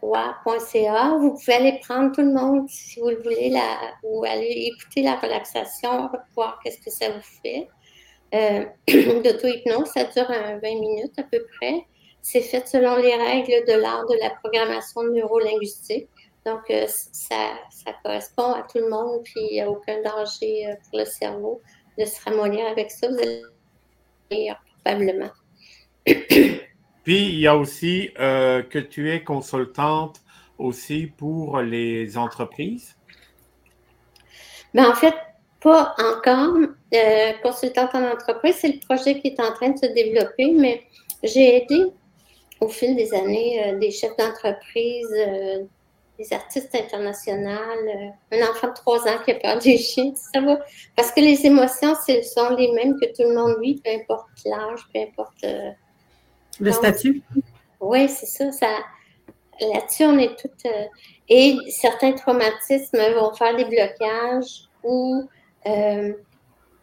roi.ca. 0.02 1.18
Vous 1.20 1.34
pouvez 1.34 1.54
aller 1.54 1.80
prendre 1.82 2.14
tout 2.14 2.22
le 2.22 2.34
monde 2.34 2.70
si 2.70 3.00
vous 3.00 3.10
le 3.10 3.22
voulez, 3.22 3.54
ou 4.04 4.24
aller 4.24 4.72
écouter 4.74 5.02
la 5.02 5.16
relaxation, 5.16 6.10
voir 6.36 6.60
qu'est-ce 6.64 6.80
que 6.80 6.92
ça 6.92 7.10
vous 7.10 7.42
fait. 7.44 7.68
Euh, 8.34 8.66
D'auto-hypnose, 9.24 9.90
ça 9.90 10.04
dure 10.06 10.28
20 10.28 10.62
minutes 10.62 11.18
à 11.18 11.24
peu 11.24 11.46
près. 11.58 11.86
C'est 12.22 12.42
fait 12.42 12.68
selon 12.68 12.98
les 12.98 13.16
règles 13.16 13.66
de 13.68 13.74
l'art 13.74 14.06
de 14.08 14.18
la 14.22 14.30
programmation 14.32 15.04
neurolinguistique. 15.04 16.10
Donc, 16.46 16.70
euh, 16.70 16.86
ça, 16.88 17.54
ça, 17.70 17.92
correspond 18.04 18.54
à 18.54 18.64
tout 18.64 18.80
le 18.80 18.90
monde, 18.90 19.22
puis 19.24 19.42
il 19.52 19.54
n'y 19.54 19.62
a 19.62 19.70
aucun 19.70 20.02
danger 20.02 20.68
euh, 20.68 20.76
pour 20.90 21.00
le 21.00 21.06
cerveau 21.06 21.62
de 21.98 22.06
se 22.06 22.24
ramollir 22.24 22.66
avec 22.68 22.92
ça. 22.92 23.08
Vous 23.10 23.18
allez 24.32 24.54
probablement. 24.84 25.32
Puis, 27.10 27.24
il 27.24 27.40
y 27.40 27.48
a 27.48 27.58
aussi 27.58 28.12
euh, 28.20 28.62
que 28.62 28.78
tu 28.78 29.12
es 29.12 29.24
consultante 29.24 30.22
aussi 30.60 31.08
pour 31.08 31.60
les 31.60 32.20
entreprises? 32.20 32.96
Ben, 34.76 34.88
en 34.88 34.94
fait, 34.94 35.16
pas 35.60 35.96
encore. 35.98 36.56
Euh, 36.94 37.34
consultante 37.42 37.96
en 37.96 38.12
entreprise, 38.12 38.58
c'est 38.60 38.68
le 38.68 38.80
projet 38.88 39.20
qui 39.20 39.30
est 39.30 39.40
en 39.40 39.52
train 39.54 39.70
de 39.70 39.80
se 39.80 39.88
développer, 39.88 40.52
mais 40.52 40.84
j'ai 41.24 41.64
aidé 41.64 41.88
au 42.62 42.68
fil 42.68 42.96
des 42.96 43.12
années 43.16 43.60
euh, 43.66 43.80
des 43.80 43.90
chefs 43.90 44.16
d'entreprise, 44.16 45.10
des 46.20 46.32
artistes 46.32 46.76
internationaux, 46.76 47.74
un 48.32 48.52
enfant 48.52 48.68
de 48.68 48.76
trois 48.76 49.08
ans 49.08 49.18
qui 49.26 49.32
a 49.32 49.36
peur 49.40 49.58
des 49.58 49.80
chiens, 49.80 50.14
ça 50.14 50.42
va. 50.42 50.60
Parce 50.96 51.10
que 51.12 51.22
les 51.22 51.44
émotions, 51.44 51.96
ce 52.06 52.22
sont 52.22 52.56
les 52.56 52.72
mêmes 52.74 53.00
que 53.00 53.08
tout 53.08 53.28
le 53.28 53.34
monde 53.34 53.60
vit, 53.64 53.82
peu 53.84 53.90
importe 53.90 54.28
l'âge, 54.46 54.82
peu 54.94 55.00
importe. 55.00 55.44
Le 56.60 56.72
statut? 56.72 57.22
Oui, 57.80 58.10
c'est 58.10 58.26
ça, 58.26 58.52
ça. 58.52 58.68
Là-dessus, 59.62 60.06
on 60.06 60.18
est 60.18 60.38
toutes. 60.40 60.72
et 61.28 61.58
certains 61.70 62.14
traumatismes 62.14 63.14
vont 63.16 63.34
faire 63.34 63.56
des 63.56 63.66
blocages 63.66 64.70
ou 64.84 65.28
euh, 65.68 66.14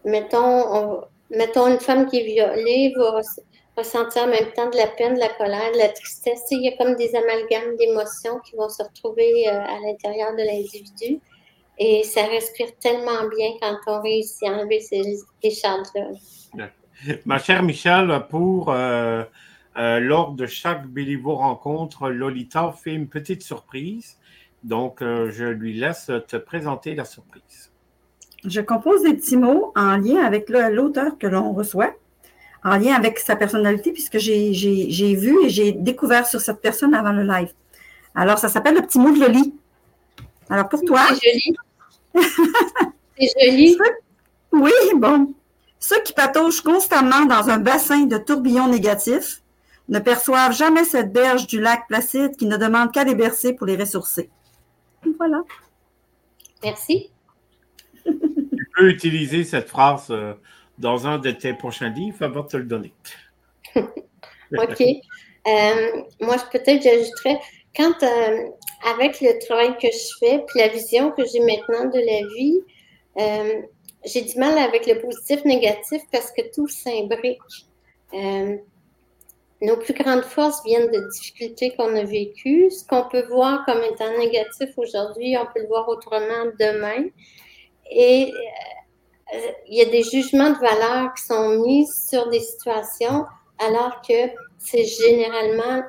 mettons, 0.05 1.03
mettons 1.31 1.69
une 1.69 1.81
femme 1.81 2.07
qui 2.07 2.21
est 2.21 2.25
violée 2.25 2.93
va 2.97 3.23
ressentir 3.77 4.23
en 4.23 4.29
même 4.29 4.53
temps 4.55 4.71
de 4.71 4.77
la 4.77 4.87
peine, 4.87 5.15
de 5.15 5.21
la 5.21 5.29
colère, 5.29 5.73
de 5.73 5.79
la 5.79 5.89
tristesse. 5.89 6.45
Il 6.51 6.65
y 6.65 6.69
a 6.69 6.77
comme 6.77 6.97
des 6.97 7.15
amalgames 7.15 7.77
d'émotions 7.77 8.39
qui 8.41 8.57
vont 8.57 8.69
se 8.69 8.83
retrouver 8.83 9.49
euh, 9.49 9.61
à 9.61 9.81
l'intérieur 9.85 10.33
de 10.33 10.43
l'individu. 10.43 11.21
Et 11.79 12.03
ça 12.05 12.25
respire 12.25 12.69
tellement 12.81 13.29
bien 13.37 13.51
quand 13.61 13.77
on 13.87 14.01
réussit 14.01 14.45
à 14.45 14.53
enlever 14.53 14.81
ces, 14.81 15.51
charges-là. 15.51 16.09
Ma 17.27 17.39
chère 17.39 17.63
Michel, 17.63 18.25
pour 18.31 18.71
euh, 18.71 19.25
lors 19.77 20.33
de 20.33 20.47
chaque 20.47 20.87
Béliveau 20.87 21.35
rencontre, 21.35 22.09
Lolita 22.09 22.73
fait 22.73 22.95
une 22.95 23.09
petite 23.09 23.43
surprise. 23.43 24.17
Donc, 24.65 24.99
je 25.01 25.45
lui 25.45 25.75
laisse 25.75 26.11
te 26.29 26.37
présenter 26.37 26.95
la 26.95 27.05
surprise. 27.05 27.71
Je 28.45 28.61
compose 28.61 29.03
des 29.03 29.15
petits 29.15 29.37
mots 29.37 29.73
en 29.75 29.97
lien 29.97 30.25
avec 30.25 30.49
l'auteur 30.49 31.19
que 31.19 31.27
l'on 31.27 31.53
reçoit, 31.53 31.95
en 32.65 32.77
lien 32.77 32.95
avec 32.95 33.19
sa 33.19 33.37
personnalité, 33.37 33.93
puisque 33.93 34.19
j'ai 34.19 35.15
vu 35.15 35.45
et 35.45 35.49
j'ai 35.49 35.73
découvert 35.73 36.27
sur 36.27 36.41
cette 36.41 36.61
personne 36.61 36.95
avant 36.95 37.13
le 37.13 37.23
live. 37.23 37.53
Alors, 38.15 38.39
ça 38.39 38.49
s'appelle 38.49 38.75
le 38.75 38.83
petit 38.83 38.99
mot 38.99 39.11
de 39.13 39.21
Loli. 39.21 39.55
Alors, 40.49 40.69
pour 40.69 40.81
toi. 40.83 41.01
C'est 41.11 41.33
joli. 41.33 41.57
C'est 43.19 43.29
joli. 43.41 43.79
oui, 44.53 44.73
bon. 44.97 45.35
Ceux 45.79 46.01
qui 46.03 46.13
patauchent 46.13 46.61
constamment 46.61 47.25
dans 47.27 47.51
un 47.51 47.59
bassin 47.59 48.07
de 48.07 48.17
tourbillons 48.17 48.69
négatifs 48.69 49.43
ne 49.89 49.99
perçoivent 49.99 50.53
jamais 50.53 50.85
cette 50.85 51.13
berge 51.13 51.47
du 51.47 51.61
lac 51.61 51.87
Placide 51.89 52.37
qui 52.37 52.47
ne 52.47 52.57
demande 52.57 52.93
qu'à 52.93 53.05
les 53.05 53.15
bercer 53.15 53.53
pour 53.53 53.67
les 53.67 53.77
ressourcer. 53.77 54.31
Voilà. 55.19 55.43
Merci 56.63 57.11
peux 58.77 58.91
utiliser 58.91 59.45
cette 59.45 59.69
phrase 59.69 60.09
euh, 60.11 60.35
dans 60.79 61.07
un 61.07 61.19
de 61.19 61.31
tes 61.31 61.55
prochains 61.55 61.89
livres 61.89 62.23
avant 62.23 62.43
de 62.43 62.49
te 62.49 62.57
le 62.57 62.65
donner. 62.65 62.93
OK. 63.77 64.81
Euh, 64.81 66.03
moi, 66.21 66.37
peut-être 66.53 66.83
j'ajouterais, 66.83 67.41
quand 67.75 68.03
euh, 68.03 68.49
avec 68.95 69.21
le 69.21 69.39
travail 69.47 69.77
que 69.79 69.89
je 69.89 70.19
fais, 70.19 70.45
puis 70.47 70.61
la 70.61 70.69
vision 70.69 71.11
que 71.13 71.23
j'ai 71.25 71.41
maintenant 71.41 71.87
de 71.87 71.99
la 71.99 72.29
vie, 72.37 72.61
j'ai 74.05 74.23
du 74.23 74.39
mal 74.39 74.57
avec 74.59 74.87
le 74.87 75.01
positif-négatif 75.01 76.03
parce 76.13 76.31
que 76.31 76.43
tout 76.55 76.69
s'imbrique. 76.69 77.41
Nos 79.63 79.77
plus 79.77 79.95
grandes 79.95 80.25
forces 80.25 80.63
viennent 80.65 80.91
de 80.91 81.09
difficultés 81.13 81.75
qu'on 81.77 81.95
a 81.97 82.05
vécues. 82.05 82.71
Ce 82.71 82.87
qu'on 82.87 83.09
peut 83.09 83.27
voir 83.29 83.65
comme 83.65 83.83
étant 83.83 84.17
négatif 84.19 84.71
aujourd'hui, 84.77 85.37
on 85.39 85.47
peut 85.47 85.63
le 85.63 85.69
voir 85.69 85.89
autrement 85.89 86.45
demain. 86.61 87.09
Et 87.91 88.33
euh, 89.35 89.39
il 89.69 89.79
y 89.79 89.83
a 89.83 89.87
des 89.87 90.03
jugements 90.03 90.51
de 90.51 90.59
valeur 90.59 91.15
qui 91.15 91.25
sont 91.25 91.59
mis 91.61 91.87
sur 91.87 92.29
des 92.29 92.41
situations 92.41 93.25
alors 93.59 94.03
que 94.07 94.31
c'est 94.59 94.85
généralement 94.85 95.83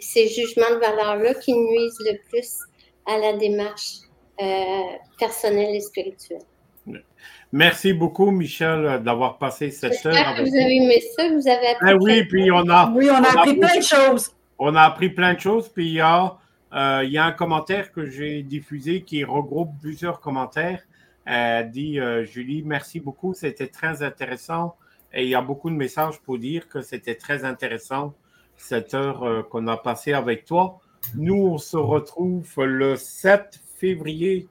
ces 0.00 0.28
jugements 0.28 0.70
de 0.70 0.80
valeur-là 0.80 1.34
qui 1.34 1.52
nuisent 1.52 1.98
le 2.00 2.18
plus 2.28 2.58
à 3.06 3.18
la 3.18 3.32
démarche 3.34 3.98
euh, 4.40 4.96
personnelle 5.18 5.74
et 5.74 5.80
spirituelle. 5.80 6.44
Merci 7.52 7.92
beaucoup, 7.92 8.30
Michel, 8.30 9.02
d'avoir 9.02 9.38
passé 9.38 9.70
cette 9.70 10.06
heure. 10.06 10.12
J'espère 10.12 10.36
que 10.36 10.42
vous 10.42 10.54
avez 10.54 10.76
aimé 10.76 11.02
ça, 11.16 11.28
vous 11.28 11.48
avez 11.48 11.66
appris. 11.68 11.90
Ah 11.90 11.96
oui, 11.96 12.24
puis 12.24 12.50
on 12.52 12.68
a, 12.68 12.90
oui, 12.90 13.08
on 13.10 13.22
a 13.22 13.40
appris 13.40 13.56
plein 13.56 13.76
de 13.76 13.82
choses. 13.82 14.30
On 14.58 14.74
a 14.74 14.82
appris 14.82 15.10
plein 15.10 15.34
de 15.34 15.40
choses, 15.40 15.68
puis 15.68 15.86
il 15.86 15.94
y 15.94 16.00
a, 16.00 16.36
euh, 16.74 17.02
il 17.04 17.10
y 17.10 17.18
a 17.18 17.24
un 17.24 17.32
commentaire 17.32 17.90
que 17.92 18.06
j'ai 18.06 18.42
diffusé 18.42 19.02
qui 19.02 19.24
regroupe 19.24 19.70
plusieurs 19.80 20.20
commentaires 20.20 20.80
dit 21.64 22.00
euh, 22.00 22.24
Julie, 22.24 22.62
merci 22.62 23.00
beaucoup, 23.00 23.34
c'était 23.34 23.68
très 23.68 24.02
intéressant. 24.02 24.76
Et 25.12 25.24
il 25.24 25.28
y 25.28 25.34
a 25.34 25.42
beaucoup 25.42 25.70
de 25.70 25.74
messages 25.74 26.20
pour 26.20 26.38
dire 26.38 26.68
que 26.68 26.82
c'était 26.82 27.16
très 27.16 27.44
intéressant 27.44 28.14
cette 28.56 28.94
heure 28.94 29.24
euh, 29.24 29.42
qu'on 29.42 29.66
a 29.66 29.76
passée 29.76 30.12
avec 30.12 30.44
toi. 30.44 30.78
Nous, 31.14 31.34
on 31.34 31.58
se 31.58 31.76
retrouve 31.76 32.46
le 32.58 32.96
7 32.96 33.60
février 33.76 34.48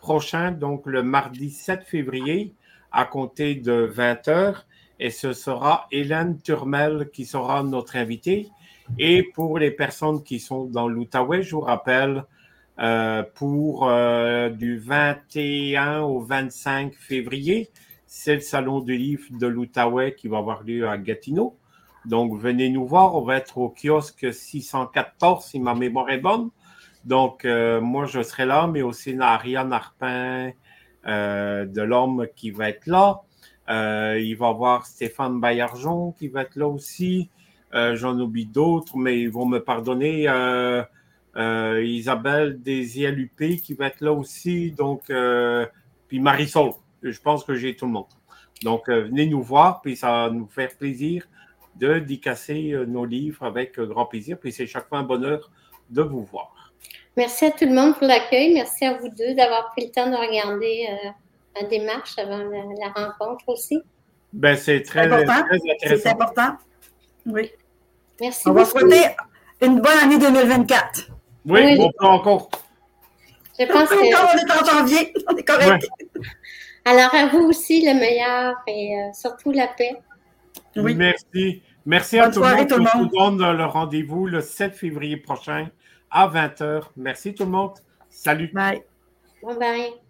prochain, 0.00 0.50
donc 0.50 0.86
le 0.86 1.02
mardi 1.02 1.50
7 1.50 1.84
février, 1.84 2.54
à 2.90 3.04
compter 3.04 3.54
de 3.54 3.88
20 3.92 4.28
heures. 4.28 4.66
Et 4.98 5.10
ce 5.10 5.32
sera 5.32 5.86
Hélène 5.92 6.40
Turmel 6.42 7.10
qui 7.12 7.24
sera 7.24 7.62
notre 7.62 7.96
invitée. 7.96 8.48
Et 8.98 9.22
pour 9.22 9.58
les 9.58 9.70
personnes 9.70 10.22
qui 10.22 10.40
sont 10.40 10.64
dans 10.64 10.88
l'Outaouais, 10.88 11.42
je 11.42 11.54
vous 11.54 11.60
rappelle 11.60 12.24
euh, 12.80 13.22
pour 13.34 13.88
euh, 13.88 14.50
du 14.50 14.78
21 14.78 16.00
au 16.00 16.20
25 16.20 16.94
février. 16.94 17.70
C'est 18.06 18.34
le 18.34 18.40
salon 18.40 18.80
du 18.80 18.96
livre 18.96 19.24
de 19.30 19.46
l'Outaouais 19.46 20.14
qui 20.14 20.28
va 20.28 20.38
avoir 20.38 20.64
lieu 20.64 20.88
à 20.88 20.98
Gatineau. 20.98 21.56
Donc, 22.06 22.38
venez 22.38 22.68
nous 22.70 22.86
voir. 22.86 23.14
On 23.14 23.22
va 23.22 23.36
être 23.36 23.58
au 23.58 23.68
kiosque 23.68 24.32
614, 24.32 25.44
si 25.44 25.60
ma 25.60 25.74
mémoire 25.74 26.10
est 26.10 26.18
bonne. 26.18 26.50
Donc, 27.04 27.44
euh, 27.44 27.80
moi, 27.80 28.06
je 28.06 28.22
serai 28.22 28.46
là, 28.46 28.66
mais 28.66 28.82
aussi 28.82 29.16
Ariane 29.18 29.72
Arpin 29.72 30.52
de 31.04 31.80
l'Homme 31.80 32.26
qui 32.36 32.50
va 32.50 32.68
être 32.68 32.86
là. 32.86 33.22
il 33.68 34.34
va 34.34 34.46
y 34.46 34.50
avoir 34.50 34.86
Stéphane 34.86 35.40
Baillargeon 35.40 36.12
qui 36.12 36.28
va 36.28 36.42
être 36.42 36.56
là 36.56 36.68
aussi. 36.68 37.30
J'en 37.72 38.18
oublie 38.18 38.46
d'autres, 38.46 38.96
mais 38.96 39.20
ils 39.20 39.30
vont 39.30 39.46
me 39.46 39.60
pardonner. 39.60 40.28
Euh, 41.36 41.84
Isabelle 41.84 42.60
des 42.60 43.00
ILUP 43.00 43.60
qui 43.62 43.74
va 43.74 43.86
être 43.86 44.00
là 44.00 44.12
aussi. 44.12 44.72
Donc, 44.72 45.10
euh, 45.10 45.66
puis 46.08 46.18
Marisol, 46.18 46.72
je 47.02 47.18
pense 47.20 47.44
que 47.44 47.54
j'ai 47.54 47.76
tout 47.76 47.86
le 47.86 47.92
monde. 47.92 48.06
Donc, 48.62 48.88
euh, 48.88 49.04
venez 49.04 49.26
nous 49.26 49.42
voir, 49.42 49.80
puis 49.80 49.96
ça 49.96 50.10
va 50.10 50.30
nous 50.30 50.46
faire 50.48 50.76
plaisir 50.76 51.26
de 51.76 51.98
décasser 51.98 52.74
nos 52.86 53.04
livres 53.04 53.44
avec 53.44 53.78
grand 53.78 54.06
plaisir. 54.06 54.38
Puis 54.38 54.52
c'est 54.52 54.66
chaque 54.66 54.88
fois 54.88 54.98
un 54.98 55.04
bonheur 55.04 55.50
de 55.88 56.02
vous 56.02 56.24
voir. 56.24 56.69
Merci 57.16 57.46
à 57.46 57.50
tout 57.50 57.64
le 57.64 57.72
monde 57.72 57.96
pour 57.96 58.06
l'accueil. 58.06 58.54
Merci 58.54 58.84
à 58.84 58.94
vous 58.94 59.08
deux 59.08 59.34
d'avoir 59.34 59.70
pris 59.70 59.86
le 59.86 59.90
temps 59.90 60.08
de 60.08 60.16
regarder 60.16 60.86
la 61.56 61.66
démarche 61.66 62.18
avant 62.18 62.38
la, 62.38 62.88
rencontre 62.88 63.48
aussi. 63.48 63.82
Ben, 64.32 64.56
c'est 64.56 64.82
très, 64.82 65.10
important. 65.10 65.44
C'est 65.82 66.06
important. 66.06 66.56
Oui. 67.26 67.50
Merci. 68.20 68.48
On 68.48 68.52
va 68.52 68.64
souhaiter 68.64 69.16
une 69.60 69.80
bonne 69.80 69.98
année 70.02 70.18
2024. 70.18 71.10
Oui, 71.46 71.76
bon 71.76 71.90
plan 71.98 72.12
encore. 72.12 72.50
Je 73.58 73.66
pense 73.66 73.88
que... 73.88 73.94
on 73.94 74.02
est 74.02 74.52
en 74.52 74.64
janvier, 74.64 75.12
on 75.28 75.36
est 75.36 75.42
correct. 75.42 75.86
Alors, 76.84 77.14
à 77.14 77.26
vous 77.26 77.40
aussi, 77.40 77.84
le 77.86 77.94
meilleur 77.94 78.54
et 78.66 78.96
euh, 78.96 79.12
surtout 79.12 79.52
la 79.52 79.66
paix. 79.68 79.96
Oui. 80.76 80.94
Merci. 80.94 81.62
Merci 81.84 82.18
à 82.18 82.30
tout 82.30 82.42
le 82.42 82.56
monde. 82.56 82.68
Tout 82.68 82.76
le 82.76 82.82
monde. 82.82 83.10
On 83.14 83.30
donne 83.32 83.56
le 83.56 83.64
rendez-vous 83.64 84.26
le 84.26 84.40
7 84.40 84.74
février 84.74 85.16
prochain 85.16 85.68
à 86.10 86.28
20h. 86.28 86.82
Merci 86.96 87.34
tout 87.34 87.44
le 87.44 87.50
monde. 87.50 87.74
Salut. 88.08 88.50
Bye. 88.52 88.82
Bye 89.42 89.58
bye. 89.58 90.09